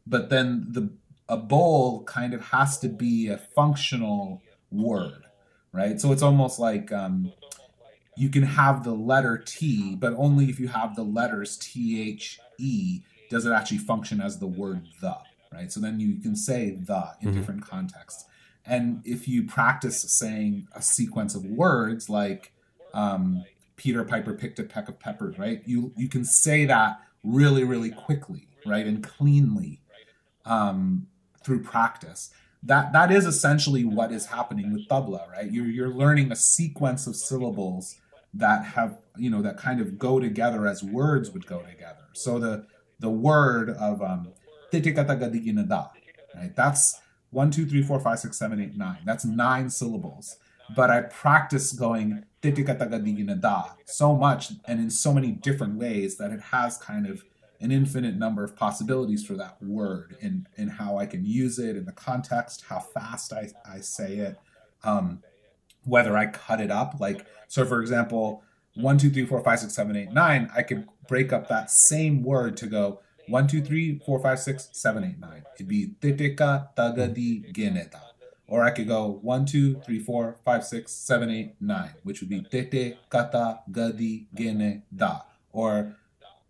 But 0.06 0.30
then 0.30 0.66
the 0.70 0.90
a 1.28 1.36
bol 1.36 2.04
kind 2.04 2.34
of 2.34 2.40
has 2.48 2.78
to 2.80 2.88
be 2.88 3.28
a 3.28 3.38
functional 3.38 4.42
word, 4.70 5.26
right? 5.72 6.00
So 6.00 6.12
it's 6.12 6.22
almost 6.22 6.58
like 6.58 6.92
um, 6.92 7.32
you 8.14 8.28
can 8.28 8.42
have 8.42 8.84
the 8.84 8.92
letter 8.94 9.38
T, 9.38 9.96
but 9.96 10.14
only 10.16 10.46
if 10.46 10.60
you 10.60 10.68
have 10.68 10.94
the 10.96 11.02
letters 11.02 11.56
T 11.56 12.00
H 12.10 12.42
E 12.58 13.00
does 13.30 13.46
it 13.46 13.52
actually 13.52 13.78
function 13.78 14.20
as 14.20 14.38
the 14.38 14.46
word 14.46 14.86
the, 15.00 15.16
right? 15.52 15.72
So 15.72 15.80
then 15.80 15.98
you 15.98 16.20
can 16.20 16.36
say 16.36 16.70
the 16.72 17.12
in 17.20 17.30
Mhm. 17.30 17.34
different 17.34 17.62
contexts. 17.62 18.24
And 18.66 19.02
if 19.04 19.26
you 19.28 19.44
practice 19.44 20.00
saying 20.18 20.68
a 20.74 20.80
sequence 20.82 21.34
of 21.34 21.44
words 21.44 22.08
like 22.08 22.52
um, 22.92 23.46
Peter 23.76 24.04
Piper 24.04 24.34
picked 24.34 24.58
a 24.58 24.62
peck 24.64 24.88
of 24.88 25.00
peppers, 25.00 25.38
right? 25.38 25.62
You 25.66 25.92
you 25.96 26.08
can 26.08 26.24
say 26.24 26.64
that 26.66 27.00
really 27.24 27.64
really 27.64 27.90
quickly, 27.90 28.48
right, 28.64 28.86
and 28.86 29.02
cleanly 29.02 29.80
um, 30.44 31.08
through 31.44 31.62
practice. 31.62 32.30
That 32.62 32.92
that 32.92 33.12
is 33.12 33.26
essentially 33.26 33.84
what 33.84 34.10
is 34.10 34.26
happening 34.26 34.72
with 34.72 34.88
tabla, 34.88 35.30
right? 35.30 35.50
You're 35.50 35.66
you're 35.66 35.94
learning 35.94 36.32
a 36.32 36.36
sequence 36.36 37.06
of 37.06 37.14
syllables 37.14 37.96
that 38.32 38.64
have 38.64 38.98
you 39.16 39.30
know 39.30 39.42
that 39.42 39.56
kind 39.56 39.80
of 39.80 39.98
go 39.98 40.18
together 40.18 40.66
as 40.66 40.82
words 40.82 41.30
would 41.30 41.46
go 41.46 41.60
together. 41.60 42.06
So 42.14 42.38
the 42.38 42.66
the 43.00 43.10
word 43.10 43.70
of 43.70 44.02
um, 44.02 44.32
right? 46.34 46.54
That's 46.56 47.00
one, 47.30 47.50
two, 47.50 47.66
three, 47.66 47.82
four, 47.82 48.00
five, 48.00 48.18
six, 48.18 48.38
seven, 48.38 48.60
eight, 48.60 48.76
nine. 48.76 48.98
That's 49.04 49.24
nine 49.24 49.68
syllables. 49.68 50.36
But 50.74 50.90
I 50.90 51.02
practice 51.02 51.72
going 51.72 52.24
so 53.86 54.16
much 54.16 54.52
and 54.66 54.80
in 54.80 54.90
so 54.90 55.12
many 55.12 55.32
different 55.32 55.76
ways 55.76 56.16
that 56.16 56.30
it 56.30 56.40
has 56.40 56.76
kind 56.78 57.06
of 57.06 57.24
an 57.64 57.72
infinite 57.72 58.14
number 58.16 58.44
of 58.44 58.54
possibilities 58.54 59.24
for 59.24 59.34
that 59.34 59.56
word 59.62 60.16
and 60.20 60.46
and 60.58 60.70
how 60.70 60.98
I 60.98 61.06
can 61.06 61.24
use 61.24 61.58
it 61.58 61.76
in 61.76 61.86
the 61.86 61.92
context, 61.92 62.64
how 62.68 62.78
fast 62.78 63.32
I, 63.32 63.48
I 63.66 63.80
say 63.80 64.18
it, 64.18 64.36
um, 64.84 65.22
whether 65.84 66.14
I 66.16 66.26
cut 66.26 66.60
it 66.60 66.70
up. 66.70 67.00
Like 67.00 67.26
so, 67.48 67.64
for 67.64 67.80
example, 67.80 68.44
one, 68.74 68.98
two, 68.98 69.08
three, 69.08 69.24
four, 69.24 69.42
five, 69.42 69.60
six, 69.60 69.74
seven, 69.74 69.96
eight, 69.96 70.12
nine. 70.12 70.50
I 70.54 70.62
could 70.62 70.86
break 71.08 71.32
up 71.32 71.48
that 71.48 71.70
same 71.70 72.22
word 72.22 72.56
to 72.58 72.66
go 72.66 73.00
one, 73.28 73.46
two, 73.48 73.62
three, 73.62 73.98
four, 74.04 74.20
five, 74.20 74.38
six, 74.38 74.68
seven, 74.72 75.02
eight, 75.02 75.18
nine. 75.18 75.42
It'd 75.54 75.66
be 75.66 75.94
titika 76.00 76.68
tagadi 76.76 77.50
geneta. 77.50 78.00
Or 78.46 78.62
I 78.62 78.72
could 78.72 78.88
go 78.88 79.20
one, 79.22 79.46
two, 79.46 79.80
three, 79.80 80.00
four, 80.00 80.36
five, 80.44 80.64
six, 80.64 80.92
seven, 80.92 81.30
eight, 81.30 81.54
nine, 81.60 81.94
which 82.02 82.20
would 82.20 82.28
be 82.28 82.42
tete 82.42 82.98
kata 83.08 83.60
gadi 83.72 84.26
gene 84.34 84.82
da. 84.94 85.20
Or 85.52 85.96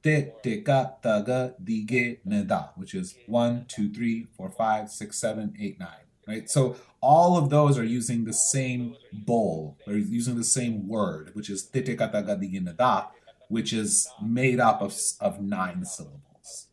te 0.05 0.33
te 0.43 0.61
ka 0.61 0.93
ta 1.03 1.21
ga 1.23 1.53
di 1.63 1.85
ge 1.85 2.19
ne 2.25 2.45
da, 2.45 2.69
which 2.77 2.95
is 2.95 3.17
one, 3.27 3.65
two, 3.67 3.91
three, 3.91 4.27
four, 4.37 4.51
five, 4.51 4.91
six, 4.91 5.19
seven, 5.19 5.55
eight, 5.59 5.81
nine. 5.81 6.05
Right. 6.29 6.49
So 6.49 6.77
all 7.01 7.37
of 7.37 7.51
those 7.51 7.79
are 7.79 7.85
using 7.85 8.25
the 8.25 8.33
same 8.33 8.97
bol. 9.13 9.77
They're 9.87 9.97
using 9.97 10.37
the 10.37 10.45
same 10.45 10.89
word, 10.89 11.31
which 11.35 11.51
is 11.51 11.65
te 11.65 11.83
te 11.83 11.97
ka 11.97 12.09
ta 12.09 12.21
ga 12.21 12.35
di 12.35 12.49
ge 12.49 12.63
ne 12.63 12.73
da, 12.73 13.07
which 13.49 13.73
is 13.73 14.09
made 14.23 14.61
up 14.61 14.83
of 14.83 14.95
of 15.21 15.41
nine 15.41 15.85
syllables. 15.85 16.69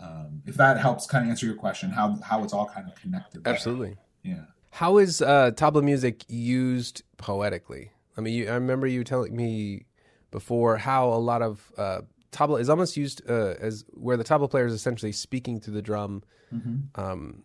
Um, 0.00 0.42
if 0.46 0.54
that 0.56 0.78
helps 0.78 1.06
kind 1.06 1.24
of 1.24 1.30
answer 1.30 1.46
your 1.46 1.56
question, 1.56 1.90
how 1.90 2.20
how 2.22 2.44
it's 2.44 2.52
all 2.52 2.68
kind 2.68 2.86
of 2.86 2.94
connected. 2.94 3.44
there. 3.44 3.52
absolutely. 3.52 3.96
Yeah. 4.22 4.44
How 4.70 4.98
is 4.98 5.22
uh, 5.22 5.50
tabla 5.52 5.82
music 5.82 6.24
used 6.28 7.02
poetically? 7.16 7.92
I 8.16 8.20
mean, 8.20 8.34
you, 8.34 8.48
I 8.48 8.54
remember 8.54 8.86
you 8.86 9.02
telling 9.02 9.34
me 9.34 9.86
before 10.30 10.76
how 10.76 11.08
a 11.08 11.18
lot 11.18 11.40
of 11.40 11.72
uh, 11.78 12.02
tabla 12.32 12.60
is 12.60 12.68
almost 12.68 12.96
used 12.96 13.22
uh, 13.28 13.54
as 13.60 13.84
where 13.94 14.16
the 14.16 14.24
tabla 14.24 14.50
player 14.50 14.66
is 14.66 14.72
essentially 14.74 15.12
speaking 15.12 15.60
through 15.60 15.74
the 15.74 15.82
drum, 15.82 16.22
Mm-hmm. 16.54 16.98
um, 17.00 17.42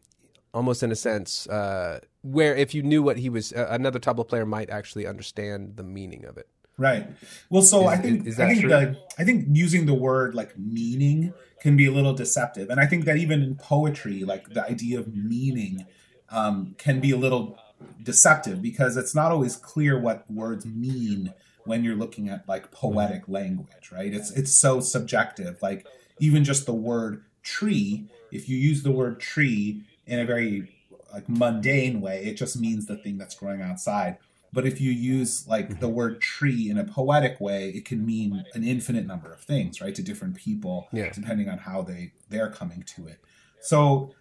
almost 0.54 0.82
in 0.84 0.92
a 0.92 0.96
sense 0.96 1.46
uh, 1.48 2.00
where 2.22 2.56
if 2.56 2.74
you 2.74 2.82
knew 2.84 3.04
what 3.04 3.18
he 3.18 3.28
was, 3.30 3.52
uh, 3.52 3.68
another 3.70 4.00
tabla 4.00 4.26
player 4.26 4.46
might 4.46 4.70
actually 4.70 5.06
understand 5.06 5.76
the 5.76 5.84
meaning 5.84 6.24
of 6.26 6.38
it. 6.38 6.48
Right. 6.78 7.08
Well, 7.50 7.62
so 7.64 7.82
Is- 7.82 7.88
I 7.88 7.98
think 8.02 8.28
is 8.28 8.40
I 8.40 8.46
that 8.48 8.56
think 8.56 8.68
the 8.70 8.98
I 9.20 9.24
think 9.26 9.46
using 9.52 9.86
the 9.86 9.94
word 9.94 10.34
like 10.36 10.58
meaning 10.58 11.34
can 11.60 11.76
be 11.78 11.86
a 11.86 11.92
little 11.92 12.14
deceptive, 12.14 12.70
and 12.70 12.80
I 12.80 12.86
think 12.86 13.06
that 13.06 13.18
even 13.18 13.42
in 13.44 13.56
poetry, 13.56 14.24
like 14.24 14.50
the 14.54 14.64
idea 14.64 15.00
of 15.00 15.14
meaning 15.14 15.86
um, 16.30 16.76
can 16.78 17.00
be 17.00 17.12
a 17.12 17.18
little 17.18 17.58
deceptive 18.02 18.62
because 18.62 18.96
it's 18.98 19.14
not 19.14 19.32
always 19.32 19.56
clear 19.56 20.00
what 20.00 20.30
words 20.32 20.66
mean 20.66 21.34
when 21.66 21.84
you're 21.84 21.96
looking 21.96 22.30
at 22.30 22.48
like 22.48 22.64
mm-hmm. 22.66 22.76
poetic 22.76 23.28
language, 23.28 23.92
right? 23.92 24.14
It's 24.14 24.32
it's 24.32 24.54
so 24.54 24.80
subjective. 24.80 25.62
Like 25.62 25.88
even 26.20 26.44
just 26.44 26.66
the 26.66 26.74
word 26.74 27.24
tree, 27.42 28.06
if 28.32 28.48
you 28.48 28.58
use 28.58 28.84
the 28.84 28.92
word 28.92 29.20
tree 29.20 29.82
in 30.06 30.20
a 30.20 30.26
very 30.26 30.70
like 31.14 31.30
mundane 31.30 32.02
way, 32.02 32.24
it 32.24 32.36
just 32.36 32.60
means 32.60 32.86
the 32.86 32.98
thing 32.98 33.18
that's 33.18 33.36
growing 33.36 33.62
outside. 33.62 34.18
But 34.52 34.68
if 34.68 34.80
you 34.80 34.92
use 34.92 35.48
like 35.48 35.70
mm-hmm. 35.70 35.80
the 35.80 35.90
word 35.90 36.22
tree 36.22 36.70
in 36.70 36.78
a 36.78 36.84
poetic 36.84 37.42
way, 37.42 37.70
it 37.70 37.86
can 37.86 38.06
mean 38.06 38.46
an 38.54 38.64
infinite 38.64 39.08
number 39.08 39.34
of 39.34 39.42
things, 39.42 39.82
right? 39.82 39.96
To 39.96 40.04
different 40.04 40.36
people, 40.36 40.88
Yeah. 40.92 41.12
depending 41.12 41.50
on 41.50 41.58
how 41.58 41.82
they 41.82 42.14
they're 42.30 42.52
coming 42.52 42.84
to 42.96 43.08
it. 43.08 43.20
So 43.62 44.14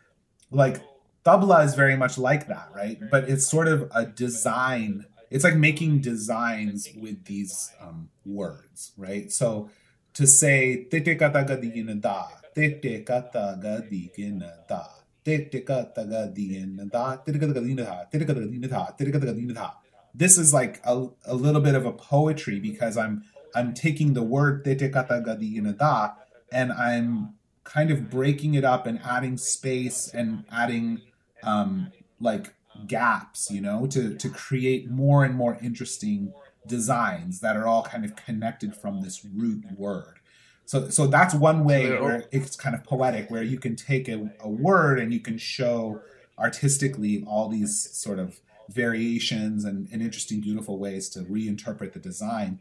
like 0.51 0.83
tabla 1.25 1.65
is 1.65 1.75
very 1.75 1.97
much 1.97 2.19
like 2.19 2.49
that, 2.49 2.71
right? 2.75 2.99
But 3.11 3.29
it's 3.29 3.47
sort 3.47 3.69
of 3.69 3.91
a 3.95 4.07
design. 4.07 5.07
It's 5.33 5.45
like 5.45 5.57
making 5.57 6.01
designs 6.01 6.89
with 6.97 7.25
these 7.25 7.73
um, 7.81 8.11
words, 8.25 8.93
right? 8.97 9.33
So 9.33 9.71
to 10.15 10.27
say 10.27 10.85
tete 10.85 11.19
kata 11.19 11.45
ga 11.49 11.57
digina 11.57 12.01
da, 12.01 12.29
tete 12.55 13.05
kata 13.05 13.59
ga 13.61 13.81
digina 13.81 14.67
da, 14.69 14.85
tete 15.25 15.65
kata 15.65 16.05
ga 16.05 16.29
digina 16.29 16.91
da, 16.91 17.17
tete 17.17 17.39
kata 17.41 17.55
ga 17.55 17.65
digina 17.65 17.87
da, 17.87 18.05
tete 18.05 18.27
kata 18.27 18.35
ga 18.35 18.47
digina 18.47 18.69
da, 18.69 18.85
tete 18.93 19.13
kata 19.13 19.27
ga 19.27 19.33
digina 19.33 19.55
da. 19.55 19.71
This 20.15 20.37
is 20.37 20.53
like 20.53 20.81
a, 20.85 21.07
a 21.25 21.35
little 21.35 21.63
bit 21.63 21.75
of 21.75 21.87
a 21.87 21.93
poetry 21.93 22.61
because 22.61 22.99
I'm 22.99 23.25
I'm 23.55 23.73
taking 23.73 24.13
the 24.13 24.23
word 24.23 24.65
tete 24.65 24.93
kata 24.93 25.23
ga 25.25 25.37
digina 25.37 25.77
da 25.77 26.13
and 26.53 26.73
I'm 26.73 27.35
kind 27.65 27.91
of 27.91 28.11
breaking 28.11 28.55
it 28.55 28.65
up 28.65 28.87
and 28.87 29.01
adding 29.05 29.39
space 29.39 30.11
and 30.13 30.45
adding 30.51 31.01
um, 31.43 31.91
like 32.21 32.53
gaps, 32.87 33.51
you 33.51 33.61
know, 33.61 33.87
to 33.87 34.15
to 34.17 34.29
create 34.29 34.91
more 34.91 35.25
and 35.25 35.35
more 35.35 35.59
interesting 35.63 36.33
designs 36.67 37.41
that 37.41 37.57
are 37.57 37.67
all 37.67 37.83
kind 37.83 38.05
of 38.05 38.17
connected 38.17 38.75
from 38.75 39.03
this 39.03 39.25
root 39.25 39.65
word. 39.77 40.19
So 40.65 40.89
so 40.91 41.07
that's 41.07 41.35
one 41.35 41.65
way 41.65 41.91
where 41.91 42.25
it's 42.31 42.57
kind 42.57 42.75
of 42.75 42.85
poetic, 42.85 43.31
where 43.31 43.43
you 43.43 43.59
can 43.59 43.77
take 43.77 44.09
a, 44.09 44.31
a 44.41 44.49
word 44.49 44.99
and 44.99 45.13
you 45.13 45.21
can 45.21 45.39
show 45.39 46.01
artistically 46.39 47.25
all 47.27 47.49
these 47.49 47.91
sort 47.93 48.19
of 48.19 48.41
variations 48.69 49.65
and, 49.65 49.89
and 49.93 50.01
interesting, 50.01 50.41
beautiful 50.41 50.79
ways 50.79 51.09
to 51.11 51.21
reinterpret 51.21 51.93
the 51.93 51.99
design. 51.99 52.61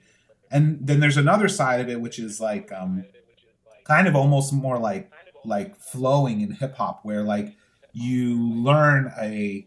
And 0.51 0.79
then 0.81 0.99
there's 0.99 1.17
another 1.17 1.47
side 1.47 1.79
of 1.79 1.89
it, 1.89 2.01
which 2.01 2.19
is 2.19 2.41
like 2.41 2.71
um, 2.71 3.05
kind 3.85 4.07
of 4.07 4.15
almost 4.15 4.51
more 4.51 4.77
like 4.77 5.11
like 5.45 5.75
flowing 5.77 6.41
in 6.41 6.51
hip 6.51 6.75
hop, 6.75 6.99
where 7.03 7.23
like 7.23 7.55
you 7.93 8.37
learn 8.53 9.13
a 9.19 9.65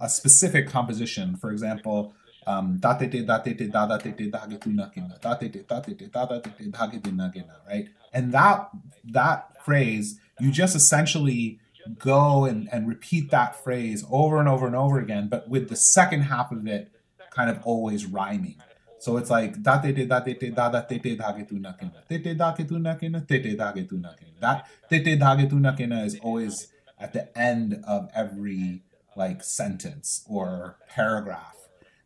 a 0.00 0.08
specific 0.08 0.68
composition. 0.68 1.36
For 1.36 1.50
example, 1.50 2.14
um, 2.46 2.78
right? 7.68 7.88
And 8.12 8.32
that 8.32 8.70
that 9.04 9.64
phrase, 9.64 10.20
you 10.40 10.52
just 10.52 10.76
essentially 10.76 11.58
go 11.98 12.44
and, 12.44 12.68
and 12.72 12.88
repeat 12.88 13.30
that 13.30 13.62
phrase 13.62 14.04
over 14.10 14.38
and 14.38 14.48
over 14.48 14.66
and 14.66 14.76
over 14.76 14.98
again, 14.98 15.28
but 15.28 15.48
with 15.48 15.68
the 15.68 15.76
second 15.76 16.22
half 16.22 16.50
of 16.52 16.66
it 16.66 16.90
kind 17.30 17.50
of 17.50 17.60
always 17.64 18.06
rhyming. 18.06 18.56
So 18.98 19.18
it's 19.18 19.30
like 19.30 19.62
da 19.62 19.80
te 19.80 19.92
te 19.92 20.06
te 20.06 20.50
da 20.50 20.80
te 20.80 20.98
te 20.98 21.16
da 21.16 21.32
ge 21.32 21.46
tu 21.46 21.58
na 21.58 21.72
ke 21.72 21.82
na 21.82 22.00
te 22.08 22.18
te 22.18 22.34
da 22.34 22.52
ge 22.52 22.66
tu 22.66 22.78
na 22.78 22.94
ke 22.94 23.08
na 23.08 23.20
te 23.20 23.42
te 23.42 23.54
da 23.54 23.72
ge 23.72 23.86
tu 23.88 23.98
na 23.98 24.12
ke 24.14 24.22
na. 24.22 24.40
That 24.40 24.66
te 24.88 25.02
te 25.02 25.16
da 25.16 25.36
ge 25.36 25.48
tu 25.48 25.60
na 25.60 25.72
ke 25.72 25.86
na 25.86 26.02
is 26.04 26.18
always 26.22 26.68
at 26.98 27.12
the 27.12 27.38
end 27.38 27.84
of 27.86 28.08
every 28.14 28.82
like 29.16 29.42
sentence 29.42 30.24
or 30.28 30.76
paragraph. 30.88 31.56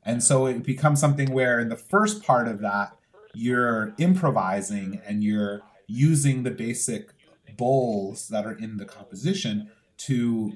And 0.04 0.22
so 0.22 0.46
it 0.46 0.62
becomes 0.62 1.00
something 1.00 1.32
where 1.32 1.60
in 1.60 1.68
the 1.68 1.76
first 1.76 2.22
part 2.22 2.48
of 2.48 2.60
that 2.60 2.96
you're 3.34 3.94
improvising 3.98 5.00
and 5.06 5.22
you're 5.22 5.62
using 5.86 6.42
the 6.42 6.50
basic 6.50 7.10
bols 7.56 8.28
that 8.28 8.46
are 8.46 8.56
in 8.56 8.76
the 8.76 8.84
composition 8.84 9.70
to 9.98 10.52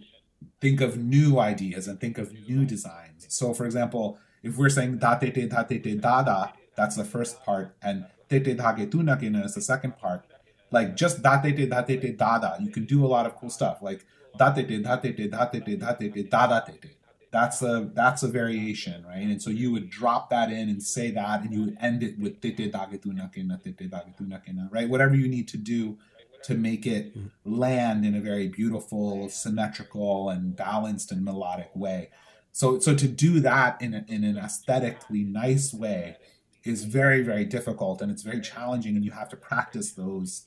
think 0.60 0.80
of 0.80 0.96
new 0.96 1.38
ideas 1.38 1.86
and 1.86 2.00
think 2.00 2.18
of 2.18 2.32
new 2.48 2.64
designs. 2.64 3.26
So, 3.28 3.52
for 3.52 3.66
example, 3.66 4.18
if 4.42 4.56
we're 4.56 4.68
saying 4.68 4.98
da 4.98 5.16
te 5.16 5.30
te 5.30 5.46
da 5.46 5.62
te 5.62 5.78
te 5.78 5.96
da 5.96 6.22
da, 6.22 6.48
that's 6.76 6.96
the 6.96 7.04
first 7.04 7.42
part, 7.44 7.74
and 7.82 8.06
te 8.28 8.40
te 8.40 8.54
da 8.54 8.72
ke 8.74 8.92
na 8.94 9.44
is 9.44 9.54
the 9.54 9.60
second 9.60 9.96
part. 9.98 10.24
Like 10.70 10.96
just 10.96 11.22
da 11.22 11.40
te 11.40 11.52
te 11.52 11.66
da 11.66 11.82
te 11.82 11.96
te 11.98 12.12
da 12.12 12.38
da, 12.38 12.56
you 12.60 12.70
can 12.70 12.84
do 12.84 13.04
a 13.04 13.08
lot 13.08 13.26
of 13.26 13.36
cool 13.36 13.50
stuff. 13.50 13.82
Like 13.82 14.04
da 14.36 14.52
te 14.52 14.64
te 14.64 14.78
da 14.82 14.96
te 14.96 15.12
te 15.12 15.28
da 15.28 15.46
te 15.46 15.60
te 15.60 15.76
da 15.76 15.92
te 15.92 16.08
te 16.10 16.22
da 16.22 16.46
da 16.46 16.60
te 16.60 16.72
te. 16.72 16.90
That's 17.30 17.62
a 17.62 17.90
that's 17.94 18.22
a 18.22 18.28
variation, 18.28 19.04
right? 19.04 19.22
And 19.22 19.42
so 19.42 19.50
you 19.50 19.72
would 19.72 19.90
drop 19.90 20.30
that 20.30 20.50
in 20.50 20.68
and 20.68 20.82
say 20.82 21.10
that, 21.10 21.42
and 21.42 21.52
you 21.52 21.64
would 21.64 21.76
end 21.80 22.02
it 22.02 22.18
with 22.18 22.40
te 22.40 22.52
te 22.52 22.70
da 22.70 22.86
ge 22.86 23.00
tu 23.02 23.12
na 23.12 23.26
te 23.28 23.42
te 23.72 23.86
da 23.86 24.00
ge 24.00 24.16
tu 24.16 24.24
na 24.24 24.38
ke 24.38 24.52
na, 24.52 24.68
right? 24.70 24.88
Whatever 24.88 25.16
you 25.16 25.28
need 25.28 25.48
to 25.48 25.56
do 25.56 25.98
to 26.44 26.54
make 26.54 26.86
it 26.86 27.16
land 27.44 28.04
in 28.04 28.14
a 28.14 28.20
very 28.20 28.48
beautiful, 28.48 29.28
symmetrical, 29.30 30.28
and 30.28 30.54
balanced 30.54 31.10
and 31.10 31.24
melodic 31.24 31.70
way. 31.74 32.10
So, 32.52 32.78
so 32.78 32.94
to 32.94 33.08
do 33.08 33.40
that 33.40 33.80
in, 33.80 33.94
a, 33.94 34.04
in 34.08 34.24
an 34.24 34.36
aesthetically 34.36 35.24
nice 35.24 35.72
way 35.72 36.18
is 36.62 36.84
very, 36.84 37.22
very 37.22 37.46
difficult, 37.46 38.02
and 38.02 38.12
it's 38.12 38.22
very 38.22 38.40
challenging, 38.40 38.94
and 38.94 39.04
you 39.04 39.10
have 39.10 39.28
to 39.30 39.36
practice 39.36 39.92
those 39.92 40.46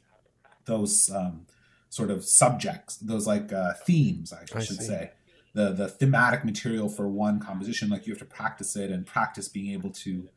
those 0.65 1.09
um, 1.11 1.45
sort 1.89 2.11
of 2.11 2.23
subjects, 2.23 2.97
those 2.97 3.27
like 3.27 3.51
uh, 3.53 3.73
themes, 3.85 4.33
I, 4.33 4.43
I 4.57 4.63
should 4.63 4.77
see. 4.77 4.85
say. 4.85 5.11
The, 5.53 5.71
the 5.71 5.87
thematic 5.87 6.45
material 6.45 6.87
for 6.87 7.07
one 7.07 7.39
composition, 7.39 7.89
like 7.89 8.05
you 8.05 8.13
have 8.13 8.19
to 8.19 8.25
practice 8.25 8.75
it 8.75 8.91
and 8.91 9.07
practice 9.07 9.47
being 9.47 9.73
able 9.73 9.89
to 9.91 10.29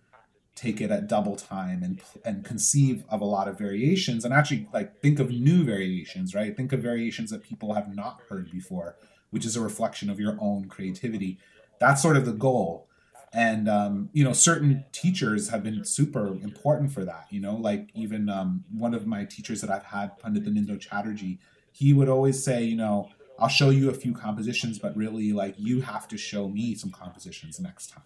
take 0.54 0.80
it 0.80 0.90
at 0.90 1.08
double 1.08 1.36
time 1.36 1.82
and 1.82 2.00
and 2.24 2.44
conceive 2.44 3.04
of 3.08 3.20
a 3.20 3.24
lot 3.24 3.48
of 3.48 3.56
variations 3.56 4.24
and 4.24 4.34
actually 4.34 4.68
like 4.74 5.00
think 5.00 5.18
of 5.18 5.30
new 5.30 5.64
variations 5.64 6.34
right 6.34 6.54
think 6.54 6.72
of 6.72 6.80
variations 6.80 7.30
that 7.30 7.42
people 7.42 7.72
have 7.72 7.94
not 7.94 8.20
heard 8.28 8.50
before 8.50 8.96
which 9.30 9.46
is 9.46 9.56
a 9.56 9.60
reflection 9.60 10.10
of 10.10 10.20
your 10.20 10.36
own 10.38 10.66
creativity 10.66 11.38
that's 11.78 12.02
sort 12.02 12.16
of 12.16 12.26
the 12.26 12.32
goal 12.32 12.89
and 13.32 13.68
um, 13.68 14.10
you 14.12 14.24
know 14.24 14.32
certain 14.32 14.84
teachers 14.92 15.48
have 15.50 15.62
been 15.62 15.84
super 15.84 16.26
important 16.26 16.92
for 16.92 17.04
that 17.04 17.26
you 17.30 17.40
know 17.40 17.54
like 17.56 17.88
even 17.94 18.28
um, 18.28 18.64
one 18.72 18.94
of 18.94 19.06
my 19.06 19.24
teachers 19.24 19.60
that 19.60 19.70
i've 19.70 19.84
had 19.84 20.18
pandit 20.18 20.44
Anindo 20.44 20.78
Chatterjee 20.78 21.38
he 21.72 21.92
would 21.92 22.08
always 22.08 22.42
say 22.42 22.62
you 22.62 22.76
know 22.76 23.08
i'll 23.38 23.48
show 23.48 23.70
you 23.70 23.88
a 23.88 23.94
few 23.94 24.12
compositions 24.12 24.78
but 24.78 24.96
really 24.96 25.32
like 25.32 25.54
you 25.58 25.80
have 25.80 26.08
to 26.08 26.18
show 26.18 26.48
me 26.48 26.74
some 26.74 26.90
compositions 26.90 27.60
next 27.60 27.88
time 27.88 28.02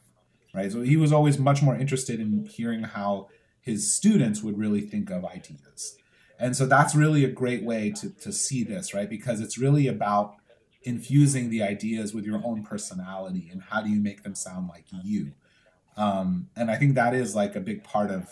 right? 0.55 0.70
So 0.70 0.81
he 0.81 0.97
was 0.97 1.12
always 1.12 1.39
much 1.39 1.62
more 1.62 1.77
interested 1.77 2.20
in 2.20 2.47
hearing 2.47 2.85
how 2.85 3.29
his 3.61 3.93
students 3.93 4.43
would 4.43 4.57
really 4.57 4.81
think 4.81 5.11
of 5.11 5.25
ideas. 5.25 5.97
And 6.39 6.57
so 6.57 6.66
that's 6.66 6.95
really 6.95 7.25
a 7.25 7.31
great 7.31 7.62
way 7.62 7.91
to, 7.91 8.11
to 8.11 8.33
see 8.33 8.64
this, 8.64 8.95
right? 8.95 9.09
Because 9.09 9.41
it's 9.41 9.59
really 9.59 9.87
about 9.89 10.37
infusing 10.85 11.51
the 11.51 11.62
ideas 11.62 12.14
with 12.14 12.24
your 12.24 12.41
own 12.45 12.62
personality 12.62 13.49
and 13.51 13.62
how 13.62 13.82
do 13.82 13.91
you 13.91 14.01
make 14.01 14.22
them 14.22 14.35
sound 14.35 14.68
like 14.68 14.85
you. 15.03 15.32
Um, 15.97 16.49
and 16.57 16.70
I 16.70 16.76
think 16.76 16.95
that 16.95 17.14
is 17.14 17.35
like 17.35 17.57
a 17.57 17.61
big 17.61 17.85
part 17.85 18.11
of 18.11 18.28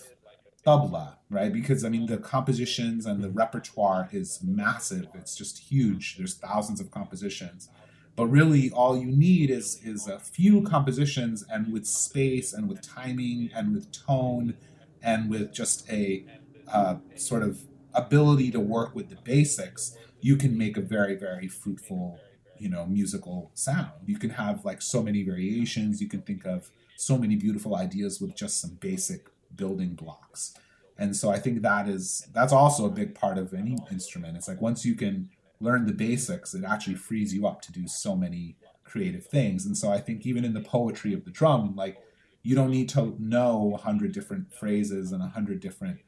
tabla, 0.66 1.16
right? 1.30 1.52
Because 1.52 1.84
I 1.84 1.88
mean, 1.88 2.06
the 2.06 2.18
compositions 2.18 3.06
and 3.06 3.22
the 3.22 3.30
repertoire 3.30 4.08
is 4.12 4.40
massive. 4.42 5.08
It's 5.14 5.34
just 5.34 5.58
huge. 5.58 6.16
There's 6.16 6.34
thousands 6.34 6.80
of 6.80 6.90
compositions 6.90 7.68
but 8.16 8.26
really 8.26 8.70
all 8.70 8.96
you 8.96 9.10
need 9.10 9.50
is 9.50 9.80
is 9.84 10.06
a 10.06 10.18
few 10.18 10.62
compositions 10.62 11.44
and 11.50 11.72
with 11.72 11.86
space 11.86 12.52
and 12.52 12.68
with 12.68 12.82
timing 12.82 13.50
and 13.54 13.74
with 13.74 13.90
tone 13.92 14.54
and 15.02 15.30
with 15.30 15.52
just 15.52 15.88
a 15.90 16.24
uh, 16.72 16.96
sort 17.16 17.42
of 17.42 17.60
ability 17.94 18.50
to 18.50 18.60
work 18.60 18.94
with 18.94 19.08
the 19.08 19.16
basics 19.16 19.96
you 20.20 20.36
can 20.36 20.56
make 20.56 20.76
a 20.76 20.80
very 20.80 21.14
very 21.14 21.48
fruitful 21.48 22.18
you 22.62 22.68
know 22.68 22.86
musical 22.86 23.50
sound 23.54 23.90
you 24.06 24.18
can 24.18 24.30
have 24.30 24.64
like 24.64 24.80
so 24.80 25.02
many 25.02 25.22
variations 25.22 26.00
you 26.00 26.08
can 26.08 26.22
think 26.22 26.44
of 26.46 26.70
so 26.96 27.18
many 27.18 27.36
beautiful 27.36 27.74
ideas 27.76 28.20
with 28.20 28.34
just 28.36 28.60
some 28.60 28.74
basic 28.80 29.28
building 29.54 29.94
blocks 29.94 30.54
and 30.98 31.16
so 31.16 31.30
i 31.30 31.38
think 31.38 31.62
that 31.62 31.88
is 31.88 32.28
that's 32.32 32.52
also 32.52 32.86
a 32.86 32.90
big 32.90 33.14
part 33.14 33.36
of 33.38 33.52
any 33.52 33.76
instrument 33.90 34.36
it's 34.36 34.48
like 34.48 34.60
once 34.60 34.84
you 34.84 34.94
can 34.94 35.28
learn 35.62 35.86
the 35.86 35.92
basics, 35.92 36.54
it 36.54 36.64
actually 36.64 36.96
frees 36.96 37.32
you 37.32 37.46
up 37.46 37.62
to 37.62 37.72
do 37.72 37.86
so 37.86 38.16
many 38.16 38.56
creative 38.84 39.24
things. 39.24 39.64
And 39.64 39.76
so 39.76 39.90
I 39.90 40.00
think 40.00 40.26
even 40.26 40.44
in 40.44 40.54
the 40.54 40.60
poetry 40.60 41.14
of 41.14 41.24
the 41.24 41.30
drum, 41.30 41.74
like 41.76 41.98
you 42.42 42.56
don't 42.56 42.70
need 42.70 42.88
to 42.90 43.16
know 43.18 43.72
a 43.74 43.78
hundred 43.78 44.12
different 44.12 44.52
phrases 44.52 45.12
and 45.12 45.22
a 45.22 45.28
hundred 45.28 45.60
different 45.60 46.00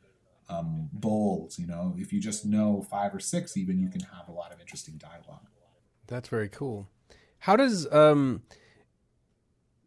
um, 0.48 0.90
bols. 0.98 1.58
You 1.58 1.68
know, 1.68 1.94
if 1.96 2.12
you 2.12 2.20
just 2.20 2.44
know 2.44 2.84
five 2.90 3.14
or 3.14 3.20
six, 3.20 3.56
even 3.56 3.78
you 3.78 3.88
can 3.88 4.00
have 4.00 4.28
a 4.28 4.32
lot 4.32 4.52
of 4.52 4.60
interesting 4.60 4.98
dialogue. 4.98 5.46
That's 6.06 6.28
very 6.28 6.48
cool. 6.48 6.88
How 7.40 7.56
does 7.56 7.90
um 7.92 8.42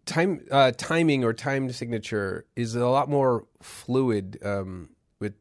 time 0.06 0.46
uh, 0.52 0.72
timing 0.78 1.24
or 1.24 1.34
time 1.34 1.72
signature 1.72 2.46
is 2.56 2.76
a 2.76 2.88
lot 2.88 3.10
more 3.10 3.46
fluid 3.62 4.40
um, 4.44 4.90
with 5.20 5.34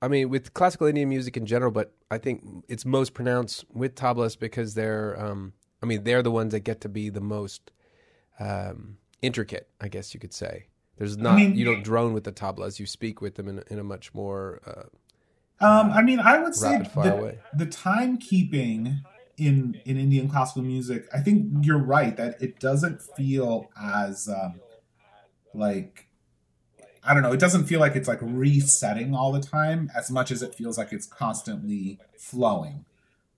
I 0.00 0.08
mean 0.08 0.28
with 0.30 0.54
classical 0.54 0.86
Indian 0.86 1.08
music 1.08 1.36
in 1.36 1.46
general, 1.46 1.70
but 1.70 1.92
I 2.10 2.18
think 2.18 2.64
it's 2.68 2.84
most 2.84 3.14
pronounced 3.14 3.64
with 3.72 3.94
tablas 3.94 4.38
because 4.38 4.74
they're 4.74 5.18
um, 5.22 5.52
I 5.82 5.86
mean 5.86 6.04
they're 6.04 6.22
the 6.22 6.30
ones 6.30 6.52
that 6.52 6.60
get 6.60 6.80
to 6.82 6.88
be 6.88 7.08
the 7.10 7.20
most 7.20 7.70
um, 8.38 8.98
intricate, 9.22 9.68
I 9.80 9.88
guess 9.88 10.14
you 10.14 10.20
could 10.20 10.34
say. 10.34 10.66
There's 10.98 11.16
not 11.18 11.36
mean- 11.36 11.54
you 11.56 11.64
don't 11.64 11.82
drone 11.84 12.12
with 12.14 12.24
the 12.24 12.32
tablas, 12.32 12.78
you 12.78 12.86
speak 12.86 13.20
with 13.20 13.34
them 13.34 13.48
in, 13.48 13.58
a- 13.58 13.72
in 13.72 13.78
a 13.78 13.84
much 13.84 14.14
more 14.14 14.60
uh, 14.66 15.64
Um, 15.66 15.90
I 15.90 16.00
mean, 16.02 16.20
I 16.20 16.38
would 16.42 16.54
say 16.54 16.78
the, 16.78 17.64
the 17.64 17.66
timekeeping 17.66 19.00
in 19.36 19.80
in 19.84 19.96
Indian 19.98 20.28
classical 20.28 20.62
music. 20.62 21.06
I 21.12 21.20
think 21.20 21.64
you're 21.64 21.78
right 21.78 22.16
that 22.16 22.40
it 22.40 22.58
doesn't 22.58 23.02
feel 23.02 23.70
as 23.80 24.28
um, 24.28 24.60
like 25.54 26.08
I 27.02 27.14
don't 27.14 27.22
know. 27.22 27.32
It 27.32 27.40
doesn't 27.40 27.66
feel 27.66 27.80
like 27.80 27.94
it's 27.94 28.08
like 28.08 28.18
resetting 28.20 29.14
all 29.14 29.32
the 29.32 29.40
time 29.40 29.90
as 29.94 30.10
much 30.10 30.30
as 30.30 30.42
it 30.42 30.54
feels 30.54 30.76
like 30.76 30.92
it's 30.92 31.06
constantly 31.06 31.98
flowing. 32.16 32.84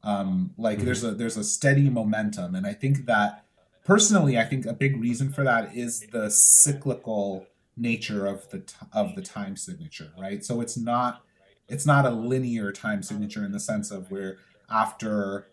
Um, 0.03 0.55
like 0.57 0.79
Mhm. 0.79 0.85
there's 0.85 1.05
a 1.05 1.11
there's 1.13 1.37
a 1.37 1.45
steady 1.45 1.91
momentum, 1.91 2.55
and 2.55 2.67
I 2.67 2.73
think 2.73 3.07
that 3.07 3.45
personally, 3.85 4.39
I 4.39 4.45
think 4.45 4.65
a 4.65 4.73
big 4.73 5.01
reason 5.01 5.31
for 5.31 5.45
that 5.45 5.75
is 5.77 6.01
the 6.13 6.31
cyclical 6.31 7.47
nature 7.77 8.27
of 8.27 8.49
the 8.51 8.61
t- 8.61 8.75
of 8.93 9.15
the 9.15 9.23
time 9.23 9.57
signature, 9.57 10.13
right? 10.19 10.45
So 10.45 10.61
it's 10.61 10.77
not 10.77 11.23
it's 11.69 11.85
not 11.85 12.07
a 12.07 12.11
linear 12.11 12.73
time 12.73 13.03
signature 13.03 13.45
in 13.45 13.53
the 13.53 13.61
sense 13.61 13.91
of 13.91 14.11
where 14.11 14.39
after 14.71 15.49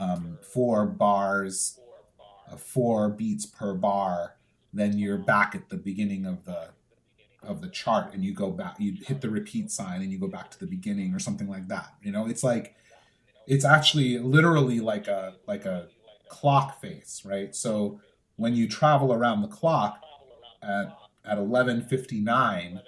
um, 0.00 0.38
four 0.42 0.86
bars, 0.86 1.78
uh, 2.50 2.56
four 2.56 3.10
beats 3.10 3.46
per 3.46 3.74
bar, 3.74 4.36
then 4.72 4.98
you're 4.98 5.18
back 5.18 5.54
at 5.54 5.68
the 5.68 5.76
beginning 5.76 6.26
of 6.26 6.44
the 6.44 6.70
of 7.42 7.62
the 7.62 7.68
chart 7.68 8.12
and 8.12 8.22
you 8.22 8.34
go 8.34 8.50
back 8.50 8.76
you 8.78 8.92
hit 9.02 9.22
the 9.22 9.30
repeat 9.30 9.70
sign 9.70 10.02
and 10.02 10.12
you 10.12 10.18
go 10.18 10.26
back 10.26 10.50
to 10.50 10.58
the 10.58 10.66
beginning 10.66 11.14
or 11.14 11.18
something 11.18 11.48
like 11.48 11.66
that 11.68 11.94
you 12.02 12.12
know? 12.12 12.26
It's 12.26 12.42
like 12.42 12.74
it's 13.46 13.64
actually 13.64 14.18
literally 14.18 14.78
like 14.78 15.08
a 15.08 15.36
like 15.46 15.64
a 15.64 15.88
clock 16.28 16.80
face 16.82 17.22
right? 17.24 17.54
So 17.54 17.98
when 18.36 18.54
you 18.54 18.68
travel 18.68 19.12
around 19.12 19.40
the 19.40 19.48
clock 19.48 20.02
at 20.62 20.94
at 21.24 21.38
11:59 21.38 22.80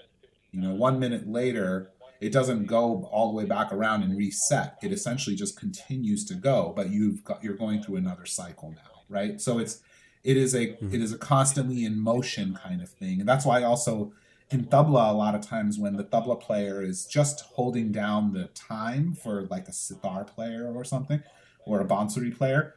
you 0.50 0.60
know 0.60 0.74
1 0.74 0.98
minute 0.98 1.26
later 1.26 1.91
it 2.22 2.32
doesn't 2.32 2.66
go 2.66 3.04
all 3.12 3.26
the 3.30 3.36
way 3.36 3.44
back 3.44 3.72
around 3.72 4.02
and 4.04 4.16
reset. 4.16 4.78
It 4.82 4.92
essentially 4.92 5.34
just 5.36 5.58
continues 5.58 6.24
to 6.26 6.34
go 6.34 6.72
but 6.76 6.90
you've 6.90 7.24
got 7.24 7.42
you're 7.44 7.56
going 7.64 7.82
through 7.82 7.96
another 7.96 8.26
cycle 8.26 8.70
now 8.70 8.92
right? 9.08 9.40
So 9.40 9.58
it's 9.58 9.80
it 10.24 10.36
is 10.36 10.54
a 10.54 10.68
Mhm. 10.76 10.94
it 10.94 11.00
is 11.02 11.12
a 11.12 11.18
constantly 11.18 11.84
in 11.84 11.98
motion 11.98 12.54
kind 12.54 12.80
of 12.80 12.88
thing. 12.88 13.20
And 13.20 13.28
that's 13.28 13.44
why 13.44 13.62
also 13.62 14.12
in 14.50 14.64
tabla 14.66 15.10
a 15.10 15.16
lot 15.24 15.34
of 15.34 15.40
times 15.54 15.78
when 15.78 15.96
the 15.96 16.04
tabla 16.04 16.40
player 16.40 16.82
is 16.82 17.06
just 17.06 17.40
holding 17.56 17.90
down 17.92 18.32
the 18.32 18.46
time 18.54 19.12
for 19.22 19.34
like 19.54 19.66
a 19.68 19.72
sitar 19.72 20.24
player 20.24 20.70
or 20.74 20.84
something 20.84 21.22
or 21.66 21.80
a 21.80 21.84
bansuri 21.84 22.32
player 22.36 22.74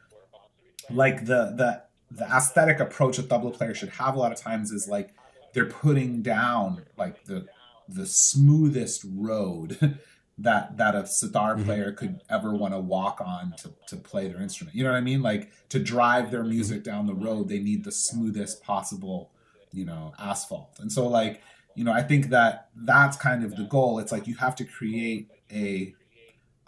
like 0.90 1.26
the 1.26 1.40
the 1.60 1.82
the 2.10 2.24
aesthetic 2.36 2.78
approach 2.80 3.18
a 3.18 3.22
tabla 3.22 3.52
player 3.52 3.74
should 3.74 3.88
have 3.90 4.14
a 4.14 4.18
lot 4.18 4.32
of 4.32 4.38
times 4.38 4.70
is 4.70 4.88
like 4.88 5.14
they're 5.52 5.66
putting 5.84 6.22
down 6.22 6.82
like 6.96 7.24
the 7.24 7.46
the 7.88 8.06
smoothest 8.06 9.04
road 9.14 9.98
that 10.38 10.76
that 10.76 10.94
a 10.94 11.06
sitar 11.06 11.56
Mhm. 11.56 11.64
player 11.64 11.92
could 11.92 12.20
ever 12.28 12.54
want 12.54 12.74
to 12.74 12.80
walk 12.80 13.20
on 13.24 13.54
to, 13.58 13.72
to 13.88 13.96
play 13.96 14.28
their 14.28 14.40
instrument. 14.42 14.76
You 14.76 14.84
know 14.84 14.90
what 14.90 14.98
I 14.98 15.00
mean? 15.02 15.22
Like 15.22 15.50
to 15.70 15.78
drive 15.78 16.30
their 16.30 16.44
music 16.44 16.82
down 16.84 17.06
the 17.06 17.14
road, 17.14 17.48
they 17.48 17.58
need 17.58 17.84
the 17.84 17.92
smoothest 17.92 18.62
possible, 18.62 19.30
you 19.72 19.84
know, 19.84 20.12
asphalt. 20.18 20.78
And 20.78 20.92
so 20.92 21.06
like, 21.08 21.42
you 21.74 21.84
know, 21.84 21.92
I 21.92 22.02
think 22.02 22.28
that 22.30 22.68
that's 22.74 23.16
kind 23.16 23.44
of 23.44 23.56
the 23.56 23.64
goal. 23.64 23.98
It's 23.98 24.12
like 24.12 24.26
you 24.26 24.34
have 24.36 24.56
to 24.56 24.64
create 24.64 25.30
a 25.50 25.94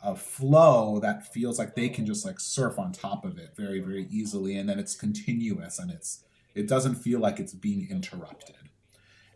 a 0.03 0.15
flow 0.15 1.01
that 1.01 1.27
feels 1.33 1.59
like 1.59 1.75
they 1.75 1.89
can 1.89 2.07
just 2.07 2.25
like 2.25 2.39
surf 2.39 2.79
on 2.79 2.93
top 2.93 3.25
of 3.25 3.37
it 3.37 3.57
very 3.57 3.81
very 3.81 4.07
easily 4.11 4.57
and 4.57 4.69
then 4.69 4.79
it's 4.79 4.95
continuous 4.95 5.79
and 5.81 5.91
it's 5.91 6.23
it 6.55 6.69
doesn't 6.69 6.95
feel 6.97 7.21
like 7.21 7.39
it's 7.41 7.53
being 7.55 7.87
interrupted. 7.91 8.57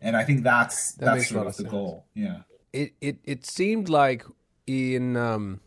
And 0.03 0.15
I 0.17 0.23
think 0.23 0.43
that's 0.43 0.93
That 0.95 1.05
that's 1.05 1.29
sort 1.29 1.41
of 1.41 1.47
of 1.47 1.57
the 1.57 1.63
sense. 1.63 1.71
goal. 1.71 2.05
Yeah. 2.13 2.41
it 2.71 2.93
it 3.01 3.17
it 3.23 3.45
seemed 3.45 3.87
like 3.89 4.25
in 4.67 5.17
um 5.17 5.61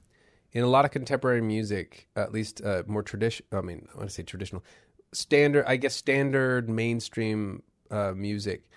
in 0.53 0.63
a 0.63 0.69
lot 0.69 0.85
of 0.85 0.91
contemporary 0.91 1.43
music, 1.43 2.09
at 2.17 2.33
least 2.33 2.63
uh, 2.65 2.83
more 2.87 3.03
tradition. 3.03 3.45
I 3.53 3.61
mean, 3.61 3.89
I 3.93 3.97
want 3.99 4.09
to 4.09 4.15
say 4.15 4.23
traditional, 4.23 4.65
standard. 5.13 5.65
I 5.67 5.77
guess 5.77 5.95
standard 5.95 6.69
mainstream 6.71 7.63
uh, 7.91 8.13
music. 8.17 8.69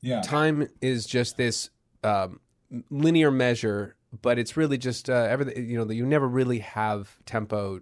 Yeah. 0.00 0.20
Time 0.22 0.68
is 0.80 1.06
just 1.06 1.36
this 1.36 1.70
um, 2.04 2.38
linear 2.90 3.30
measure, 3.32 3.96
but 4.22 4.38
it's 4.38 4.56
really 4.56 4.78
just 4.78 5.10
uh, 5.10 5.26
everything. 5.28 5.68
You 5.68 5.78
know, 5.78 5.90
you 5.90 6.06
never 6.06 6.28
really 6.28 6.60
have 6.60 7.16
tempo 7.26 7.80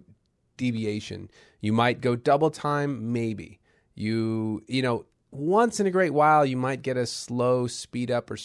deviation. 0.57 1.29
You 1.61 1.73
might 1.73 2.01
go 2.01 2.15
double 2.15 2.49
time, 2.49 3.11
maybe. 3.13 3.59
You 3.95 4.63
you 4.67 4.81
know, 4.81 5.05
once 5.33 5.79
in 5.79 5.87
a 5.87 5.91
great 5.91 6.13
while, 6.13 6.45
you 6.45 6.57
might 6.57 6.81
get 6.81 6.97
a 6.97 7.05
slow 7.05 7.67
speed 7.67 8.11
up 8.11 8.29
or 8.29 8.37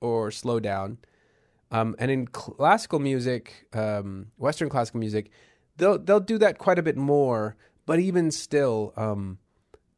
or 0.00 0.30
slow 0.30 0.60
down. 0.60 0.98
Um, 1.70 1.96
and 1.98 2.10
in 2.10 2.26
classical 2.26 2.98
music, 2.98 3.66
um, 3.72 4.28
Western 4.36 4.68
classical 4.68 5.00
music, 5.00 5.30
they'll 5.76 5.98
they'll 5.98 6.20
do 6.20 6.38
that 6.38 6.58
quite 6.58 6.78
a 6.78 6.82
bit 6.82 6.96
more. 6.96 7.56
But 7.86 8.00
even 8.00 8.30
still, 8.30 8.92
um, 8.96 9.38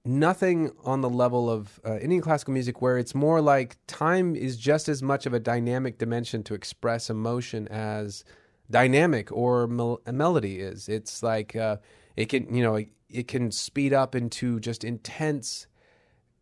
nothing 0.05 0.71
on 0.85 1.01
the 1.01 1.11
level 1.11 1.51
of 1.51 1.81
uh, 1.85 1.99
Indian 1.99 2.23
classical 2.23 2.55
music, 2.55 2.81
where 2.81 2.99
it's 2.99 3.15
more 3.15 3.41
like 3.41 3.77
time 3.87 4.37
is 4.37 4.57
just 4.57 4.89
as 4.89 5.03
much 5.03 5.27
of 5.27 5.35
a 5.35 5.41
dynamic 5.41 5.99
dimension 5.99 6.43
to 6.45 6.55
express 6.55 7.11
emotion 7.11 7.67
as 7.69 8.25
dynamic 8.71 9.33
or 9.33 9.67
mel- 9.67 10.01
melody 10.07 10.61
is. 10.61 10.89
It's 10.89 11.23
like 11.23 11.57
uh, 11.57 11.79
it 12.17 12.27
can 12.27 12.55
you 12.55 12.63
know 12.63 12.77
it, 12.77 12.89
it 13.09 13.29
can 13.29 13.51
speed 13.51 13.93
up 13.93 14.15
into 14.15 14.61
just 14.61 14.85
intense 14.85 15.67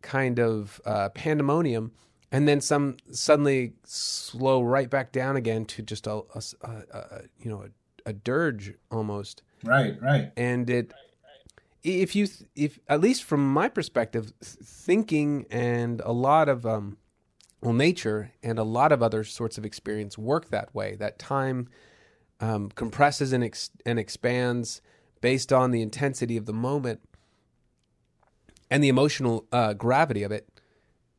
kind 0.01 0.39
of 0.39 0.79
uh, 0.85 1.09
pandemonium 1.09 1.91
and 2.31 2.47
then 2.47 2.61
some 2.61 2.95
suddenly 3.11 3.73
slow 3.85 4.61
right 4.61 4.89
back 4.89 5.11
down 5.11 5.35
again 5.35 5.65
to 5.65 5.81
just 5.81 6.07
a, 6.07 6.21
a- 6.33 6.43
a- 6.93 7.21
you 7.39 7.49
know 7.49 7.63
a, 8.05 8.09
a 8.09 8.13
dirge 8.13 8.73
almost 8.91 9.41
Right, 9.63 10.01
right. 10.01 10.31
and 10.37 10.69
it 10.69 10.93
if 11.83 12.15
you 12.15 12.27
if 12.55 12.79
at 12.87 13.01
least 13.01 13.23
from 13.23 13.51
my 13.53 13.67
perspective 13.69 14.31
thinking 14.41 15.45
and 15.49 16.01
a 16.01 16.11
lot 16.11 16.47
of 16.49 16.65
um 16.65 16.97
well 17.61 17.73
nature 17.73 18.31
and 18.43 18.57
a 18.59 18.63
lot 18.63 18.91
of 18.91 19.03
other 19.03 19.23
sorts 19.23 19.57
of 19.57 19.65
experience 19.65 20.17
work 20.17 20.49
that 20.49 20.73
way 20.73 20.95
that 20.95 21.19
time 21.19 21.67
um, 22.41 22.69
compresses 22.69 23.33
and 23.33 23.43
ex- 23.43 23.69
and 23.85 23.99
expands 23.99 24.81
based 25.19 25.51
on 25.51 25.71
the 25.71 25.81
intensity 25.81 26.37
of 26.37 26.45
the 26.45 26.53
moment 26.53 27.01
and 28.71 28.83
the 28.83 28.89
emotional 28.89 29.45
uh, 29.51 29.73
gravity 29.73 30.23
of 30.23 30.31
it 30.31 30.47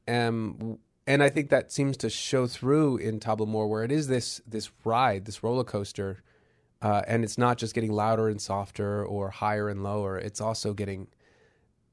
um, 0.08 0.78
and 1.06 1.22
I 1.22 1.28
think 1.28 1.50
that 1.50 1.72
seems 1.72 1.96
to 1.98 2.10
show 2.10 2.46
through 2.46 2.98
in 2.98 3.20
Tabla 3.20 3.46
more, 3.46 3.66
where 3.68 3.82
it 3.84 3.90
is 3.92 4.06
this 4.08 4.40
this 4.46 4.70
ride, 4.84 5.24
this 5.24 5.42
roller 5.42 5.64
coaster, 5.64 6.22
uh, 6.82 7.02
and 7.06 7.24
it's 7.24 7.36
not 7.38 7.58
just 7.58 7.74
getting 7.74 7.90
louder 7.92 8.28
and 8.28 8.40
softer 8.40 9.04
or 9.04 9.30
higher 9.30 9.68
and 9.68 9.82
lower. 9.82 10.18
It's 10.18 10.40
also 10.40 10.72
getting 10.72 11.08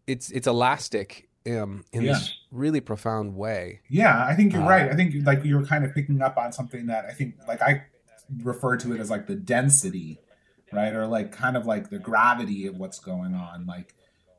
it's 0.05 0.30
it's 0.32 0.45
elastic 0.47 1.30
um, 1.47 1.84
in 1.93 2.03
Yeah. 2.03 2.14
this 2.14 2.34
really 2.51 2.80
profound 2.82 3.36
way. 3.36 3.82
Yeah, 3.89 4.26
I 4.26 4.36
think 4.36 4.53
you're 4.53 4.62
Uh, 4.64 4.70
right. 4.70 4.91
I 4.91 4.95
think 4.95 5.26
like 5.26 5.43
you're 5.43 5.66
kind 5.66 5.84
of 5.84 5.93
picking 5.93 6.22
up 6.22 6.38
on 6.38 6.51
something 6.51 6.86
that 6.88 7.05
I 7.05 7.14
think 7.14 7.36
like 7.47 7.62
I 7.62 7.84
refer 8.43 8.78
to 8.78 8.93
it 8.93 8.99
as 8.99 9.10
like 9.10 9.26
the 9.28 9.36
density, 9.36 10.20
right? 10.72 10.93
Or 10.93 11.08
like 11.08 11.32
kind 11.32 11.55
of 11.58 11.66
like 11.66 11.89
the 11.89 11.99
gravity 11.99 12.68
of 12.68 12.78
what's 12.78 12.99
going 12.99 13.34
on. 13.34 13.66
Like, 13.66 13.95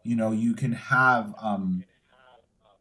you 0.09 0.17
know, 0.17 0.33
you 0.33 0.55
can 0.55 0.73
have 0.73 1.35
um 1.39 1.85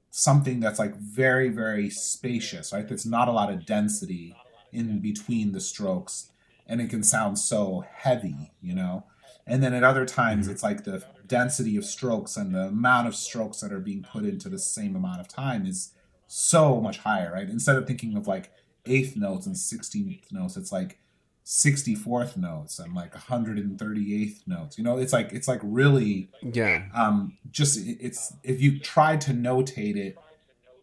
something 0.09 0.59
that's 0.59 0.79
like 0.79 0.95
very, 0.95 1.49
very 1.49 1.89
spacious, 1.89 2.71
right? 2.73 2.87
There's 2.87 3.05
not 3.05 3.27
a 3.27 3.31
lot 3.31 3.51
of 3.51 3.65
density 3.65 4.35
in 4.71 4.99
between 4.99 5.51
the 5.51 5.59
strokes 5.59 6.31
and 6.65 6.81
it 6.81 6.89
can 6.89 7.03
sound 7.03 7.37
so 7.37 7.85
heavy, 7.93 8.51
you 8.61 8.73
know? 8.73 9.03
And 9.45 9.61
then 9.61 9.73
at 9.73 9.83
other 9.83 10.05
times, 10.05 10.47
Mhm. 10.47 10.51
it's 10.51 10.63
like 10.63 10.83
the 10.83 11.03
density 11.27 11.77
of 11.77 11.85
strokes 11.85 12.35
and 12.35 12.53
the 12.55 12.67
amount 12.67 13.07
of 13.07 13.15
strokes 13.15 13.59
that 13.59 13.71
are 13.71 13.79
being 13.79 14.03
put 14.03 14.25
into 14.25 14.49
the 14.49 14.59
same 14.59 14.95
amount 14.95 15.21
of 15.21 15.27
time 15.27 15.65
is 15.65 15.91
so 16.27 16.81
much 16.81 16.99
higher, 16.99 17.31
right? 17.33 17.49
Instead 17.49 17.75
of 17.75 17.85
thinking 17.87 18.15
of 18.17 18.27
like 18.27 18.51
eighth 18.85 19.15
notes 19.15 19.45
and 19.45 19.57
16th 19.57 20.31
notes, 20.31 20.57
it's 20.57 20.71
like 20.71 20.99
64th 21.47 22.35
notes 22.35 22.77
and 22.77 22.93
like 22.93 23.13
138th 23.13 24.45
notes. 24.47 24.77
You 24.77 24.83
know, 24.83 24.97
it's 24.97 25.13
like, 25.13 25.31
it's 25.31 25.47
like 25.47 25.61
really 25.63 26.29
Yeah, 26.41 26.83
um, 26.93 27.37
just 27.49 27.79
it's 27.81 28.33
if 28.43 28.61
you 28.61 28.79
try 28.79 29.15
to 29.15 29.31
notate 29.31 29.95
it 29.95 30.17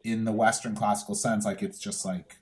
in 0.02 0.24
the 0.24 0.32
Western 0.32 0.74
classical 0.74 1.14
sense, 1.14 1.44
like 1.44 1.62
it's 1.62 1.78
just 1.78 2.04
like 2.06 2.36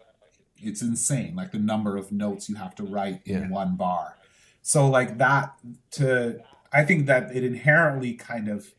it's 0.56 0.82
insane, 0.82 1.34
like 1.34 1.50
the 1.50 1.58
number 1.58 1.96
of 1.96 2.12
notes 2.12 2.48
you 2.48 2.54
have 2.54 2.76
to 2.76 2.84
write 2.84 3.22
in 3.24 3.42
Yeah. 3.42 3.48
one 3.48 3.74
bar. 3.74 4.16
So 4.62 4.88
like 4.88 5.18
that 5.18 5.54
to 5.92 6.40
I 6.72 6.84
think 6.84 7.06
that 7.06 7.34
it 7.34 7.42
inherently 7.42 8.14
kind 8.14 8.48
of 8.48 8.72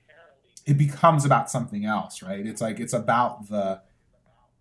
it 0.66 0.78
becomes 0.78 1.26
about 1.26 1.52
something 1.52 1.84
else, 1.84 2.22
right? 2.24 2.46
It's 2.48 2.62
like 2.62 2.80
it's 2.80 2.94
about 2.94 3.50
the 3.50 3.82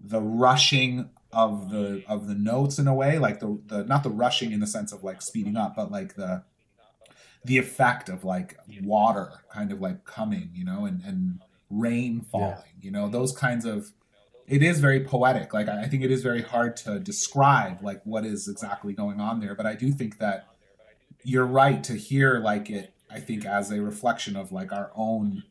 the 0.01 0.21
rushing 0.21 1.11
of 1.33 1.71
the 1.71 2.05
of 2.07 2.27
the 2.29 2.35
notes 2.35 2.79
in 2.79 2.87
a 2.87 2.95
way, 2.95 3.19
like 3.19 3.41
the 3.41 3.61
the 3.67 3.85
not 3.85 4.03
the 4.03 4.11
rushing 4.11 4.53
in 4.53 4.61
the 4.61 4.67
sense 4.67 4.93
of 4.93 5.03
like 5.03 5.23
speeding 5.23 5.57
up, 5.57 5.75
but 5.77 5.91
like 5.91 6.15
the 6.15 6.43
the 7.45 7.59
effect 7.59 8.09
of 8.09 8.25
like 8.25 8.57
water 8.83 9.33
kind 9.51 9.73
of 9.73 9.81
like 9.81 10.05
coming, 10.05 10.51
you 10.55 10.65
know, 10.65 10.85
and 10.85 11.03
and 11.05 11.41
rain 11.71 12.21
falling, 12.21 12.57
yeah. 12.57 12.83
you 12.83 12.91
know, 12.91 13.09
those 13.09 13.33
kinds 13.33 13.65
of 13.65 13.93
it 14.47 14.63
is 14.63 14.81
very 14.81 15.01
poetic. 15.01 15.55
Like 15.55 15.69
I 15.69 15.87
think 15.87 16.03
it 16.03 16.11
is 16.11 16.23
very 16.23 16.43
hard 16.43 16.77
to 16.79 16.99
describe 16.99 17.83
like 17.83 18.03
what 18.05 18.27
is 18.27 18.49
exactly 18.49 18.93
going 18.93 19.21
on 19.21 19.41
there, 19.41 19.55
but 19.55 19.67
I 19.67 19.75
do 19.75 19.91
think 19.91 20.19
that 20.19 20.49
you're 21.25 21.47
right 21.47 21.83
to 21.85 21.95
hear 21.95 22.41
like 22.41 22.69
it 22.69 22.93
I 23.11 23.21
think 23.21 23.45
as 23.45 23.71
a 23.71 23.81
reflection 23.81 24.37
of 24.37 24.53
like 24.53 24.73
our 24.73 24.91
own 24.95 25.45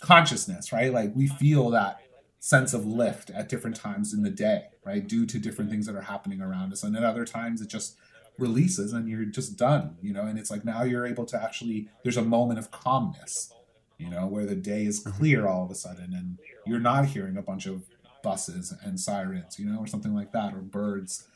consciousness, 0.00 0.72
right? 0.72 0.92
Like 0.92 1.12
we 1.14 1.26
feel 1.26 1.70
that 1.70 2.00
sense 2.44 2.74
of 2.74 2.84
lift 2.84 3.30
at 3.30 3.48
different 3.48 3.74
times 3.74 4.12
in 4.12 4.22
the 4.22 4.28
day, 4.28 4.64
right? 4.84 5.08
Due 5.08 5.24
to 5.24 5.38
different 5.38 5.70
things 5.70 5.86
that 5.86 5.96
are 5.96 6.02
happening 6.02 6.42
around 6.42 6.70
us. 6.74 6.82
And 6.82 6.94
at 6.94 7.02
other 7.02 7.24
times 7.24 7.62
it 7.62 7.68
just 7.70 7.96
releases 8.36 8.92
and 8.92 9.08
you're 9.08 9.24
just 9.24 9.56
done, 9.56 9.96
you 10.02 10.12
know, 10.12 10.26
and 10.26 10.38
it's 10.38 10.50
like 10.50 10.62
now 10.62 10.82
you're 10.82 11.06
able 11.06 11.24
to 11.24 11.42
actually 11.42 11.88
there's 12.02 12.18
a 12.18 12.22
moment 12.22 12.58
of 12.58 12.70
calmness, 12.70 13.50
you 13.96 14.10
know, 14.10 14.26
where 14.26 14.44
the 14.44 14.54
day 14.54 14.84
is 14.84 15.02
mm-hmm. 15.02 15.16
clear 15.16 15.48
all 15.48 15.64
of 15.64 15.70
a 15.70 15.74
sudden 15.74 16.12
and 16.12 16.38
you're 16.66 16.80
not 16.80 17.06
hearing 17.06 17.38
a 17.38 17.42
bunch 17.42 17.64
of 17.64 17.86
buses 18.22 18.74
and 18.84 19.00
sirens, 19.00 19.58
you 19.58 19.64
know, 19.64 19.78
or 19.78 19.86
something 19.86 20.14
like 20.14 20.32
that, 20.32 20.52
or 20.52 20.58
birds. 20.58 21.26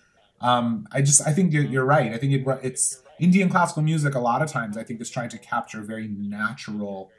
Um, 0.43 0.87
I 0.93 1.01
just 1.01 1.27
I 1.27 1.33
think 1.33 1.55
you're, 1.55 1.65
you're 1.65 1.87
right. 1.87 2.13
I 2.13 2.19
think 2.19 2.35
it, 2.35 2.59
it's 2.63 3.03
Indian 3.19 3.49
classical 3.49 3.83
music. 3.83 4.15
A 4.15 4.21
lot 4.21 4.43
of 4.43 4.51
times, 4.53 4.77
I 4.77 4.85
think 4.85 5.01
is 5.01 5.09
trying 5.09 5.31
to 5.31 5.39
capture 5.39 5.81
very 5.81 6.09
natural 6.09 7.11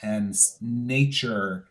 and 0.00 0.32
nature, 0.60 1.66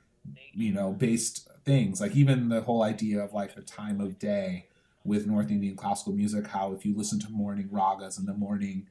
you 0.53 0.73
know, 0.73 0.91
based 0.91 1.47
things. 1.63 2.01
Like 2.01 2.15
even 2.15 2.49
the 2.49 2.61
whole 2.61 2.83
idea 2.83 3.23
of 3.23 3.33
like 3.33 3.55
the 3.55 3.61
time 3.61 4.01
of 4.01 4.19
day 4.19 4.67
with 5.03 5.27
North 5.27 5.49
Indian 5.49 5.75
classical 5.75 6.13
music. 6.13 6.47
How 6.47 6.73
if 6.73 6.85
you 6.85 6.95
listen 6.95 7.19
to 7.19 7.29
morning 7.29 7.69
ragas 7.69 8.19
in 8.19 8.25
the 8.25 8.33
morning, 8.33 8.87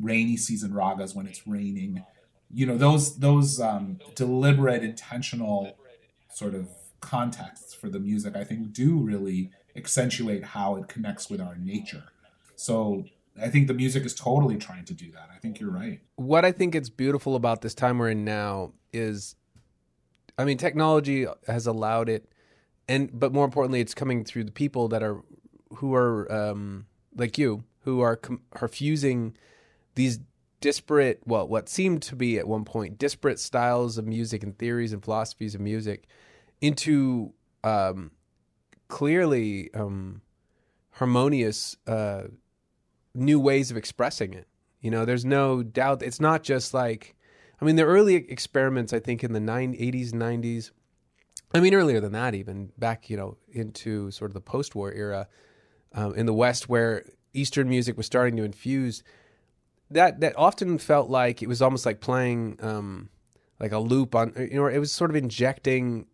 rainy 0.00 0.36
season 0.36 0.72
ragas 0.72 1.14
when 1.14 1.26
it's 1.26 1.46
raining, 1.46 2.04
you 2.52 2.66
know 2.66 2.76
those 2.76 3.18
those 3.18 3.60
um, 3.60 3.98
deliberate, 4.14 4.82
intentional 4.82 5.76
sort 6.30 6.54
of 6.54 6.68
contexts 7.00 7.74
for 7.74 7.88
the 7.88 7.98
music. 7.98 8.36
I 8.36 8.44
think 8.44 8.72
do 8.72 8.98
really 8.98 9.50
accentuate 9.76 10.44
how 10.44 10.76
it 10.76 10.88
connects 10.88 11.30
with 11.30 11.40
our 11.40 11.56
nature. 11.56 12.04
So 12.56 13.04
I 13.40 13.48
think 13.48 13.66
the 13.66 13.74
music 13.74 14.04
is 14.04 14.14
totally 14.14 14.56
trying 14.56 14.84
to 14.84 14.94
do 14.94 15.10
that. 15.12 15.30
I 15.34 15.38
think 15.38 15.58
you're 15.58 15.70
right. 15.70 16.00
What 16.16 16.44
I 16.44 16.52
think 16.52 16.74
it's 16.74 16.90
beautiful 16.90 17.34
about 17.34 17.62
this 17.62 17.74
time 17.74 17.98
we're 17.98 18.10
in 18.10 18.24
now 18.24 18.72
is 18.92 19.36
I 20.38 20.44
mean 20.44 20.58
technology 20.58 21.26
has 21.46 21.66
allowed 21.66 22.08
it 22.08 22.30
and 22.88 23.10
but 23.18 23.32
more 23.32 23.44
importantly 23.44 23.80
it's 23.80 23.94
coming 23.94 24.24
through 24.24 24.44
the 24.44 24.52
people 24.52 24.88
that 24.88 25.02
are 25.02 25.22
who 25.76 25.94
are 25.94 26.30
um, 26.30 26.86
like 27.16 27.38
you 27.38 27.64
who 27.80 28.00
are 28.00 28.16
com- 28.16 28.42
are 28.60 28.68
fusing 28.68 29.36
these 29.94 30.18
disparate 30.60 31.20
well 31.26 31.46
what 31.46 31.68
seemed 31.68 32.02
to 32.02 32.14
be 32.14 32.38
at 32.38 32.46
one 32.46 32.64
point 32.64 32.98
disparate 32.98 33.38
styles 33.38 33.98
of 33.98 34.06
music 34.06 34.42
and 34.42 34.56
theories 34.58 34.92
and 34.92 35.04
philosophies 35.04 35.54
of 35.54 35.60
music 35.60 36.06
into 36.60 37.32
um, 37.64 38.12
clearly 38.88 39.72
um, 39.74 40.20
harmonious 40.92 41.76
uh, 41.86 42.24
new 43.14 43.40
ways 43.40 43.70
of 43.70 43.76
expressing 43.76 44.34
it. 44.34 44.46
You 44.80 44.90
know, 44.90 45.04
there's 45.04 45.24
no 45.24 45.62
doubt. 45.62 46.02
It's 46.02 46.20
not 46.20 46.42
just 46.42 46.74
like, 46.74 47.14
I 47.62 47.64
mean, 47.64 47.76
the 47.76 47.84
early 47.84 48.16
experiments, 48.16 48.92
I 48.92 48.98
think, 48.98 49.22
in 49.22 49.32
the 49.32 49.40
nine, 49.40 49.74
80s, 49.74 50.10
90s, 50.10 50.72
I 51.54 51.60
mean, 51.60 51.74
earlier 51.74 52.00
than 52.00 52.10
that, 52.10 52.34
even 52.34 52.72
back, 52.76 53.08
you 53.08 53.16
know, 53.16 53.36
into 53.52 54.10
sort 54.10 54.30
of 54.30 54.34
the 54.34 54.40
post 54.40 54.74
war 54.74 54.92
era 54.92 55.28
um, 55.92 56.12
in 56.16 56.26
the 56.26 56.34
West, 56.34 56.68
where 56.68 57.04
Eastern 57.32 57.68
music 57.68 57.96
was 57.96 58.04
starting 58.04 58.36
to 58.36 58.42
infuse, 58.42 59.04
that, 59.92 60.18
that 60.18 60.36
often 60.36 60.76
felt 60.76 61.08
like 61.08 61.40
it 61.40 61.48
was 61.48 61.62
almost 61.62 61.86
like 61.86 62.00
playing 62.00 62.58
um, 62.62 63.10
like 63.60 63.70
a 63.70 63.78
loop 63.78 64.16
on, 64.16 64.32
you 64.36 64.56
know, 64.56 64.66
it 64.66 64.78
was 64.78 64.90
sort 64.90 65.10
of 65.10 65.14
injecting 65.14 66.06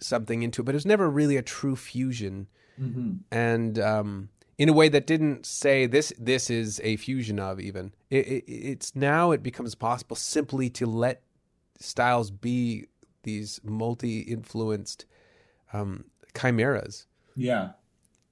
something 0.00 0.42
into 0.42 0.60
it, 0.60 0.66
but 0.66 0.74
it 0.74 0.76
was 0.76 0.84
never 0.84 1.08
really 1.08 1.38
a 1.38 1.42
true 1.42 1.76
fusion. 1.76 2.46
Mm-hmm. 2.78 3.12
And, 3.30 3.78
um, 3.78 4.28
in 4.60 4.68
a 4.68 4.74
way 4.74 4.90
that 4.90 5.06
didn't 5.06 5.46
say 5.46 5.86
this 5.86 6.12
this 6.18 6.50
is 6.50 6.82
a 6.84 6.96
fusion 6.96 7.38
of 7.38 7.58
even. 7.58 7.94
It, 8.10 8.28
it, 8.28 8.44
it's 8.46 8.94
now 8.94 9.30
it 9.30 9.42
becomes 9.42 9.74
possible 9.74 10.14
simply 10.14 10.68
to 10.70 10.84
let 10.84 11.22
styles 11.78 12.30
be 12.30 12.84
these 13.22 13.58
multi-influenced 13.64 15.06
um, 15.72 16.04
chimeras. 16.38 17.06
Yeah. 17.34 17.70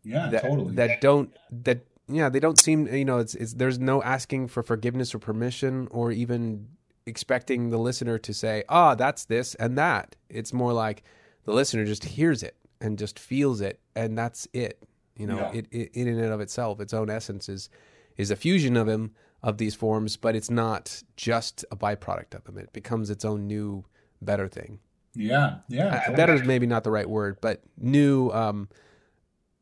Yeah 0.04 0.28
that, 0.28 0.42
totally. 0.42 0.74
that 0.74 1.00
don't 1.00 1.34
that 1.50 1.86
yeah 2.08 2.28
they 2.28 2.40
don't 2.40 2.58
seem 2.58 2.86
you 2.94 3.06
know 3.06 3.18
it's, 3.18 3.34
it's 3.34 3.54
there's 3.54 3.78
no 3.78 4.02
asking 4.02 4.48
for 4.48 4.62
forgiveness 4.62 5.14
or 5.14 5.18
permission 5.18 5.88
or 5.90 6.12
even 6.12 6.68
expecting 7.06 7.70
the 7.70 7.78
listener 7.78 8.18
to 8.18 8.34
say 8.34 8.64
ah 8.68 8.92
oh, 8.92 8.94
that's 8.94 9.24
this 9.24 9.54
and 9.54 9.78
that. 9.78 10.14
It's 10.28 10.52
more 10.52 10.74
like 10.74 11.04
the 11.46 11.54
listener 11.54 11.86
just 11.86 12.04
hears 12.04 12.42
it 12.42 12.54
and 12.82 12.98
just 12.98 13.18
feels 13.18 13.62
it 13.62 13.80
and 13.96 14.16
that's 14.18 14.46
it 14.52 14.82
you 15.18 15.26
know, 15.26 15.38
yeah. 15.38 15.52
it, 15.52 15.66
it, 15.70 15.90
in 15.94 16.08
and 16.08 16.32
of 16.32 16.40
itself, 16.40 16.80
its 16.80 16.94
own 16.94 17.10
essence 17.10 17.48
is 17.48 17.68
is 18.16 18.30
a 18.30 18.36
fusion 18.36 18.76
of 18.76 18.88
him 18.88 19.12
of 19.42 19.58
these 19.58 19.74
forms, 19.74 20.16
but 20.16 20.34
it's 20.34 20.50
not 20.50 21.02
just 21.16 21.64
a 21.70 21.76
byproduct 21.76 22.34
of 22.34 22.44
them. 22.44 22.58
It 22.58 22.72
becomes 22.72 23.10
its 23.10 23.24
own 23.24 23.46
new, 23.46 23.84
better 24.20 24.48
thing. 24.48 24.80
Yeah, 25.14 25.58
yeah. 25.68 26.02
Uh, 26.08 26.16
better 26.16 26.34
is 26.34 26.42
maybe 26.44 26.66
not 26.66 26.84
the 26.84 26.90
right 26.90 27.08
word, 27.08 27.38
but 27.40 27.62
new. 27.76 28.30
Um, 28.30 28.68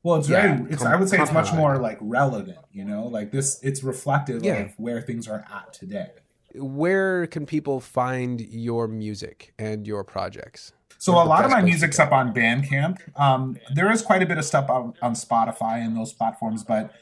well, 0.02 0.16
it's 0.16 0.28
yeah, 0.28 0.56
very. 0.56 0.70
It's, 0.72 0.82
com- 0.82 0.92
I 0.92 0.96
would 0.96 1.08
say 1.08 1.20
it's 1.20 1.32
much 1.32 1.52
more 1.52 1.78
like 1.78 1.98
relevant. 2.00 2.58
You 2.72 2.84
know, 2.84 3.06
like 3.06 3.32
this. 3.32 3.60
It's 3.62 3.82
reflective 3.82 4.44
yeah. 4.44 4.54
of 4.54 4.74
where 4.76 5.00
things 5.00 5.28
are 5.28 5.44
at 5.52 5.72
today. 5.72 6.10
Where 6.54 7.26
can 7.26 7.44
people 7.44 7.80
find 7.80 8.40
your 8.40 8.88
music 8.88 9.52
and 9.58 9.86
your 9.86 10.04
projects? 10.04 10.72
So 10.98 11.12
a 11.12 11.24
lot 11.24 11.44
of 11.44 11.50
my 11.50 11.62
music's 11.62 11.98
up 11.98 12.12
on 12.12 12.32
Bandcamp. 12.32 12.98
Um, 13.18 13.58
there 13.74 13.90
is 13.90 14.02
quite 14.02 14.22
a 14.22 14.26
bit 14.26 14.38
of 14.38 14.44
stuff 14.44 14.70
on, 14.70 14.94
on 15.02 15.14
Spotify 15.14 15.84
and 15.84 15.96
those 15.96 16.12
platforms, 16.12 16.64
but 16.64 16.92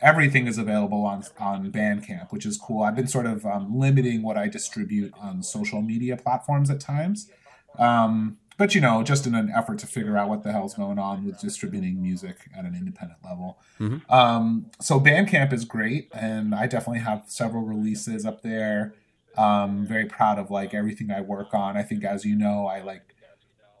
everything 0.00 0.46
is 0.46 0.58
available 0.58 1.04
on 1.04 1.24
on 1.38 1.70
Bandcamp, 1.70 2.32
which 2.32 2.46
is 2.46 2.56
cool. 2.58 2.82
I've 2.82 2.96
been 2.96 3.06
sort 3.06 3.26
of 3.26 3.46
um, 3.46 3.78
limiting 3.78 4.22
what 4.22 4.36
I 4.36 4.48
distribute 4.48 5.12
on 5.20 5.42
social 5.42 5.82
media 5.82 6.16
platforms 6.16 6.70
at 6.70 6.80
times, 6.80 7.30
um, 7.78 8.38
but 8.58 8.74
you 8.74 8.80
know, 8.80 9.02
just 9.02 9.26
in 9.26 9.34
an 9.34 9.50
effort 9.54 9.78
to 9.80 9.86
figure 9.86 10.16
out 10.16 10.28
what 10.28 10.42
the 10.42 10.52
hell's 10.52 10.74
going 10.74 10.98
on 10.98 11.24
with 11.24 11.38
distributing 11.40 12.00
music 12.00 12.48
at 12.56 12.64
an 12.64 12.74
independent 12.74 13.20
level. 13.24 13.58
Mm-hmm. 13.78 14.10
Um, 14.12 14.70
so 14.80 14.98
Bandcamp 14.98 15.52
is 15.52 15.64
great, 15.64 16.08
and 16.12 16.54
I 16.54 16.66
definitely 16.66 17.00
have 17.00 17.24
several 17.26 17.62
releases 17.62 18.24
up 18.24 18.42
there. 18.42 18.94
Um, 19.36 19.86
very 19.86 20.06
proud 20.06 20.38
of 20.38 20.50
like 20.50 20.72
everything 20.72 21.10
I 21.10 21.20
work 21.20 21.52
on. 21.52 21.76
I 21.76 21.82
think, 21.82 22.04
as 22.04 22.24
you 22.24 22.34
know, 22.34 22.66
I 22.66 22.80
like 22.80 23.14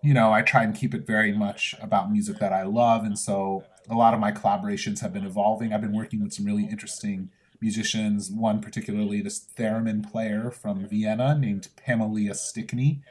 you 0.06 0.14
know, 0.14 0.32
I 0.32 0.42
try 0.42 0.62
and 0.62 0.72
keep 0.72 0.94
it 0.94 1.04
very 1.04 1.32
much 1.32 1.74
about 1.82 2.12
music 2.12 2.38
that 2.38 2.52
I 2.52 2.62
love. 2.62 3.02
And 3.02 3.18
so 3.18 3.64
a 3.90 3.94
lot 3.94 4.14
of 4.14 4.20
my 4.20 4.30
collaborations 4.30 5.00
have 5.00 5.12
been 5.12 5.26
evolving. 5.26 5.72
I've 5.72 5.80
been 5.80 5.96
working 5.96 6.22
with 6.22 6.32
some 6.32 6.46
really 6.46 6.64
interesting 6.64 7.30
musicians, 7.60 8.30
one 8.30 8.60
particularly 8.60 9.20
this 9.20 9.44
theremin 9.58 10.08
player 10.08 10.52
from 10.52 10.86
Vienna 10.86 11.36
named 11.36 11.70
Pamelia 11.76 12.36
Stickney. 12.36 13.02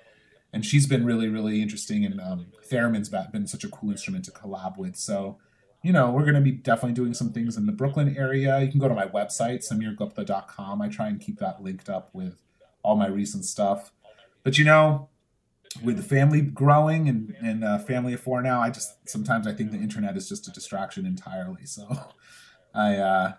And 0.53 0.65
she's 0.65 0.87
been 0.87 1.05
really, 1.05 1.27
really 1.27 1.61
interesting. 1.61 2.05
And 2.05 2.21
um, 2.21 2.45
theremin's 2.71 3.09
been 3.09 3.47
such 3.47 3.65
a 3.65 3.69
cool 3.69 3.91
instrument 3.91 4.23
to 4.25 4.31
collab 4.31 4.77
with. 4.77 4.95
So, 4.95 5.37
you 5.83 5.91
know, 5.91 6.09
we're 6.11 6.23
going 6.23 6.35
to 6.35 6.41
be 6.41 6.51
definitely 6.53 6.93
doing 6.93 7.13
some 7.13 7.33
things 7.33 7.57
in 7.57 7.65
the 7.65 7.73
Brooklyn 7.73 8.15
area. 8.17 8.61
You 8.61 8.71
can 8.71 8.79
go 8.79 8.87
to 8.87 8.95
my 8.95 9.07
website, 9.07 9.69
sameergupta.com. 9.69 10.81
I 10.81 10.87
try 10.87 11.09
and 11.09 11.19
keep 11.19 11.39
that 11.39 11.61
linked 11.61 11.89
up 11.89 12.11
with 12.13 12.41
all 12.83 12.95
my 12.95 13.07
recent 13.07 13.43
stuff. 13.43 13.91
But, 14.43 14.57
you 14.57 14.63
know, 14.63 15.09
with 15.83 15.97
the 15.97 16.03
family 16.03 16.41
growing 16.41 17.09
and 17.09 17.35
and 17.41 17.63
uh, 17.63 17.79
family 17.79 18.13
of 18.13 18.21
four 18.21 18.41
now, 18.41 18.61
I 18.61 18.69
just 18.69 19.07
sometimes 19.07 19.47
I 19.47 19.53
think 19.53 19.71
the 19.71 19.77
internet 19.77 20.17
is 20.17 20.29
just 20.29 20.47
a 20.47 20.51
distraction 20.51 21.05
entirely. 21.05 21.65
So 21.65 21.87
I 22.73 22.95
uh, 22.95 23.33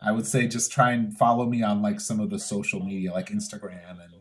I 0.00 0.12
would 0.12 0.26
say 0.26 0.46
just 0.46 0.72
try 0.72 0.92
and 0.92 1.16
follow 1.16 1.46
me 1.46 1.62
on 1.62 1.82
like 1.82 2.00
some 2.00 2.20
of 2.20 2.30
the 2.30 2.38
social 2.38 2.84
media, 2.84 3.12
like 3.12 3.28
Instagram 3.30 4.02
and 4.02 4.12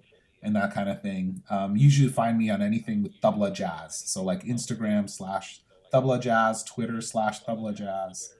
and 0.43 0.55
that 0.55 0.74
kind 0.74 0.89
of 0.89 1.01
thing. 1.01 1.43
Um, 1.49 1.76
usually 1.76 2.10
find 2.10 2.38
me 2.38 2.49
on 2.49 2.62
anything 2.62 3.03
with 3.03 3.20
Tabla 3.22 3.53
Jazz. 3.53 4.03
So 4.05 4.24
like 4.24 4.43
Instagram 4.43 5.10
slash 5.10 5.62
Tabla 5.93 6.22
Jazz, 6.22 6.64
Twitter 6.64 7.01
slash 7.01 7.43
Tabla 7.43 7.76
Jazz. 7.76 8.34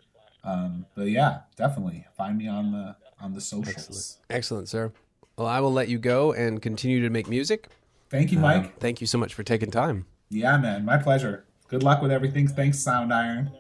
Um, 0.44 0.86
but 0.96 1.10
yeah, 1.10 1.42
definitely 1.56 2.06
find 2.16 2.38
me 2.38 2.48
on 2.48 2.72
the 2.72 2.96
on 3.20 3.34
the 3.34 3.42
socials. 3.42 3.76
Excellent. 3.78 4.18
Excellent, 4.30 4.70
sir. 4.70 4.94
Well, 5.38 5.48
I 5.48 5.60
will 5.60 5.74
let 5.74 5.88
you 5.88 6.00
go 6.00 6.34
and 6.34 6.62
continue 6.62 7.02
to 7.02 7.10
make 7.10 7.28
music. 7.28 7.68
Thank 8.10 8.32
you, 8.32 8.40
Mike. 8.40 8.64
Um, 8.64 8.72
thank 8.80 9.02
you 9.02 9.08
so 9.08 9.18
much 9.18 9.34
for 9.34 9.44
taking 9.44 9.72
time. 9.72 10.06
Yeah, 10.30 10.58
man. 10.58 10.86
My 10.86 10.98
pleasure. 10.98 11.46
Good 11.68 11.84
luck 11.84 12.02
with 12.02 12.12
everything. 12.12 12.48
Thanks, 12.48 12.78
Soundiron. 12.84 13.52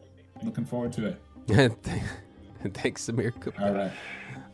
Looking 0.43 0.65
forward 0.65 0.93
to 0.93 1.07
it. 1.07 1.21
Thanks, 2.73 3.07
Sameer 3.07 3.33
All 3.61 3.73
right. 3.73 3.91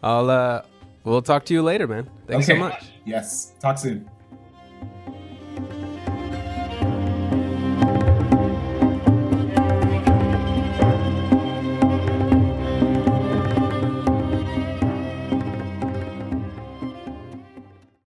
I'll 0.02 0.30
uh 0.30 0.62
we'll 1.04 1.22
talk 1.22 1.46
to 1.46 1.54
you 1.54 1.62
later, 1.62 1.88
man. 1.88 2.10
Thanks 2.28 2.50
okay. 2.50 2.58
so 2.58 2.64
much. 2.64 2.86
Yes. 3.06 3.54
Talk 3.60 3.78
soon. 3.78 4.10